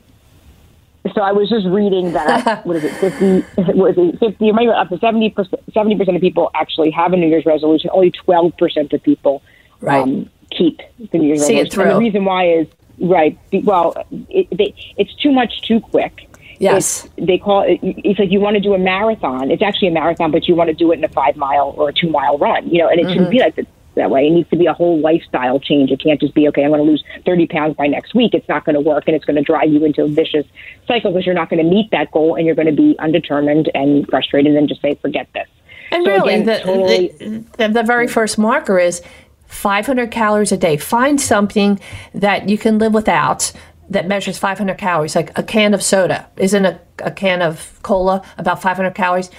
So 1.16 1.22
I 1.22 1.32
was 1.32 1.50
just 1.50 1.66
reading 1.66 2.12
that 2.12 2.66
what 2.66 2.76
is 2.76 2.84
it 2.84 2.94
fifty 2.96 3.44
was 3.74 3.96
it 3.98 4.20
fifty 4.20 4.50
or 4.50 4.54
maybe 4.54 4.70
up 4.72 4.90
to 4.90 4.98
seventy 5.00 5.30
percent 5.30 5.62
seventy 5.74 5.98
percent 5.98 6.18
of 6.18 6.22
people 6.22 6.52
actually 6.56 6.92
have 6.92 7.14
a 7.14 7.18
New 7.18 7.28
Year's 7.28 7.46
resolution. 7.46 7.90
Only 7.94 8.12
twelve 8.12 8.56
percent 8.58 8.92
of 8.94 9.02
people 9.04 9.42
Right. 9.82 10.04
um, 10.04 10.30
keep 10.52 10.82
the 11.12 11.18
New 11.18 11.28
Year's 11.28 11.46
See 11.46 11.58
it 11.58 11.64
resolution. 11.76 11.82
And 11.82 11.92
the 11.96 12.00
reason 12.00 12.26
why 12.26 12.50
is 12.52 12.68
right. 13.00 13.40
Well, 13.64 13.96
it, 14.30 14.48
they, 14.56 14.76
it's 14.98 15.14
too 15.16 15.32
much 15.32 15.62
too 15.62 15.80
quick. 15.80 16.26
Yes. 16.60 17.06
It's, 17.06 17.14
they 17.28 17.38
call 17.38 17.62
it. 17.62 17.80
It's 17.82 18.20
like 18.20 18.30
you 18.32 18.42
want 18.42 18.56
to 18.56 18.60
do 18.60 18.74
a 18.74 18.78
marathon. 18.78 19.50
It's 19.52 19.64
actually 19.64 19.88
a 19.88 19.92
marathon, 19.92 20.32
but 20.32 20.50
you 20.50 20.56
want 20.56 20.68
to 20.68 20.74
do 20.74 20.92
it 20.92 20.98
in 20.98 21.04
a 21.06 21.10
five 21.10 21.38
mile 21.38 21.74
or 21.78 21.88
a 21.90 21.94
two 21.94 22.10
mile 22.10 22.38
run. 22.38 22.70
You 22.70 22.80
know, 22.80 22.90
and 22.90 23.00
it 23.00 23.08
shouldn't 23.08 23.32
be 23.32 23.40
like 23.40 23.56
that. 23.56 23.68
That 23.95 24.10
way, 24.12 24.28
it 24.28 24.32
needs 24.32 24.49
to 24.52 24.56
be 24.56 24.65
a 24.67 24.73
whole 24.73 24.99
lifestyle 24.99 25.60
change. 25.60 25.91
It 25.91 25.99
can't 26.02 26.21
just 26.21 26.34
be 26.34 26.47
okay. 26.49 26.63
I'm 26.63 26.69
going 26.69 26.84
to 26.84 26.89
lose 26.89 27.04
30 27.25 27.47
pounds 27.47 27.75
by 27.75 27.88
next 27.88 28.13
week. 28.13 28.34
It's 28.34 28.47
not 28.47 28.63
going 28.63 28.75
to 28.75 28.82
work, 28.82 29.06
and 29.08 29.15
it's 29.15 29.25
going 29.25 29.36
to 29.36 29.41
drive 29.41 29.69
you 29.71 29.84
into 29.84 30.04
a 30.04 30.08
vicious 30.08 30.45
cycle 30.88 31.12
because 31.12 31.25
you're 31.25 31.36
not 31.36 31.49
going 31.49 31.62
to 31.63 31.69
meet 31.69 31.91
that 31.91 32.12
goal, 32.12 32.36
and 32.36 32.45
you're 32.45 32.56
going 32.56 32.67
to 32.67 32.71
be 32.73 32.95
undetermined 32.99 33.69
and 33.73 34.08
frustrated, 34.08 34.56
and 34.56 34.69
just 34.69 34.82
say, 34.82 34.95
"Forget 34.95 35.28
this." 35.34 35.47
And 35.91 36.06
So 36.06 36.12
really, 36.12 36.34
again, 36.36 36.45
the, 36.45 36.60
totally- 36.60 37.43
the, 37.58 37.67
the, 37.69 37.84
very 37.84 38.08
first 38.08 38.38
marker 38.38 38.78
is 38.80 39.02
500 39.47 40.12
calories 40.12 40.52
a 40.52 40.58
day. 40.58 40.78
Find 40.78 41.19
something 41.19 41.80
that 42.13 42.47
you 42.47 42.58
can 42.58 42.78
live 42.78 42.93
without 42.93 43.52
that 43.89 44.08
measures 44.08 44.38
500 44.38 44.78
calories, 44.78 45.15
like 45.15 45.38
a 45.38 45.41
can 45.41 45.73
of 45.73 45.82
soda. 45.82 46.28
Isn't 46.38 46.63
a, 46.65 46.80
a 46.99 47.10
can 47.12 47.41
of 47.41 47.80
cola 47.82 48.21
about 48.38 48.62
500 48.62 48.93
calories? 48.93 49.32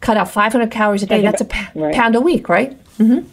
Cut 0.00 0.16
out 0.16 0.30
500 0.30 0.70
calories 0.70 1.02
a 1.02 1.06
day. 1.06 1.20
That's 1.20 1.42
a 1.42 1.48
Right. 1.74 1.94
pound 1.94 2.16
a 2.16 2.20
week, 2.22 2.48
right? 2.48 2.76
It, 2.98 3.24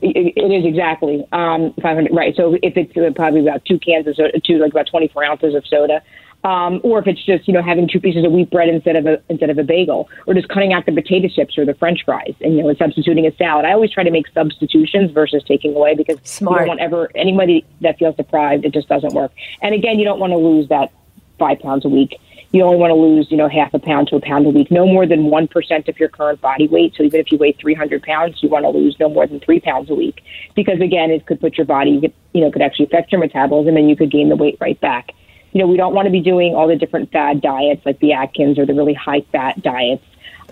it 0.00 0.52
is 0.52 0.64
exactly 0.64 1.24
um, 1.32 1.72
500. 1.82 2.12
Right. 2.12 2.34
So 2.36 2.56
if 2.62 2.76
it's 2.76 2.96
uh, 2.96 3.10
probably 3.14 3.40
about 3.40 3.64
two 3.64 3.78
cans 3.78 4.06
of 4.06 4.16
soda, 4.16 4.40
two 4.40 4.58
like 4.58 4.72
about 4.72 4.86
24 4.86 5.24
ounces 5.24 5.54
of 5.54 5.66
soda, 5.66 6.02
um, 6.44 6.80
or 6.84 6.98
if 6.98 7.06
it's 7.06 7.24
just 7.24 7.48
you 7.48 7.54
know 7.54 7.62
having 7.62 7.88
two 7.88 8.00
pieces 8.00 8.24
of 8.24 8.32
wheat 8.32 8.50
bread 8.50 8.68
instead 8.68 8.96
of 8.96 9.06
a 9.06 9.22
instead 9.28 9.50
of 9.50 9.58
a 9.58 9.64
bagel, 9.64 10.08
or 10.26 10.34
just 10.34 10.48
cutting 10.48 10.72
out 10.72 10.84
the 10.86 10.92
potato 10.92 11.28
chips 11.28 11.56
or 11.56 11.64
the 11.64 11.74
French 11.74 12.04
fries, 12.04 12.34
and 12.40 12.54
you 12.54 12.62
know 12.62 12.68
and 12.68 12.78
substituting 12.78 13.26
a 13.26 13.34
salad. 13.36 13.64
I 13.64 13.72
always 13.72 13.90
try 13.90 14.04
to 14.04 14.10
make 14.10 14.26
substitutions 14.28 15.10
versus 15.10 15.42
taking 15.48 15.74
away 15.74 15.94
because 15.94 16.16
you 16.16 16.26
Smart. 16.26 16.60
don't 16.60 16.68
want 16.68 16.80
ever 16.80 17.10
anybody 17.14 17.64
that 17.80 17.98
feels 17.98 18.14
deprived. 18.16 18.64
It 18.64 18.74
just 18.74 18.88
doesn't 18.88 19.14
work. 19.14 19.32
And 19.62 19.74
again, 19.74 19.98
you 19.98 20.04
don't 20.04 20.20
want 20.20 20.32
to 20.32 20.36
lose 20.36 20.68
that 20.68 20.92
five 21.38 21.58
pounds 21.60 21.84
a 21.84 21.88
week. 21.88 22.18
You 22.54 22.62
only 22.62 22.76
want 22.76 22.92
to 22.92 22.94
lose, 22.94 23.26
you 23.32 23.36
know, 23.36 23.48
half 23.48 23.74
a 23.74 23.80
pound 23.80 24.06
to 24.08 24.14
a 24.14 24.20
pound 24.20 24.46
a 24.46 24.48
week, 24.48 24.70
no 24.70 24.86
more 24.86 25.08
than 25.08 25.24
1% 25.24 25.88
of 25.88 25.98
your 25.98 26.08
current 26.08 26.40
body 26.40 26.68
weight. 26.68 26.94
So 26.96 27.02
even 27.02 27.18
if 27.18 27.32
you 27.32 27.36
weigh 27.36 27.50
300 27.50 28.00
pounds, 28.04 28.40
you 28.44 28.48
want 28.48 28.64
to 28.64 28.68
lose 28.68 28.94
no 29.00 29.08
more 29.08 29.26
than 29.26 29.40
three 29.40 29.58
pounds 29.58 29.90
a 29.90 29.94
week. 29.96 30.22
Because 30.54 30.80
again, 30.80 31.10
it 31.10 31.26
could 31.26 31.40
put 31.40 31.58
your 31.58 31.64
body, 31.64 32.14
you 32.32 32.40
know, 32.40 32.52
could 32.52 32.62
actually 32.62 32.86
affect 32.86 33.10
your 33.10 33.20
metabolism 33.20 33.76
and 33.76 33.90
you 33.90 33.96
could 33.96 34.12
gain 34.12 34.28
the 34.28 34.36
weight 34.36 34.56
right 34.60 34.80
back. 34.80 35.10
You 35.50 35.62
know, 35.62 35.66
we 35.66 35.76
don't 35.76 35.96
want 35.96 36.06
to 36.06 36.12
be 36.12 36.20
doing 36.20 36.54
all 36.54 36.68
the 36.68 36.76
different 36.76 37.10
fad 37.10 37.40
diets 37.40 37.84
like 37.84 37.98
the 37.98 38.12
Atkins 38.12 38.56
or 38.56 38.66
the 38.66 38.74
really 38.74 38.94
high 38.94 39.22
fat 39.32 39.60
diets. 39.60 40.04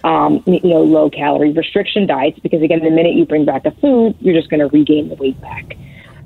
Um, 0.02 0.42
you 0.44 0.58
know, 0.64 0.82
low 0.82 1.08
calorie 1.08 1.52
restriction 1.52 2.08
diets, 2.08 2.40
because 2.40 2.62
again, 2.62 2.82
the 2.82 2.90
minute 2.90 3.14
you 3.14 3.26
bring 3.26 3.44
back 3.44 3.62
the 3.62 3.70
food, 3.70 4.16
you're 4.18 4.34
just 4.34 4.50
going 4.50 4.58
to 4.58 4.66
regain 4.66 5.08
the 5.08 5.14
weight 5.14 5.40
back. 5.40 5.76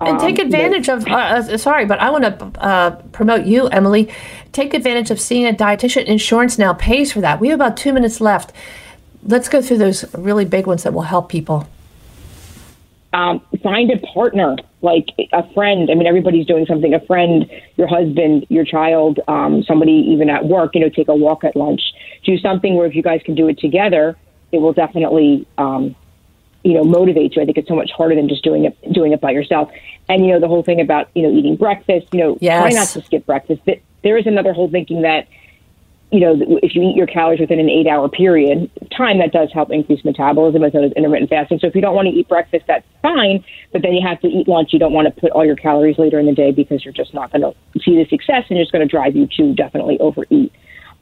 And 0.00 0.18
take 0.20 0.38
Um, 0.38 0.46
advantage 0.46 0.88
of, 0.88 1.06
uh, 1.08 1.14
uh, 1.14 1.56
sorry, 1.56 1.86
but 1.86 1.98
I 2.00 2.10
want 2.10 2.24
to 2.24 2.60
uh, 2.60 2.90
promote 3.12 3.46
you, 3.46 3.68
Emily. 3.68 4.08
Take 4.52 4.74
advantage 4.74 5.10
of 5.10 5.18
seeing 5.20 5.46
a 5.46 5.52
dietitian. 5.52 6.04
Insurance 6.04 6.58
now 6.58 6.74
pays 6.74 7.12
for 7.12 7.20
that. 7.22 7.40
We 7.40 7.48
have 7.48 7.58
about 7.58 7.76
two 7.76 7.92
minutes 7.92 8.20
left. 8.20 8.52
Let's 9.26 9.48
go 9.48 9.62
through 9.62 9.78
those 9.78 10.04
really 10.14 10.44
big 10.44 10.66
ones 10.66 10.82
that 10.82 10.92
will 10.92 11.02
help 11.02 11.28
people. 11.28 11.66
um, 13.12 13.40
find 13.62 13.90
a 13.90 13.96
partner, 13.98 14.56
like 14.82 15.08
a 15.32 15.42
friend. 15.54 15.90
I 15.90 15.94
mean, 15.94 16.06
everybody's 16.06 16.44
doing 16.46 16.66
something. 16.66 16.92
A 16.92 17.00
friend, 17.06 17.50
your 17.78 17.86
husband, 17.86 18.44
your 18.50 18.64
child, 18.64 19.20
um, 19.26 19.62
somebody 19.62 19.92
even 19.92 20.28
at 20.28 20.44
work. 20.44 20.74
You 20.74 20.82
know, 20.82 20.90
take 20.90 21.08
a 21.08 21.14
walk 21.14 21.42
at 21.42 21.56
lunch. 21.56 21.80
Do 22.24 22.36
something 22.36 22.74
where 22.74 22.86
if 22.86 22.94
you 22.94 23.02
guys 23.02 23.22
can 23.24 23.34
do 23.34 23.48
it 23.48 23.58
together, 23.58 24.16
it 24.52 24.58
will 24.58 24.74
definitely, 24.74 25.46
um, 25.56 25.94
you 26.64 26.74
know, 26.74 26.84
motivate 26.84 27.36
you. 27.36 27.42
I 27.42 27.44
think 27.44 27.58
it's 27.58 27.68
so 27.68 27.76
much 27.76 27.90
harder 27.90 28.14
than 28.14 28.28
just 28.28 28.42
doing 28.42 28.64
it 28.64 28.92
doing 28.92 29.12
it 29.12 29.20
by 29.20 29.30
yourself. 29.30 29.70
And 30.08 30.24
you 30.24 30.32
know, 30.32 30.40
the 30.40 30.48
whole 30.48 30.62
thing 30.62 30.80
about 30.80 31.08
you 31.14 31.22
know 31.22 31.30
eating 31.30 31.56
breakfast. 31.56 32.08
You 32.12 32.20
know, 32.20 32.38
try 32.60 32.70
not 32.70 32.88
to 32.88 33.02
skip 33.02 33.26
breakfast. 33.26 33.62
But 33.64 33.80
there 34.02 34.16
is 34.16 34.26
another 34.26 34.52
whole 34.52 34.70
thinking 34.70 35.02
that 35.02 35.28
you 36.12 36.20
know, 36.20 36.36
if 36.62 36.74
you 36.74 36.82
eat 36.82 36.94
your 36.94 37.06
calories 37.06 37.40
within 37.40 37.58
an 37.58 37.68
eight 37.68 37.88
hour 37.88 38.08
period 38.08 38.70
time, 38.96 39.18
that 39.18 39.32
does 39.32 39.52
help 39.52 39.72
increase 39.72 40.04
metabolism 40.04 40.62
as 40.62 40.72
well 40.72 40.84
as 40.84 40.92
intermittent 40.92 41.30
fasting. 41.30 41.58
So 41.58 41.66
if 41.66 41.74
you 41.74 41.80
don't 41.80 41.94
want 41.94 42.06
to 42.06 42.14
eat 42.14 42.28
breakfast, 42.28 42.64
that's 42.68 42.86
fine. 43.02 43.44
But 43.72 43.82
then 43.82 43.92
you 43.92 44.06
have 44.06 44.20
to 44.20 44.28
eat 44.28 44.46
lunch. 44.46 44.72
You 44.72 44.78
don't 44.78 44.92
want 44.92 45.12
to 45.12 45.20
put 45.20 45.32
all 45.32 45.44
your 45.44 45.56
calories 45.56 45.98
later 45.98 46.20
in 46.20 46.26
the 46.26 46.32
day 46.32 46.52
because 46.52 46.84
you're 46.84 46.94
just 46.94 47.12
not 47.12 47.32
going 47.32 47.42
to 47.42 47.54
see 47.80 47.96
the 47.96 48.06
success 48.08 48.44
and 48.50 48.58
it's 48.58 48.70
going 48.70 48.86
to 48.86 48.90
drive 48.90 49.16
you 49.16 49.26
to 49.36 49.52
definitely 49.54 49.98
overeat. 49.98 50.52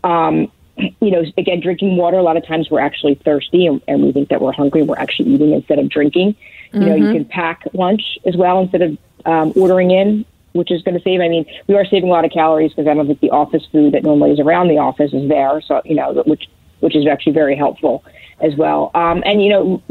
Um, 0.03 0.51
you 0.77 1.11
know, 1.11 1.25
again, 1.37 1.61
drinking 1.61 1.97
water. 1.97 2.17
A 2.17 2.23
lot 2.23 2.37
of 2.37 2.47
times 2.47 2.71
we're 2.71 2.81
actually 2.81 3.15
thirsty 3.17 3.67
and, 3.67 3.81
and 3.87 4.03
we 4.03 4.13
think 4.13 4.29
that 4.29 4.41
we're 4.41 4.53
hungry. 4.53 4.83
We're 4.83 4.99
actually 4.99 5.31
eating 5.35 5.53
instead 5.53 5.79
of 5.79 5.89
drinking. 5.89 6.37
You 6.73 6.81
know, 6.81 6.95
you 6.97 7.13
can 7.13 7.25
pack 7.25 7.63
lunch 7.73 8.19
as 8.27 8.37
well 8.37 8.61
instead 8.61 8.83
of 8.83 8.99
um, 9.27 9.53
ordering 9.55 9.93
in, 9.93 10.25
which 10.55 10.73
is 10.73 10.83
going 10.83 10.97
to 10.97 11.03
save. 11.05 11.21
I 11.21 11.29
mean, 11.29 11.47
we 11.69 11.77
are 11.77 11.85
saving 11.85 12.09
a 12.09 12.13
lot 12.13 12.25
of 12.25 12.33
calories 12.33 12.73
because 12.73 12.89
I 12.89 12.95
don't 12.95 13.07
think 13.07 13.21
the 13.21 13.31
office 13.31 13.65
food 13.71 13.95
that 13.95 14.03
normally 14.03 14.33
is 14.33 14.41
around 14.41 14.69
the 14.69 14.79
office 14.79 15.13
is 15.13 15.29
there. 15.29 15.61
So 15.61 15.83
you 15.85 15.95
know, 15.95 16.23
which 16.27 16.49
which 16.81 16.97
is 16.97 17.07
actually 17.07 17.35
very 17.35 17.55
helpful 17.55 18.05
as 18.41 18.57
well. 18.57 18.91
Um, 18.95 19.23
and 19.25 19.41
you 19.41 19.51
know, 19.51 19.83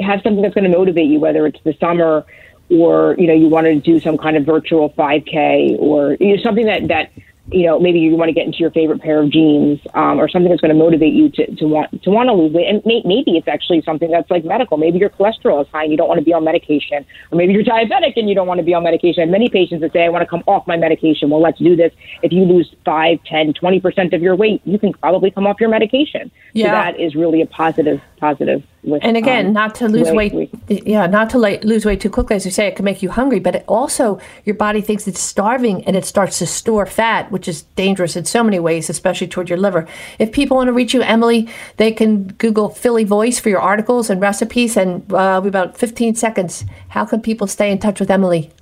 have 0.00 0.22
something 0.22 0.42
that's 0.42 0.54
going 0.54 0.68
to 0.68 0.76
motivate 0.76 1.06
you, 1.06 1.20
whether 1.20 1.46
it's 1.46 1.60
the 1.62 1.74
summer 1.74 2.26
or 2.70 3.14
you 3.18 3.26
know 3.26 3.34
you 3.34 3.48
want 3.48 3.66
to 3.66 3.78
do 3.78 4.00
some 4.00 4.16
kind 4.16 4.36
of 4.36 4.44
virtual 4.44 4.90
5K 4.90 5.78
or 5.78 6.16
you 6.18 6.36
know 6.36 6.42
something 6.42 6.66
that 6.66 6.88
that 6.88 7.12
you 7.48 7.66
know 7.66 7.78
maybe 7.78 7.98
you 7.98 8.16
want 8.16 8.28
to 8.28 8.32
get 8.32 8.46
into 8.46 8.58
your 8.58 8.70
favorite 8.70 9.02
pair 9.02 9.22
of 9.22 9.30
jeans 9.30 9.78
um, 9.94 10.18
or 10.18 10.28
something 10.28 10.48
that's 10.50 10.60
going 10.60 10.72
to 10.72 10.78
motivate 10.78 11.12
you 11.12 11.28
to, 11.28 11.54
to 11.56 11.66
want 11.66 12.02
to 12.02 12.10
want 12.10 12.28
to 12.28 12.32
lose 12.32 12.52
weight. 12.52 12.66
And 12.68 12.84
may, 12.86 13.02
maybe 13.04 13.36
it's 13.36 13.48
actually 13.48 13.82
something 13.82 14.10
that's 14.10 14.30
like 14.30 14.44
medical. 14.44 14.76
Maybe 14.76 14.98
your 14.98 15.10
cholesterol 15.10 15.62
is 15.62 15.68
high 15.68 15.82
and 15.82 15.90
you 15.92 15.98
don't 15.98 16.08
want 16.08 16.18
to 16.18 16.24
be 16.24 16.32
on 16.32 16.44
medication. 16.44 17.04
Or 17.30 17.36
maybe 17.36 17.52
you're 17.52 17.64
diabetic 17.64 18.14
and 18.16 18.28
you 18.28 18.34
don't 18.34 18.46
want 18.46 18.58
to 18.58 18.64
be 18.64 18.72
on 18.72 18.82
medication. 18.82 19.22
I 19.22 19.26
have 19.26 19.30
many 19.30 19.48
patients 19.48 19.82
that 19.82 19.92
say 19.92 20.04
I 20.04 20.08
want 20.08 20.22
to 20.22 20.26
come 20.26 20.42
off 20.46 20.66
my 20.66 20.76
medication. 20.76 21.28
Well 21.28 21.42
let's 21.42 21.58
do 21.58 21.76
this. 21.76 21.92
If 22.22 22.32
you 22.32 22.44
lose 22.44 22.74
5 22.84 23.18
10 23.24 23.52
20 23.52 23.80
percent 23.80 24.14
of 24.14 24.22
your 24.22 24.36
weight 24.36 24.62
you 24.64 24.78
can 24.78 24.92
probably 24.94 25.30
come 25.30 25.46
off 25.46 25.60
your 25.60 25.70
medication. 25.70 26.30
Yeah. 26.52 26.66
so 26.66 26.70
that 26.70 27.00
is 27.00 27.14
really 27.14 27.42
a 27.42 27.46
positive 27.46 28.00
positive 28.24 28.62
with, 28.84 29.02
And 29.04 29.16
again, 29.16 29.46
um, 29.48 29.52
not 29.52 29.74
to 29.76 29.88
lose 29.88 30.10
weight- 30.10 30.34
weight, 30.34 30.50
yeah, 30.68 31.06
not 31.06 31.30
to 31.30 31.38
lose 31.38 31.84
weight 31.84 32.00
too 32.00 32.10
quickly, 32.10 32.36
as 32.36 32.44
you 32.44 32.50
say, 32.50 32.66
it 32.66 32.76
can 32.76 32.84
make 32.84 33.02
you 33.02 33.10
hungry. 33.10 33.40
But 33.40 33.54
it 33.56 33.64
also, 33.66 34.18
your 34.44 34.54
body 34.54 34.80
thinks 34.80 35.08
it's 35.08 35.20
starving, 35.20 35.84
and 35.84 35.96
it 35.96 36.04
starts 36.04 36.38
to 36.40 36.46
store 36.46 36.86
fat, 36.86 37.30
which 37.34 37.48
is 37.48 37.62
dangerous 37.74 38.14
in 38.14 38.24
so 38.24 38.44
many 38.44 38.60
ways, 38.60 38.88
especially 38.88 39.26
toward 39.26 39.48
your 39.48 39.58
liver. 39.58 39.88
If 40.20 40.30
people 40.30 40.56
want 40.56 40.68
to 40.68 40.72
reach 40.72 40.94
you, 40.94 41.02
Emily, 41.02 41.48
they 41.78 41.90
can 41.90 42.28
Google 42.38 42.68
Philly 42.68 43.02
Voice 43.02 43.40
for 43.40 43.48
your 43.48 43.58
articles 43.58 44.08
and 44.08 44.20
recipes. 44.20 44.76
And 44.76 45.12
uh, 45.12 45.40
we 45.42 45.48
about 45.48 45.76
15 45.76 46.14
seconds. 46.14 46.64
How 46.90 47.04
can 47.04 47.20
people 47.20 47.48
stay 47.48 47.72
in 47.72 47.80
touch 47.80 47.98
with 47.98 48.08
Emily? 48.08 48.52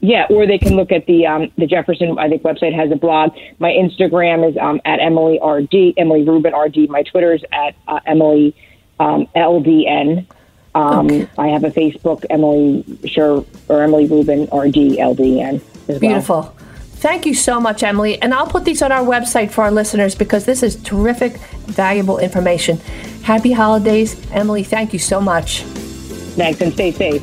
Yeah, 0.00 0.26
or 0.28 0.44
they 0.44 0.58
can 0.58 0.74
look 0.74 0.90
at 0.90 1.06
the 1.06 1.24
um, 1.26 1.52
the 1.56 1.66
Jefferson 1.66 2.18
I 2.18 2.28
think 2.28 2.42
website 2.42 2.74
has 2.74 2.90
a 2.90 2.96
blog. 2.96 3.36
My 3.60 3.70
Instagram 3.70 4.48
is 4.48 4.56
um, 4.56 4.80
at 4.84 4.98
Emily 4.98 5.38
RD 5.40 5.94
Emily 5.96 6.24
Rubin 6.24 6.54
RD. 6.54 6.90
My 6.90 7.04
Twitter 7.04 7.32
is 7.32 7.44
at 7.52 7.76
uh, 7.86 8.00
Emily 8.06 8.56
um, 8.98 9.28
LDN. 9.36 10.26
Um, 10.74 11.28
I 11.38 11.48
have 11.48 11.62
a 11.62 11.70
Facebook 11.70 12.24
Emily 12.28 12.84
Sure 13.06 13.44
or 13.68 13.82
Emily 13.82 14.06
Rubin 14.06 14.42
RD 14.44 14.98
LDN 14.98 15.60
well. 15.88 15.98
Beautiful. 16.00 16.54
Thank 16.98 17.26
you 17.26 17.34
so 17.34 17.60
much, 17.60 17.84
Emily. 17.84 18.20
And 18.20 18.34
I'll 18.34 18.48
put 18.48 18.64
these 18.64 18.82
on 18.82 18.90
our 18.90 19.04
website 19.04 19.52
for 19.52 19.62
our 19.62 19.70
listeners 19.70 20.16
because 20.16 20.44
this 20.44 20.64
is 20.64 20.74
terrific, 20.82 21.36
valuable 21.66 22.18
information. 22.18 22.78
Happy 23.22 23.52
holidays, 23.52 24.20
Emily. 24.32 24.64
Thank 24.64 24.92
you 24.92 24.98
so 24.98 25.20
much. 25.20 25.62
Thanks 25.62 26.60
and 26.60 26.72
stay 26.72 26.90
safe. 26.90 27.22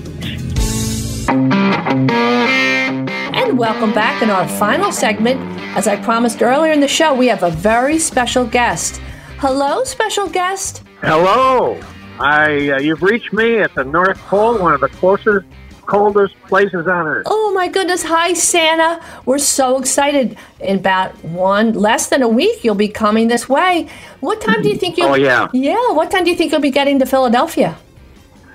And 3.36 3.58
welcome 3.58 3.94
back 3.94 4.22
in 4.22 4.30
our 4.30 4.48
final 4.48 4.94
segment. 4.94 5.42
As 5.76 5.90
I 5.90 6.02
promised 6.02 6.42
earlier 6.42 6.72
in 6.72 6.80
the 6.80 6.88
show, 6.88 7.14
we 7.14 7.28
have 7.28 7.44
a 7.44 7.52
very 7.52 8.00
special 8.00 8.46
guest. 8.46 9.02
Hello, 9.40 9.84
special 9.84 10.30
guest. 10.30 10.84
Hello. 11.02 11.78
I 12.18 12.70
uh, 12.70 12.80
you've 12.80 13.04
reached 13.04 13.34
me 13.34 13.60
at 13.60 13.76
the 13.76 13.84
North 13.84 14.18
Pole, 14.20 14.58
one 14.58 14.74
of 14.74 14.80
the 14.80 14.88
closest, 14.88 15.46
coldest 15.86 16.36
places 16.48 16.88
on 16.88 17.08
Earth. 17.08 17.28
Oh 17.30 17.52
my 17.54 17.68
goodness. 17.68 18.04
Hi, 18.04 18.34
Santa. 18.34 19.04
We're 19.26 19.38
so 19.38 19.80
excited. 19.80 20.38
In 20.60 20.78
about 20.80 21.24
one, 21.24 21.74
less 21.74 22.08
than 22.08 22.22
a 22.22 22.28
week, 22.28 22.64
you'll 22.64 22.76
be 22.76 22.88
coming 22.88 23.28
this 23.28 23.48
way. 23.48 23.88
What 24.20 24.42
time 24.42 24.62
do 24.62 24.70
you 24.70 24.78
think 24.78 24.98
you'll 24.98 25.10
Oh, 25.10 25.16
yeah. 25.16 25.48
Yeah. 25.54 25.92
What 25.92 26.12
time 26.12 26.24
do 26.24 26.30
you 26.30 26.36
think 26.36 26.52
you'll 26.52 26.62
be 26.62 26.72
getting 26.72 27.00
to 27.00 27.06
Philadelphia? 27.06 27.78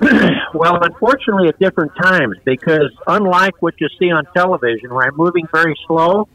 Well, 0.52 0.82
unfortunately, 0.82 1.48
at 1.48 1.58
different 1.60 1.92
times 1.94 2.36
because 2.44 2.92
unlike 3.06 3.62
what 3.62 3.74
you 3.80 3.88
see 4.00 4.10
on 4.10 4.26
television, 4.36 4.92
where 4.92 5.06
I'm 5.06 5.16
moving 5.16 5.46
very 5.52 5.76
slow, 5.86 6.28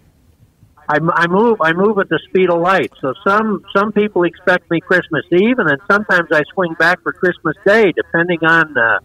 I, 0.88 0.98
I 1.14 1.28
move 1.28 1.60
I 1.62 1.74
move 1.74 1.98
at 1.98 2.10
the 2.10 2.20
speed 2.30 2.50
of 2.50 2.62
light. 2.62 2.92
So 3.02 3.14
some 3.28 3.64
some 3.76 3.92
people 3.92 4.24
expect 4.24 4.70
me 4.70 4.80
Christmas 4.80 5.26
Eve, 5.32 5.60
and 5.60 5.70
then 5.70 5.78
sometimes 5.90 6.30
I 6.32 6.44
swing 6.54 6.76
back 6.76 7.02
for 7.02 7.12
Christmas 7.12 7.56
Day, 7.66 7.92
depending 7.92 8.40
on 8.44 8.78
uh, 8.78 9.00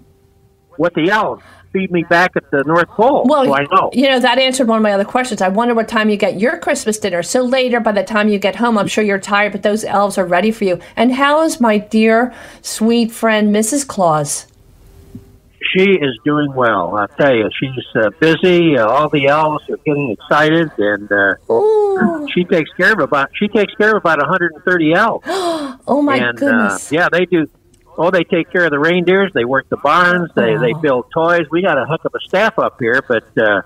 what 0.77 0.95
the 0.95 1.11
elves 1.11 1.43
feed 1.73 1.91
me 1.91 2.05
back 2.05 2.33
at 2.37 2.51
the 2.51 2.63
North 2.65 2.89
Pole. 2.89 3.25
Well, 3.27 3.45
so 3.45 3.55
I 3.55 3.67
know. 3.71 3.91
you 3.93 4.09
know, 4.09 4.21
that 4.21 4.39
answered 4.39 4.69
one 4.69 4.79
of 4.79 4.83
my 4.83 4.93
other 4.93 5.05
questions. 5.05 5.41
I 5.41 5.49
wonder 5.49 5.75
what 5.75 5.89
time 5.89 6.11
you 6.11 6.17
get 6.17 6.39
your 6.39 6.59
Christmas 6.59 6.99
dinner. 6.99 7.23
So 7.23 7.43
later, 7.43 7.81
by 7.81 7.93
the 7.93 8.05
time 8.05 8.29
you 8.29 8.39
get 8.39 8.57
home, 8.57 8.79
I'm 8.79 8.89
sure 8.89 9.05
you're 9.05 9.19
tired, 9.19 9.53
but 9.53 9.63
those 9.63 9.85
elves 9.85 10.19
are 10.19 10.27
ready 10.27 10.51
for 10.51 10.65
you. 10.65 10.81
And 10.97 11.15
how 11.15 11.43
is 11.43 11.61
my 11.61 11.79
dear, 11.79 12.35
sweet 12.63 13.13
friend, 13.13 13.55
Mrs. 13.55 13.87
Claus? 13.87 14.47
She 15.77 15.85
is 15.93 16.19
doing 16.25 16.53
well. 16.55 16.97
I'll 16.97 17.07
tell 17.07 17.35
you, 17.35 17.49
she's 17.61 17.85
uh, 17.95 18.11
busy. 18.19 18.77
Uh, 18.77 18.89
all 18.89 19.09
the 19.09 19.27
elves 19.27 19.63
are 19.71 19.77
getting 19.79 20.11
excited, 20.11 20.71
and 20.79 21.13
uh, 21.13 22.27
she 22.35 22.45
takes 22.45 22.71
care 22.73 22.93
of 22.93 22.99
about 23.01 23.31
she 23.35 23.47
takes 23.47 23.73
care 23.75 23.91
of 23.91 23.99
about 23.99 24.19
130 24.19 24.93
elves. 24.95 25.27
Oh, 25.87 26.03
my 26.03 26.17
and 26.17 26.39
goodness. 26.39 26.93
Uh, 26.93 26.95
yeah, 26.95 27.09
they 27.11 27.25
do. 27.25 27.49
Oh, 28.03 28.11
they 28.11 28.25
take 28.25 28.51
care 28.51 28.65
of 28.65 28.71
the 28.71 28.79
reindeers. 28.79 29.31
They 29.35 29.45
work 29.45 29.69
the 29.69 29.77
barns. 29.77 30.31
They 30.35 30.57
they 30.57 30.73
build 30.73 31.07
toys. 31.13 31.47
We 31.51 31.61
got 31.61 31.77
a 31.77 31.85
heck 31.87 32.03
of 32.07 32.13
a 32.15 32.21
staff 32.27 32.59
up 32.59 32.79
here, 32.81 33.03
but 33.07 33.25
uh, 33.39 33.61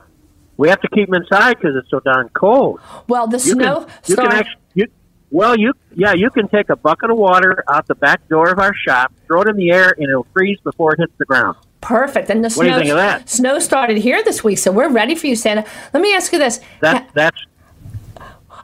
we 0.56 0.68
have 0.70 0.80
to 0.80 0.88
keep 0.88 1.08
them 1.08 1.22
inside 1.22 1.54
because 1.56 1.76
it's 1.76 1.88
so 1.88 2.00
darn 2.00 2.28
cold. 2.30 2.80
well, 3.08 3.28
the 3.28 3.36
You 3.36 3.52
snow 3.52 3.84
can 3.84 3.92
you 4.06 4.16
can 4.16 4.26
actually 4.32 4.60
you, 4.74 4.86
well 5.30 5.56
you 5.56 5.72
yeah 5.94 6.14
you 6.14 6.30
can 6.30 6.48
take 6.48 6.68
a 6.68 6.74
bucket 6.76 7.10
of 7.10 7.16
water 7.16 7.62
out 7.68 7.86
the 7.86 7.94
back 7.94 8.28
door 8.28 8.50
of 8.50 8.58
our 8.58 8.74
shop, 8.74 9.12
throw 9.28 9.42
it 9.42 9.48
in 9.48 9.56
the 9.56 9.70
air, 9.70 9.94
and 9.96 10.08
it'll 10.10 10.26
freeze 10.32 10.58
before 10.64 10.94
it 10.94 10.98
hits 11.00 11.12
the 11.18 11.24
ground. 11.24 11.56
Perfect. 11.80 12.28
And 12.30 12.42
the 12.44 12.48
What 12.48 12.64
do 12.64 12.70
snow, 12.70 12.76
you 12.76 12.82
think 12.82 12.90
of 12.90 12.96
that? 12.96 13.28
snow 13.28 13.58
started 13.60 13.98
here 13.98 14.24
this 14.24 14.42
week, 14.42 14.58
so 14.58 14.72
we're 14.72 14.90
ready 14.90 15.14
for 15.14 15.26
you, 15.28 15.36
Santa. 15.36 15.64
Let 15.92 16.02
me 16.02 16.12
ask 16.14 16.32
you 16.32 16.38
this. 16.40 16.58
That 16.80 17.08
that's 17.14 17.38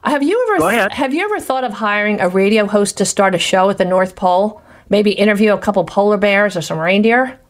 Have 0.03 0.23
you 0.23 0.43
ever 0.49 0.59
Go 0.59 0.69
ahead. 0.69 0.93
have 0.95 1.13
you 1.15 1.23
ever 1.25 1.39
thought 1.39 1.63
of 1.63 1.75
hiring 1.75 2.21
a 2.21 2.29
radio 2.29 2.67
host 2.67 2.97
to 2.99 3.05
start 3.05 3.35
a 3.35 3.39
show 3.39 3.71
at 3.71 3.79
the 3.79 3.85
North 3.85 4.17
Pole? 4.17 4.63
Maybe 4.91 5.13
interview 5.13 5.55
a 5.55 5.59
couple 5.59 5.85
polar 5.85 6.19
bears 6.19 6.57
or 6.57 6.63
some 6.63 6.79
reindeer? 6.79 7.41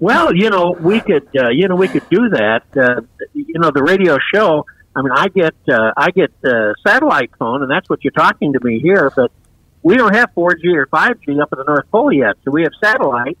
Well, 0.00 0.34
you 0.34 0.50
know, 0.50 0.74
we 0.78 1.00
could, 1.00 1.28
uh, 1.38 1.50
you 1.50 1.68
know, 1.68 1.76
we 1.76 1.86
could 1.86 2.08
do 2.10 2.30
that. 2.30 2.62
Uh, 2.76 3.02
you 3.32 3.60
know, 3.60 3.70
the 3.70 3.82
radio 3.82 4.18
show. 4.34 4.66
I 4.96 5.02
mean, 5.02 5.12
I 5.12 5.28
get, 5.28 5.54
uh, 5.68 5.92
I 5.96 6.10
get 6.10 6.32
uh, 6.44 6.72
satellite 6.86 7.30
phone, 7.38 7.62
and 7.62 7.70
that's 7.70 7.88
what 7.88 8.02
you're 8.02 8.12
talking 8.12 8.52
to 8.54 8.60
me 8.62 8.80
here. 8.80 9.12
But 9.14 9.30
we 9.82 9.96
don't 9.96 10.14
have 10.14 10.30
4G 10.34 10.74
or 10.74 10.86
5G 10.86 11.40
up 11.40 11.50
at 11.52 11.58
the 11.58 11.64
North 11.66 11.90
Pole 11.90 12.12
yet, 12.12 12.36
so 12.44 12.50
we 12.50 12.62
have 12.62 12.72
satellite. 12.82 13.38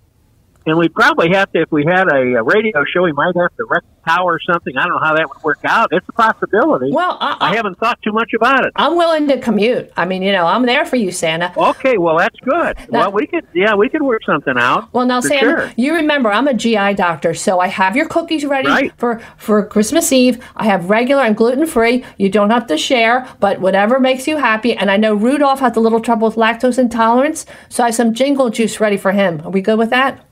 And 0.66 0.78
we 0.78 0.88
probably 0.88 1.30
have 1.32 1.52
to, 1.52 1.60
if 1.62 1.70
we 1.70 1.84
had 1.84 2.08
a, 2.10 2.36
a 2.38 2.42
radio 2.42 2.84
show, 2.84 3.02
we 3.02 3.12
might 3.12 3.36
have 3.36 3.54
to 3.56 3.66
wreck 3.68 3.82
the 3.82 4.10
tower 4.10 4.32
or 4.34 4.40
something. 4.50 4.76
I 4.76 4.84
don't 4.84 4.94
know 4.94 5.00
how 5.02 5.14
that 5.14 5.28
would 5.28 5.42
work 5.42 5.58
out. 5.64 5.88
It's 5.92 6.08
a 6.08 6.12
possibility. 6.12 6.90
Well, 6.90 7.18
I, 7.20 7.36
I, 7.40 7.50
I 7.50 7.56
haven't 7.56 7.78
thought 7.78 7.98
too 8.02 8.12
much 8.12 8.32
about 8.34 8.64
it. 8.64 8.72
I'm 8.76 8.96
willing 8.96 9.28
to 9.28 9.38
commute. 9.40 9.92
I 9.96 10.06
mean, 10.06 10.22
you 10.22 10.32
know, 10.32 10.46
I'm 10.46 10.64
there 10.64 10.86
for 10.86 10.96
you, 10.96 11.10
Santa. 11.10 11.52
Okay, 11.56 11.98
well, 11.98 12.16
that's 12.18 12.38
good. 12.40 12.78
Now- 12.90 13.00
well, 13.00 13.12
we 13.12 13.26
could, 13.26 13.46
yeah, 13.54 13.74
we 13.74 13.88
could 13.90 14.02
work 14.02 14.22
something 14.24 14.54
out. 14.56 14.92
Well, 14.94 15.04
now, 15.06 15.20
Santa, 15.20 15.40
sure. 15.40 15.72
you 15.76 15.94
remember 15.94 16.30
I'm 16.30 16.48
a 16.48 16.54
GI 16.54 16.94
doctor, 16.94 17.34
so 17.34 17.60
I 17.60 17.66
have 17.68 17.94
your 17.96 18.08
cookies 18.08 18.44
ready 18.46 18.68
Right. 18.68 18.92
for 18.96 19.20
for 19.36 19.64
Christmas 19.66 20.12
Eve. 20.12 20.42
I 20.56 20.64
have 20.64 20.88
regular 20.88 21.22
and 21.22 21.36
gluten 21.36 21.66
free. 21.66 22.04
You 22.16 22.30
don't 22.30 22.50
have 22.50 22.66
to 22.68 22.78
share, 22.78 23.28
but 23.40 23.60
whatever 23.60 24.00
makes 24.00 24.26
you 24.26 24.38
happy. 24.38 24.74
And 24.74 24.90
I 24.90 24.96
know 24.96 25.14
Rudolph 25.14 25.60
has 25.60 25.76
a 25.76 25.80
little 25.80 26.00
trouble 26.00 26.28
with 26.28 26.36
lactose 26.36 26.78
intolerance, 26.78 27.44
so 27.68 27.82
I 27.82 27.86
have 27.88 27.94
some 27.94 28.14
jingle 28.14 28.48
juice 28.50 28.80
ready 28.80 28.96
for 28.96 29.12
him. 29.12 29.42
Are 29.44 29.50
we 29.50 29.60
good 29.60 29.78
with 29.78 29.90
that? 29.90 30.24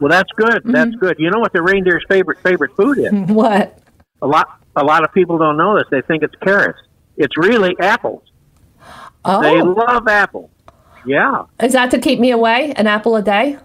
Well, 0.00 0.10
that's 0.10 0.30
good. 0.36 0.62
That's 0.64 0.90
Mm-hmm. 0.90 0.98
good. 0.98 1.16
You 1.18 1.30
know 1.30 1.38
what 1.40 1.52
the 1.52 1.62
reindeer's 1.62 2.04
favorite 2.08 2.38
favorite 2.40 2.74
food 2.76 2.98
is? 2.98 3.12
What? 3.28 3.78
A 4.22 4.26
lot 4.26 4.60
a 4.76 4.84
lot 4.84 5.04
of 5.04 5.12
people 5.12 5.38
don't 5.38 5.56
know 5.56 5.76
this. 5.78 5.86
They 5.90 6.00
think 6.02 6.22
it's 6.22 6.34
carrots. 6.36 6.78
It's 7.16 7.36
really 7.36 7.76
apples. 7.80 8.22
Oh, 9.24 9.42
They 9.42 9.60
love 9.62 10.06
apples. 10.08 10.50
Yeah, 11.06 11.44
is 11.62 11.72
that 11.72 11.90
to 11.92 11.98
keep 11.98 12.18
me 12.20 12.30
away? 12.32 12.72
An 12.76 12.86
apple 12.86 13.16
a 13.16 13.22
day? 13.22 13.58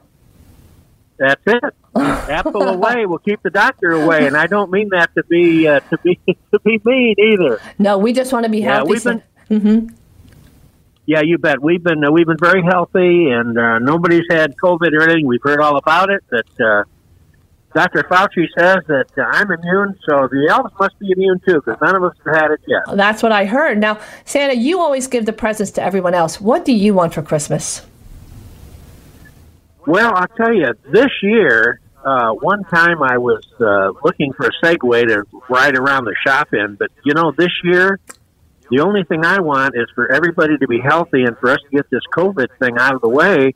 that's 1.18 1.42
it. 1.46 1.64
Apple 1.96 2.62
away 2.70 3.06
will 3.06 3.20
keep 3.20 3.42
the 3.44 3.50
doctor 3.50 3.92
away, 3.92 4.26
and 4.28 4.36
I 4.36 4.48
don't 4.48 4.72
mean 4.72 4.90
that 4.90 5.14
to 5.16 5.24
be 5.24 5.68
uh, 5.68 5.80
to 5.82 5.98
be 6.00 6.20
to 6.26 6.60
be 6.64 6.82
mean 6.86 7.16
either. 7.20 7.60
No, 7.80 7.98
we 7.98 8.14
just 8.14 8.32
want 8.34 8.46
to 8.46 8.50
be 8.52 8.60
Yeah, 8.60 8.76
healthy. 8.78 8.90
we've 8.92 9.02
so- 9.02 9.22
been. 9.50 9.96
Yeah, 11.06 11.22
you 11.22 11.38
bet. 11.38 11.62
We've 11.62 11.84
been 11.84 12.04
uh, 12.04 12.12
we've 12.12 12.28
been 12.28 12.38
very 12.40 12.64
healthy, 12.64 13.30
and 13.30 13.58
uh, 13.58 13.80
nobody's 13.80 14.26
had 14.30 14.56
COVID 14.56 14.94
or 14.94 15.04
anything. 15.04 15.28
We've 15.28 15.44
heard 15.44 15.60
all 15.60 15.78
about 15.78 16.10
it. 16.10 16.24
That 16.30 16.62
uh, 16.62 16.84
Dr. 17.74 18.04
Fauci 18.04 18.48
says 18.58 18.84
that 18.88 19.08
uh, 19.18 19.24
I'm 19.24 19.52
immune, 19.52 20.00
so 20.08 20.28
the 20.28 20.48
elves 20.50 20.74
must 20.80 20.98
be 21.00 21.12
immune 21.12 21.42
too, 21.46 21.56
because 21.56 21.82
none 21.82 21.96
of 21.96 22.04
us 22.04 22.16
have 22.26 22.36
had 22.36 22.52
it 22.52 22.62
yet. 22.68 22.96
That's 22.96 23.22
what 23.22 23.32
I 23.32 23.46
heard. 23.46 23.80
Now, 23.80 24.00
Santa, 24.26 24.56
you 24.56 24.80
always 24.80 25.08
give 25.08 25.26
the 25.26 25.34
presents 25.34 25.72
to 25.74 25.84
everyone 25.84 26.14
else. 26.14 26.40
What 26.40 26.64
do 26.66 26.72
you 26.72 26.94
want 26.94 27.14
for 27.14 27.22
Christmas? 27.22 27.86
Well, 29.86 30.14
I'll 30.16 30.28
tell 30.28 30.54
you, 30.54 30.74
this 30.92 31.10
year, 31.22 31.82
uh, 32.06 32.32
one 32.32 32.64
time 32.66 33.02
I 33.02 33.18
was 33.18 33.44
uh, 33.60 33.92
looking 34.04 34.32
for 34.34 34.46
a 34.46 34.52
Segway 34.64 35.08
to 35.08 35.26
ride 35.50 35.78
around 35.78 36.06
the 36.06 36.16
shop 36.26 36.54
in, 36.54 36.76
but 36.76 36.92
you 37.04 37.14
know, 37.14 37.34
this 37.36 37.52
year, 37.64 38.00
The 38.74 38.80
only 38.80 39.04
thing 39.04 39.24
I 39.24 39.40
want 39.40 39.76
is 39.76 39.86
for 39.94 40.12
everybody 40.12 40.58
to 40.58 40.68
be 40.68 40.80
healthy 40.80 41.26
and 41.26 41.38
for 41.38 41.52
us 41.52 41.60
to 41.62 41.78
get 41.78 41.88
this 41.92 42.02
COVID 42.12 42.48
thing 42.60 42.76
out 42.80 42.96
of 42.96 43.02
the 43.02 43.08
way 43.08 43.54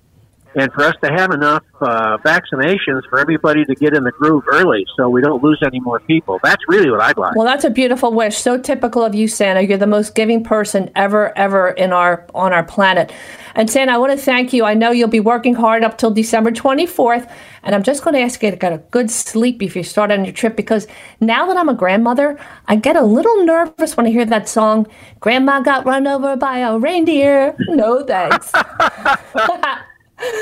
and 0.56 0.72
for 0.74 0.84
us 0.84 0.96
to 1.04 1.12
have 1.12 1.32
enough 1.32 1.64
uh, 1.82 2.18
vaccinations 2.18 3.02
for 3.10 3.20
everybody 3.20 3.64
to 3.66 3.76
get 3.76 3.94
in 3.94 4.04
the 4.04 4.12
groove 4.12 4.44
early 4.52 4.86
so 4.98 5.10
we 5.10 5.22
don't 5.22 5.44
lose 5.44 5.60
any 5.64 5.80
more 5.80 6.00
people. 6.00 6.40
That's 6.44 6.64
really 6.68 6.90
what 6.90 7.02
I'd 7.02 7.18
like. 7.18 7.36
Well, 7.36 7.46
that's 7.46 7.64
a 7.64 7.70
beautiful 7.70 8.12
wish. 8.12 8.38
So 8.38 8.58
typical 8.58 9.04
of 9.04 9.14
you, 9.14 9.28
Santa. 9.28 9.62
You're 9.62 9.78
the 9.78 9.88
most 9.88 10.16
giving 10.16 10.44
person 10.44 10.90
ever, 10.96 11.38
ever 11.38 11.70
in 11.70 11.94
our 11.94 12.26
on 12.34 12.54
our 12.54 12.64
planet. 12.64 13.12
And 13.56 13.70
Santa, 13.70 13.94
I 13.94 13.98
want 13.98 14.12
to 14.12 14.24
thank 14.24 14.54
you. 14.54 14.66
I 14.66 14.74
know 14.74 14.92
you'll 14.92 15.08
be 15.08 15.20
working 15.20 15.56
hard 15.56 15.84
up 15.84 15.98
till 15.98 16.12
December 16.12 16.52
24th, 16.52 17.28
and 17.64 17.74
I'm 17.74 17.82
just 17.82 18.04
going 18.04 18.14
to 18.14 18.22
ask 18.22 18.44
you 18.44 18.52
to 18.52 18.58
get 18.58 18.72
a 18.72 18.78
good 18.78 19.10
sleep 19.10 19.64
if 19.64 19.76
you 19.76 19.82
start 19.84 20.12
on 20.12 20.26
your 20.26 20.34
trip 20.34 20.56
because 20.56 20.88
now 21.20 21.48
that 21.48 21.58
I'm 21.58 21.68
a 21.68 21.74
grandmother, 21.74 22.40
I 22.68 22.76
get 22.76 22.96
a 22.96 23.02
little 23.02 23.46
nervous 23.46 23.98
when 23.98 24.06
I 24.06 24.10
hear 24.10 24.26
that 24.26 24.48
song, 24.48 24.88
"Grandma 25.20 25.62
got 25.62 25.86
run 25.86 26.08
over 26.08 26.36
by 26.36 26.60
a 26.60 26.78
reindeer." 26.78 27.56
No 27.70 28.04
thanks. 28.04 28.52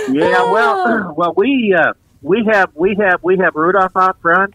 yeah, 0.09 0.51
well, 0.51 1.13
well, 1.17 1.33
we 1.35 1.75
uh, 1.77 1.93
we 2.21 2.45
have 2.51 2.71
we 2.75 2.95
have 2.99 3.23
we 3.23 3.37
have 3.37 3.55
Rudolph 3.55 3.95
out 3.95 4.21
front, 4.21 4.53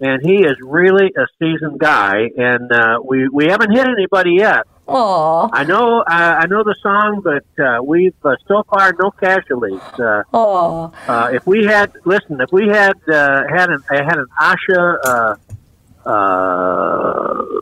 and 0.00 0.22
he 0.24 0.44
is 0.44 0.56
really 0.62 1.12
a 1.16 1.26
seasoned 1.38 1.78
guy, 1.78 2.30
and 2.36 2.70
uh, 2.72 2.98
we 3.04 3.28
we 3.28 3.46
haven't 3.46 3.72
hit 3.72 3.86
anybody 3.86 4.32
yet. 4.32 4.66
Aww. 4.88 5.50
I 5.52 5.64
know, 5.64 6.00
uh, 6.00 6.04
I 6.08 6.46
know 6.46 6.64
the 6.64 6.74
song, 6.82 7.20
but 7.22 7.44
uh, 7.62 7.82
we've 7.82 8.14
uh, 8.24 8.36
so 8.46 8.62
far 8.70 8.94
no 8.98 9.10
casualties. 9.10 9.82
Uh, 9.98 10.22
uh, 10.32 11.28
if 11.30 11.46
we 11.46 11.66
had, 11.66 11.92
listen, 12.06 12.40
if 12.40 12.50
we 12.50 12.68
had 12.68 12.96
uh, 13.06 13.42
had 13.54 13.68
an 13.68 13.82
had 13.90 14.16
an 14.16 14.26
OSHA 14.40 14.98
uh, 15.04 16.08
uh, 16.08 17.60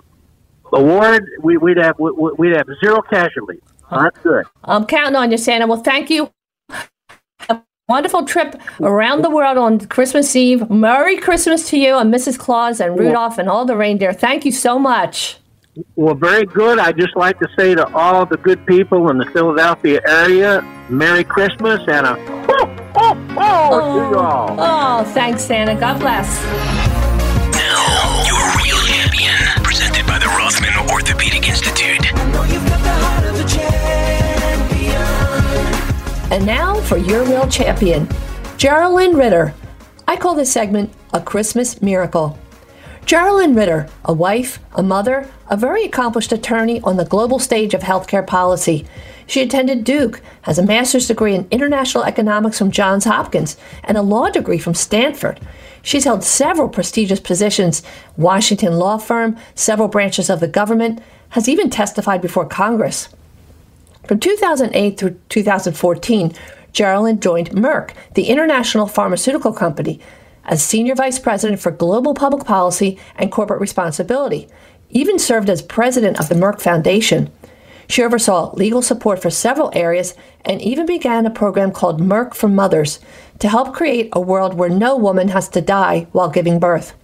award, 0.73 1.25
we, 1.43 1.57
we'd 1.57 1.79
have 1.79 1.99
we, 1.99 2.13
we'd 2.13 2.57
have 2.57 2.69
zero 2.79 3.03
casualties. 3.03 3.61
That's 3.91 4.19
good. 4.19 4.47
I'm 4.63 4.87
counting 4.87 5.17
on 5.17 5.33
you, 5.33 5.39
Santa. 5.39 5.67
Well, 5.67 5.83
thank 5.83 6.11
you. 6.11 6.31
A 7.89 7.93
wonderful 7.93 8.25
trip 8.25 8.61
around 8.81 9.23
the 9.23 9.31
world 9.31 9.57
on 9.57 9.79
Christmas 9.79 10.35
Eve. 10.35 10.69
Merry 10.69 11.19
Christmas 11.19 11.71
to 11.71 11.79
you 11.79 11.97
and 11.99 12.13
Mrs. 12.13 12.37
Claus 12.37 12.81
and 12.81 12.99
Rudolph 12.99 13.39
and 13.39 13.49
all 13.49 13.65
the 13.65 13.77
reindeer. 13.77 14.13
Thank 14.13 14.45
you 14.45 14.51
so 14.51 14.77
much. 14.77 15.37
Well, 15.95 16.17
very 16.17 16.47
good. 16.47 16.81
I'd 16.81 16.99
just 16.99 17.15
like 17.15 17.39
to 17.39 17.49
say 17.57 17.77
to 17.77 17.87
all 17.95 18.27
the 18.27 18.39
good 18.39 18.67
people 18.67 19.09
in 19.11 19.19
the 19.19 19.27
Philadelphia 19.27 20.01
area, 20.05 20.63
Merry 20.91 21.23
Christmas 21.23 21.79
and 21.87 22.09
a 22.09 22.15
ho, 22.47 22.67
ho, 22.97 23.15
ho 23.15 23.71
to 23.71 23.85
oh, 23.85 24.11
you 24.11 24.19
all. 24.19 24.57
Oh, 24.59 25.05
thanks, 25.15 25.45
Santa. 25.45 25.79
God 25.79 26.01
bless. 26.01 26.43
Now, 27.55 28.25
your 28.27 28.65
real 28.65 28.83
champion, 28.85 29.63
presented 29.63 30.05
by 30.09 30.19
the 30.19 30.27
Rothman 30.27 30.75
Orthopedic 30.91 31.49
Institute. 31.49 32.03
And 36.29 36.45
now 36.45 36.81
for 36.81 36.97
your 36.97 37.25
real 37.25 37.49
champion, 37.49 38.07
Geralyn 38.59 39.17
Ritter. 39.17 39.55
I 40.09 40.17
call 40.17 40.35
this 40.35 40.51
segment 40.51 40.93
a 41.15 41.21
Christmas 41.21 41.81
miracle. 41.81 42.37
Geralyn 43.03 43.57
Ritter, 43.57 43.89
a 44.05 44.13
wife, 44.13 44.59
a 44.75 44.83
mother, 44.83 45.31
a 45.49 45.57
very 45.57 45.85
accomplished 45.85 46.33
attorney 46.33 46.81
on 46.81 46.97
the 46.97 47.05
global 47.05 47.39
stage 47.39 47.75
of 47.75 47.83
healthcare 47.83 48.27
policy. 48.27 48.85
She 49.29 49.41
attended 49.41 49.85
Duke, 49.85 50.21
has 50.43 50.59
a 50.59 50.67
master's 50.67 51.07
degree 51.07 51.33
in 51.33 51.47
international 51.53 52.03
economics 52.03 52.59
from 52.59 52.73
Johns 52.73 53.05
Hopkins, 53.05 53.57
and 53.85 53.97
a 53.97 54.03
law 54.03 54.29
degree 54.29 54.59
from 54.59 54.75
Stanford. 54.75 55.39
She's 55.83 56.05
held 56.05 56.25
several 56.25 56.69
prestigious 56.69 57.21
positions, 57.21 57.85
Washington 58.17 58.73
law 58.73 58.99
firm, 58.99 59.37
several 59.55 59.87
branches 59.87 60.29
of 60.29 60.41
the 60.41 60.49
government, 60.49 61.01
has 61.31 61.49
even 61.49 61.71
testified 61.71 62.21
before 62.21 62.47
Congress. 62.47 63.09
From 64.07 64.21
2008 64.21 64.99
through 64.99 65.19
2014, 65.29 66.33
Geralyn 66.73 67.19
joined 67.19 67.51
Merck, 67.51 67.91
the 68.15 68.29
international 68.29 68.87
pharmaceutical 68.87 69.53
company, 69.53 69.99
as 70.45 70.63
Senior 70.63 70.95
Vice 70.95 71.19
President 71.19 71.59
for 71.59 71.73
Global 71.73 72.15
Public 72.15 72.45
Policy 72.45 73.01
and 73.17 73.33
Corporate 73.33 73.61
Responsibility, 73.61 74.49
even 74.91 75.19
served 75.19 75.51
as 75.51 75.61
President 75.61 76.21
of 76.21 76.29
the 76.29 76.37
Merck 76.37 76.61
Foundation. 76.61 77.33
She 77.89 78.03
oversaw 78.03 78.53
legal 78.55 78.81
support 78.81 79.21
for 79.21 79.31
several 79.31 79.73
areas 79.75 80.15
and 80.45 80.63
even 80.63 80.87
began 80.87 81.27
a 81.27 81.31
program 81.31 81.73
called 81.73 82.01
Merck 82.01 82.33
for 82.33 82.49
Mothers 82.49 83.01
to 83.41 83.49
help 83.49 83.75
create 83.75 84.09
a 84.13 84.21
world 84.21 84.55
where 84.55 84.69
no 84.69 84.97
woman 84.97 85.29
has 85.29 85.49
to 85.49 85.61
die 85.61 86.07
while 86.13 86.31
giving 86.31 86.61
birth. 86.61 86.95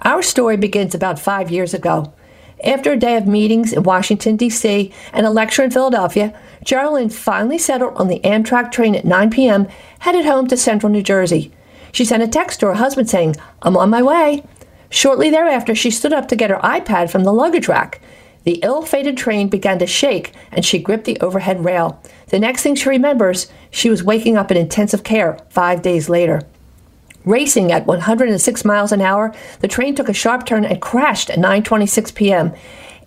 Our 0.00 0.22
story 0.22 0.56
begins 0.56 0.94
about 0.94 1.18
five 1.18 1.50
years 1.50 1.74
ago. 1.74 2.14
After 2.62 2.92
a 2.92 2.96
day 2.96 3.16
of 3.16 3.26
meetings 3.26 3.72
in 3.72 3.82
Washington, 3.82 4.36
D.C., 4.36 4.92
and 5.12 5.26
a 5.26 5.30
lecture 5.30 5.64
in 5.64 5.70
Philadelphia, 5.70 6.38
Geralyn 6.64 7.12
finally 7.12 7.58
settled 7.58 7.94
on 7.96 8.08
the 8.08 8.20
Amtrak 8.20 8.70
train 8.70 8.94
at 8.94 9.04
9 9.04 9.30
p.m., 9.30 9.66
headed 10.00 10.24
home 10.24 10.46
to 10.46 10.56
central 10.56 10.90
New 10.90 11.02
Jersey. 11.02 11.52
She 11.92 12.04
sent 12.04 12.22
a 12.22 12.28
text 12.28 12.60
to 12.60 12.66
her 12.66 12.74
husband 12.74 13.10
saying, 13.10 13.36
I'm 13.62 13.76
on 13.76 13.90
my 13.90 14.02
way. 14.02 14.44
Shortly 14.88 15.30
thereafter, 15.30 15.74
she 15.74 15.90
stood 15.90 16.12
up 16.12 16.28
to 16.28 16.36
get 16.36 16.50
her 16.50 16.58
iPad 16.58 17.10
from 17.10 17.24
the 17.24 17.32
luggage 17.32 17.68
rack. 17.68 18.00
The 18.44 18.60
ill 18.62 18.82
fated 18.82 19.16
train 19.16 19.48
began 19.48 19.78
to 19.78 19.86
shake 19.86 20.32
and 20.52 20.64
she 20.64 20.78
gripped 20.78 21.04
the 21.04 21.18
overhead 21.20 21.64
rail. 21.64 22.00
The 22.28 22.38
next 22.38 22.62
thing 22.62 22.74
she 22.74 22.88
remembers, 22.88 23.48
she 23.70 23.90
was 23.90 24.04
waking 24.04 24.36
up 24.36 24.50
in 24.50 24.56
intensive 24.56 25.02
care 25.02 25.38
five 25.48 25.82
days 25.82 26.08
later. 26.08 26.42
Racing 27.24 27.72
at 27.72 27.86
106 27.86 28.64
miles 28.64 28.92
an 28.92 29.00
hour, 29.00 29.34
the 29.60 29.68
train 29.68 29.94
took 29.94 30.08
a 30.08 30.12
sharp 30.12 30.44
turn 30.44 30.64
and 30.64 30.80
crashed 30.80 31.30
at 31.30 31.38
9:26 31.38 32.14
p.m. 32.14 32.52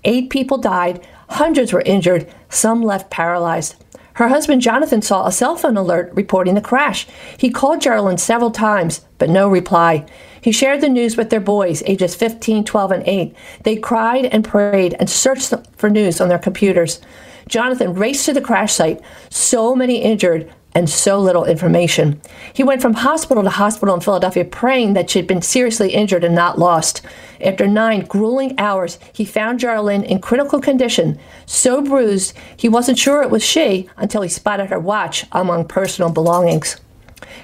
Eight 0.03 0.29
people 0.29 0.57
died, 0.57 1.05
hundreds 1.29 1.71
were 1.71 1.81
injured, 1.81 2.27
some 2.49 2.81
left 2.81 3.11
paralyzed. 3.11 3.75
Her 4.13 4.29
husband 4.29 4.63
Jonathan 4.63 5.03
saw 5.03 5.27
a 5.27 5.31
cell 5.31 5.55
phone 5.55 5.77
alert 5.77 6.11
reporting 6.15 6.55
the 6.55 6.61
crash. 6.61 7.05
He 7.37 7.51
called 7.51 7.81
Geralyn 7.81 8.19
several 8.19 8.49
times, 8.49 9.05
but 9.19 9.29
no 9.29 9.47
reply. 9.47 10.07
He 10.41 10.51
shared 10.51 10.81
the 10.81 10.89
news 10.89 11.15
with 11.15 11.29
their 11.29 11.39
boys, 11.39 11.83
ages 11.85 12.15
15, 12.15 12.63
12, 12.63 12.91
and 12.91 13.03
8. 13.05 13.35
They 13.61 13.75
cried 13.75 14.25
and 14.25 14.43
prayed 14.43 14.95
and 14.97 15.07
searched 15.07 15.53
for 15.75 15.91
news 15.91 16.19
on 16.19 16.29
their 16.29 16.39
computers. 16.39 16.99
Jonathan 17.47 17.93
raced 17.93 18.25
to 18.25 18.33
the 18.33 18.41
crash 18.41 18.73
site. 18.73 19.01
So 19.29 19.75
many 19.75 20.01
injured, 20.01 20.51
and 20.73 20.89
so 20.89 21.19
little 21.19 21.45
information. 21.45 22.21
He 22.53 22.63
went 22.63 22.81
from 22.81 22.93
hospital 22.93 23.43
to 23.43 23.49
hospital 23.49 23.95
in 23.95 24.01
Philadelphia 24.01 24.45
praying 24.45 24.93
that 24.93 25.09
she'd 25.09 25.27
been 25.27 25.41
seriously 25.41 25.93
injured 25.93 26.23
and 26.23 26.35
not 26.35 26.59
lost. 26.59 27.01
After 27.41 27.67
nine 27.67 28.01
grueling 28.01 28.53
hours, 28.59 28.99
he 29.13 29.25
found 29.25 29.59
Geralyn 29.59 30.03
in 30.03 30.19
critical 30.19 30.59
condition, 30.59 31.19
so 31.45 31.81
bruised 31.81 32.33
he 32.55 32.69
wasn't 32.69 32.99
sure 32.99 33.23
it 33.23 33.31
was 33.31 33.43
she 33.43 33.89
until 33.97 34.21
he 34.21 34.29
spotted 34.29 34.69
her 34.69 34.79
watch 34.79 35.25
among 35.31 35.67
personal 35.67 36.11
belongings. 36.11 36.77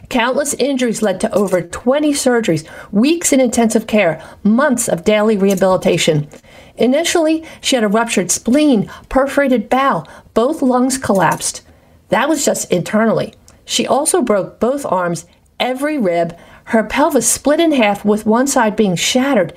Countless 0.09 0.53
injuries 0.55 1.01
led 1.01 1.19
to 1.21 1.33
over 1.33 1.61
20 1.61 2.13
surgeries, 2.13 2.67
weeks 2.91 3.33
in 3.33 3.39
intensive 3.39 3.87
care, 3.87 4.21
months 4.43 4.87
of 4.87 5.03
daily 5.03 5.37
rehabilitation. 5.37 6.27
Initially, 6.77 7.43
she 7.61 7.75
had 7.75 7.83
a 7.83 7.87
ruptured 7.87 8.31
spleen, 8.31 8.91
perforated 9.09 9.69
bowel, 9.69 10.07
both 10.33 10.61
lungs 10.61 10.97
collapsed. 10.97 11.61
That 12.09 12.29
was 12.29 12.45
just 12.45 12.71
internally. 12.71 13.33
She 13.65 13.87
also 13.87 14.21
broke 14.21 14.59
both 14.59 14.85
arms, 14.85 15.25
every 15.59 15.97
rib, 15.97 16.37
her 16.65 16.83
pelvis 16.83 17.29
split 17.29 17.59
in 17.59 17.71
half 17.71 18.05
with 18.05 18.25
one 18.25 18.47
side 18.47 18.75
being 18.75 18.95
shattered. 18.95 19.53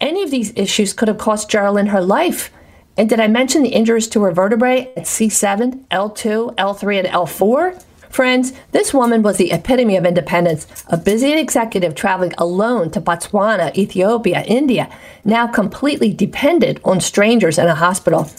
Any 0.00 0.22
of 0.22 0.30
these 0.30 0.52
issues 0.56 0.92
could 0.92 1.08
have 1.08 1.18
cost 1.18 1.50
Geralyn 1.50 1.88
her 1.88 2.02
life. 2.02 2.50
And 2.96 3.08
did 3.08 3.20
I 3.20 3.28
mention 3.28 3.62
the 3.62 3.70
injuries 3.70 4.08
to 4.08 4.22
her 4.22 4.32
vertebrae 4.32 4.92
at 4.96 5.04
C7, 5.04 5.86
L2, 5.88 6.54
L3, 6.54 6.98
and 7.00 7.08
L4? 7.08 7.82
Friends, 8.08 8.54
this 8.72 8.94
woman 8.94 9.22
was 9.22 9.36
the 9.36 9.52
epitome 9.52 9.96
of 9.96 10.06
independence, 10.06 10.66
a 10.88 10.96
busy 10.96 11.32
executive 11.32 11.94
traveling 11.94 12.32
alone 12.38 12.90
to 12.92 13.00
Botswana, 13.00 13.76
Ethiopia, 13.76 14.42
India, 14.46 14.88
now 15.24 15.46
completely 15.46 16.14
dependent 16.14 16.80
on 16.82 17.00
strangers 17.00 17.58
in 17.58 17.66
a 17.66 17.74
hospital. 17.74 18.30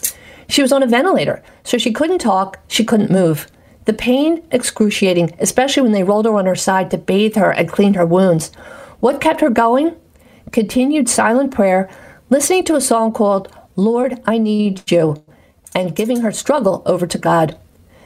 She 0.50 0.62
was 0.62 0.72
on 0.72 0.84
a 0.84 0.88
ventilator, 0.88 1.43
so 1.64 1.78
she 1.78 1.91
couldn't 1.91 2.20
talk, 2.20 2.60
she 2.68 2.86
couldn't 2.86 3.12
move. 3.12 3.48
The 3.86 3.93
pain 3.93 4.43
excruciating, 4.52 5.36
especially 5.39 5.84
when 5.84 5.91
they 5.91 6.04
rolled 6.04 6.26
her 6.26 6.36
on 6.36 6.45
her 6.45 6.56
side 6.56 6.91
to 6.91 6.98
bathe 6.98 7.36
her 7.36 7.52
and 7.52 7.70
clean 7.70 7.93
her 7.93 8.06
wounds. 8.06 8.52
What 9.00 9.22
kept 9.22 9.41
her 9.41 9.50
going? 9.50 9.95
Continued 10.52 11.10
silent 11.10 11.54
prayer, 11.54 11.89
listening 12.30 12.64
to 12.66 12.76
a 12.76 12.82
song 12.82 13.14
called 13.14 13.52
Lord, 13.76 14.22
I 14.26 14.38
Need 14.38 14.89
You, 14.91 15.24
and 15.76 15.95
giving 15.95 16.22
her 16.22 16.32
struggle 16.32 16.82
over 16.86 17.06
to 17.08 17.18
God. 17.18 17.58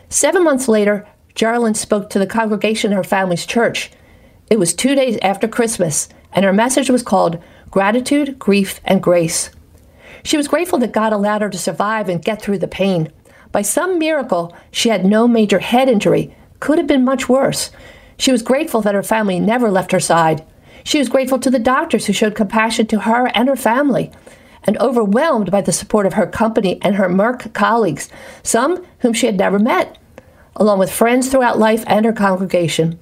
Seven 0.10 0.44
months 0.44 0.68
later, 0.68 1.08
Geralyn 1.36 1.76
spoke 1.76 2.10
to 2.10 2.20
the 2.20 2.28
congregation 2.28 2.92
in 2.92 2.98
her 2.98 3.04
family's 3.04 3.46
church. 3.46 3.92
It 4.50 4.60
was 4.60 4.74
two 4.74 4.96
days 4.96 5.18
after 5.22 5.48
Christmas, 5.48 6.10
and 6.34 6.44
her 6.44 6.54
message 6.54 6.90
was 6.90 7.04
called 7.04 7.42
Gratitude, 7.70 8.38
Grief, 8.38 8.82
and 8.84 9.02
Grace. 9.02 9.50
She 10.24 10.38
was 10.38 10.48
grateful 10.48 10.80
that 10.80 10.92
God 10.92 11.14
allowed 11.14 11.42
her 11.42 11.50
to 11.50 11.58
survive 11.58 12.10
and 12.10 12.24
get 12.24 12.42
through 12.42 12.60
the 12.60 12.68
pain. 12.68 13.12
By 13.52 13.62
some 13.62 14.00
miracle, 14.00 14.56
she 14.72 14.90
had 14.90 15.06
no 15.06 15.28
major 15.28 15.60
head 15.60 15.90
injury. 15.90 16.36
Could 16.60 16.78
have 16.78 16.88
been 16.88 17.04
much 17.04 17.28
worse. 17.28 17.72
She 18.18 18.32
was 18.32 18.44
grateful 18.44 18.82
that 18.82 18.96
her 18.96 19.04
family 19.04 19.40
never 19.40 19.72
left 19.72 19.92
her 19.92 20.00
side. 20.00 20.46
She 20.84 21.00
was 21.00 21.10
grateful 21.10 21.40
to 21.40 21.50
the 21.50 21.60
doctors 21.60 22.06
who 22.06 22.14
showed 22.14 22.36
compassion 22.36 22.88
to 22.88 23.02
her 23.02 23.28
and 23.36 23.50
her 23.50 23.56
family. 23.56 24.12
and 24.64 24.78
overwhelmed 24.80 25.52
by 25.52 25.62
the 25.62 25.72
support 25.72 26.06
of 26.06 26.14
her 26.14 26.28
company 26.28 26.80
and 26.82 26.96
her 26.96 27.10
Merck 27.10 27.54
colleagues, 27.54 28.10
some 28.44 28.86
whom 29.00 29.14
she 29.14 29.26
had 29.26 29.38
never 29.38 29.60
met, 29.60 29.98
along 30.56 30.80
with 30.80 30.92
friends 30.92 31.30
throughout 31.30 31.60
life 31.60 31.84
and 31.88 32.06
her 32.06 32.14
congregation. 32.14 33.00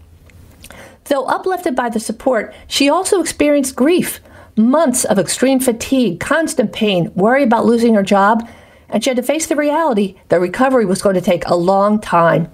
Though 1.06 1.26
uplifted 1.26 1.76
by 1.76 1.90
the 1.90 2.00
support, 2.00 2.54
she 2.68 2.90
also 2.90 3.20
experienced 3.20 3.76
grief 3.76 4.20
months 4.60 5.05
of 5.05 5.18
extreme 5.18 5.60
fatigue, 5.60 6.20
constant 6.20 6.74
pain, 6.74 7.12
worry 7.16 7.43
about 7.43 7.66
losing 7.66 7.95
her 7.95 8.03
job, 8.03 8.47
and 8.89 9.03
she 9.03 9.10
had 9.10 9.18
to 9.18 9.24
face 9.24 9.47
the 9.47 9.55
reality 9.55 10.16
that 10.28 10.39
recovery 10.39 10.86
was 10.86 11.01
going 11.01 11.16
to 11.16 11.22
take 11.22 11.45
a 11.45 11.55
long 11.55 11.99
time. 11.99 12.51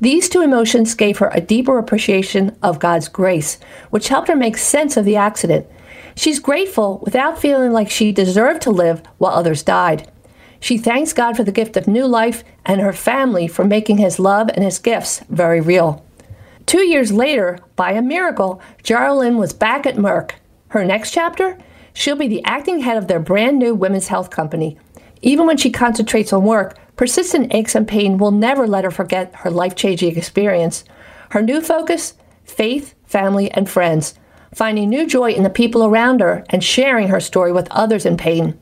These 0.00 0.28
two 0.28 0.42
emotions 0.42 0.94
gave 0.94 1.18
her 1.18 1.30
a 1.32 1.40
deeper 1.40 1.78
appreciation 1.78 2.56
of 2.62 2.78
God's 2.78 3.08
grace, 3.08 3.58
which 3.90 4.08
helped 4.08 4.28
her 4.28 4.36
make 4.36 4.56
sense 4.56 4.96
of 4.96 5.04
the 5.04 5.16
accident. 5.16 5.66
She's 6.14 6.38
grateful 6.38 6.98
without 7.02 7.38
feeling 7.38 7.72
like 7.72 7.90
she 7.90 8.12
deserved 8.12 8.62
to 8.62 8.70
live 8.70 9.02
while 9.18 9.32
others 9.32 9.62
died. 9.62 10.10
She 10.58 10.76
thanks 10.76 11.12
God 11.12 11.36
for 11.36 11.44
the 11.44 11.52
gift 11.52 11.76
of 11.76 11.86
new 11.86 12.06
life 12.06 12.44
and 12.66 12.80
her 12.80 12.92
family 12.92 13.46
for 13.46 13.64
making 13.64 13.98
his 13.98 14.18
love 14.18 14.50
and 14.54 14.64
his 14.64 14.78
gifts 14.78 15.20
very 15.30 15.60
real. 15.60 16.04
Two 16.66 16.82
years 16.82 17.12
later, 17.12 17.58
by 17.76 17.92
a 17.92 18.02
miracle, 18.02 18.60
Geralyn 18.84 19.38
was 19.38 19.52
back 19.52 19.86
at 19.86 19.96
Merck. 19.96 20.32
Her 20.70 20.84
next 20.84 21.10
chapter? 21.10 21.58
She'll 21.92 22.16
be 22.16 22.28
the 22.28 22.44
acting 22.44 22.80
head 22.80 22.96
of 22.96 23.08
their 23.08 23.18
brand 23.18 23.58
new 23.58 23.74
women's 23.74 24.08
health 24.08 24.30
company. 24.30 24.78
Even 25.20 25.46
when 25.46 25.56
she 25.56 25.70
concentrates 25.70 26.32
on 26.32 26.44
work, 26.44 26.78
persistent 26.96 27.52
aches 27.52 27.74
and 27.74 27.86
pain 27.86 28.18
will 28.18 28.30
never 28.30 28.66
let 28.66 28.84
her 28.84 28.90
forget 28.90 29.34
her 29.36 29.50
life 29.50 29.74
changing 29.74 30.16
experience. 30.16 30.84
Her 31.30 31.42
new 31.42 31.60
focus? 31.60 32.14
Faith, 32.44 32.94
family, 33.04 33.50
and 33.50 33.68
friends. 33.68 34.14
Finding 34.54 34.88
new 34.88 35.06
joy 35.06 35.32
in 35.32 35.42
the 35.42 35.50
people 35.50 35.84
around 35.84 36.20
her 36.20 36.44
and 36.50 36.62
sharing 36.62 37.08
her 37.08 37.20
story 37.20 37.52
with 37.52 37.68
others 37.72 38.06
in 38.06 38.16
pain. 38.16 38.58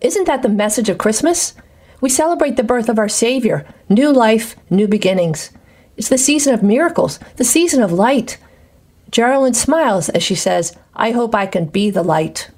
Isn't 0.00 0.26
that 0.26 0.40
the 0.40 0.48
message 0.48 0.88
of 0.88 0.96
Christmas? 0.96 1.54
We 2.00 2.08
celebrate 2.08 2.56
the 2.56 2.62
birth 2.62 2.88
of 2.88 2.98
our 2.98 3.08
Savior, 3.08 3.66
new 3.90 4.10
life, 4.10 4.56
new 4.70 4.88
beginnings. 4.88 5.50
It's 5.98 6.08
the 6.08 6.16
season 6.16 6.54
of 6.54 6.62
miracles, 6.62 7.20
the 7.36 7.44
season 7.44 7.82
of 7.82 7.92
light. 7.92 8.38
Geraldine 9.10 9.54
smiles 9.54 10.08
as 10.10 10.22
she 10.22 10.34
says, 10.34 10.76
I 10.94 11.10
hope 11.10 11.34
I 11.34 11.46
can 11.46 11.66
be 11.66 11.90
the 11.90 12.02
light. 12.02 12.50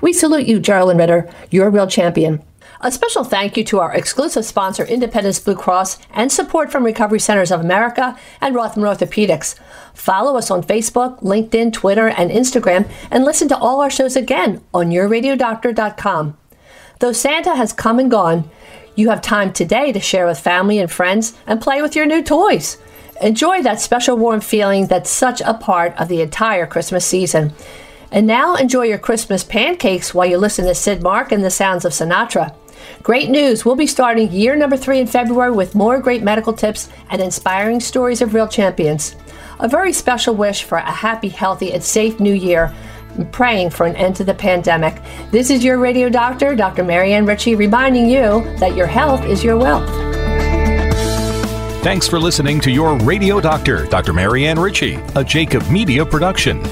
We 0.00 0.12
salute 0.12 0.46
you, 0.46 0.60
Geralyn 0.60 0.98
Ritter. 0.98 1.30
You're 1.50 1.68
a 1.68 1.70
real 1.70 1.86
champion. 1.86 2.42
A 2.80 2.90
special 2.90 3.24
thank 3.24 3.56
you 3.56 3.64
to 3.64 3.80
our 3.80 3.94
exclusive 3.94 4.44
sponsor, 4.44 4.84
Independence 4.84 5.38
Blue 5.38 5.54
Cross, 5.54 5.98
and 6.12 6.30
support 6.30 6.70
from 6.70 6.84
Recovery 6.84 7.20
Centers 7.20 7.50
of 7.50 7.60
America 7.60 8.18
and 8.40 8.54
Rothman 8.54 8.84
Orthopedics. 8.84 9.54
Follow 9.94 10.36
us 10.36 10.50
on 10.50 10.62
Facebook, 10.62 11.22
LinkedIn, 11.22 11.72
Twitter, 11.72 12.08
and 12.08 12.30
Instagram, 12.30 12.90
and 13.10 13.24
listen 13.24 13.48
to 13.48 13.56
all 13.56 13.80
our 13.80 13.88
shows 13.88 14.16
again 14.16 14.60
on 14.74 14.90
yourradiodoctor.com. 14.90 16.36
Though 17.00 17.12
Santa 17.12 17.54
has 17.54 17.72
come 17.72 17.98
and 17.98 18.10
gone, 18.10 18.50
you 18.96 19.08
have 19.10 19.22
time 19.22 19.52
today 19.52 19.92
to 19.92 20.00
share 20.00 20.26
with 20.26 20.38
family 20.38 20.78
and 20.78 20.90
friends 20.90 21.34
and 21.46 21.60
play 21.60 21.80
with 21.80 21.96
your 21.96 22.06
new 22.06 22.22
toys. 22.22 22.78
Enjoy 23.20 23.62
that 23.62 23.80
special 23.80 24.16
warm 24.16 24.40
feeling 24.40 24.86
that's 24.86 25.10
such 25.10 25.40
a 25.40 25.54
part 25.54 25.98
of 26.00 26.08
the 26.08 26.20
entire 26.20 26.66
Christmas 26.66 27.06
season. 27.06 27.52
And 28.10 28.26
now 28.26 28.56
enjoy 28.56 28.82
your 28.84 28.98
Christmas 28.98 29.44
pancakes 29.44 30.12
while 30.12 30.26
you 30.26 30.36
listen 30.36 30.66
to 30.66 30.74
Sid 30.74 31.02
Mark 31.02 31.30
and 31.30 31.44
the 31.44 31.50
sounds 31.50 31.84
of 31.84 31.92
Sinatra. 31.92 32.54
Great 33.02 33.30
news! 33.30 33.64
We'll 33.64 33.76
be 33.76 33.86
starting 33.86 34.30
year 34.32 34.56
number 34.56 34.76
three 34.76 34.98
in 34.98 35.06
February 35.06 35.52
with 35.52 35.74
more 35.74 36.00
great 36.00 36.22
medical 36.22 36.52
tips 36.52 36.88
and 37.10 37.22
inspiring 37.22 37.80
stories 37.80 38.20
of 38.20 38.34
real 38.34 38.48
champions. 38.48 39.16
A 39.60 39.68
very 39.68 39.92
special 39.92 40.34
wish 40.34 40.64
for 40.64 40.78
a 40.78 40.82
happy, 40.82 41.28
healthy, 41.28 41.72
and 41.72 41.82
safe 41.82 42.18
new 42.18 42.34
year 42.34 42.74
praying 43.30 43.70
for 43.70 43.86
an 43.86 43.94
end 43.94 44.16
to 44.16 44.24
the 44.24 44.34
pandemic. 44.34 45.00
This 45.30 45.48
is 45.50 45.62
your 45.62 45.78
radio 45.78 46.08
doctor, 46.08 46.56
Dr. 46.56 46.82
Marianne 46.82 47.26
Ritchie, 47.26 47.54
reminding 47.54 48.10
you 48.10 48.42
that 48.58 48.74
your 48.74 48.88
health 48.88 49.24
is 49.24 49.44
your 49.44 49.56
wealth. 49.56 49.88
Thanks 51.84 52.08
for 52.08 52.18
listening 52.18 52.58
to 52.60 52.70
your 52.70 52.96
radio 53.00 53.42
doctor, 53.42 53.84
Dr. 53.84 54.14
Marianne 54.14 54.58
Ritchie, 54.58 54.94
a 55.16 55.22
Jacob 55.22 55.68
Media 55.68 56.06
production. 56.06 56.62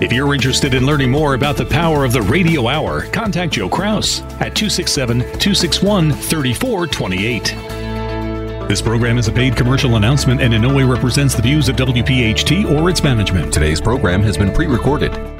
If 0.00 0.12
you're 0.12 0.32
interested 0.32 0.74
in 0.74 0.86
learning 0.86 1.10
more 1.10 1.34
about 1.34 1.56
the 1.56 1.66
power 1.66 2.04
of 2.04 2.12
the 2.12 2.22
radio 2.22 2.68
hour, 2.68 3.08
contact 3.08 3.54
Joe 3.54 3.68
Kraus 3.68 4.20
at 4.40 4.54
267 4.54 5.18
261 5.18 6.12
3428. 6.12 8.68
This 8.68 8.80
program 8.80 9.18
is 9.18 9.26
a 9.26 9.32
paid 9.32 9.56
commercial 9.56 9.96
announcement 9.96 10.40
and 10.40 10.54
in 10.54 10.62
no 10.62 10.72
way 10.72 10.84
represents 10.84 11.34
the 11.34 11.42
views 11.42 11.68
of 11.68 11.74
WPHT 11.74 12.70
or 12.70 12.88
its 12.88 13.02
management. 13.02 13.52
Today's 13.52 13.80
program 13.80 14.22
has 14.22 14.38
been 14.38 14.52
pre 14.52 14.68
recorded. 14.68 15.33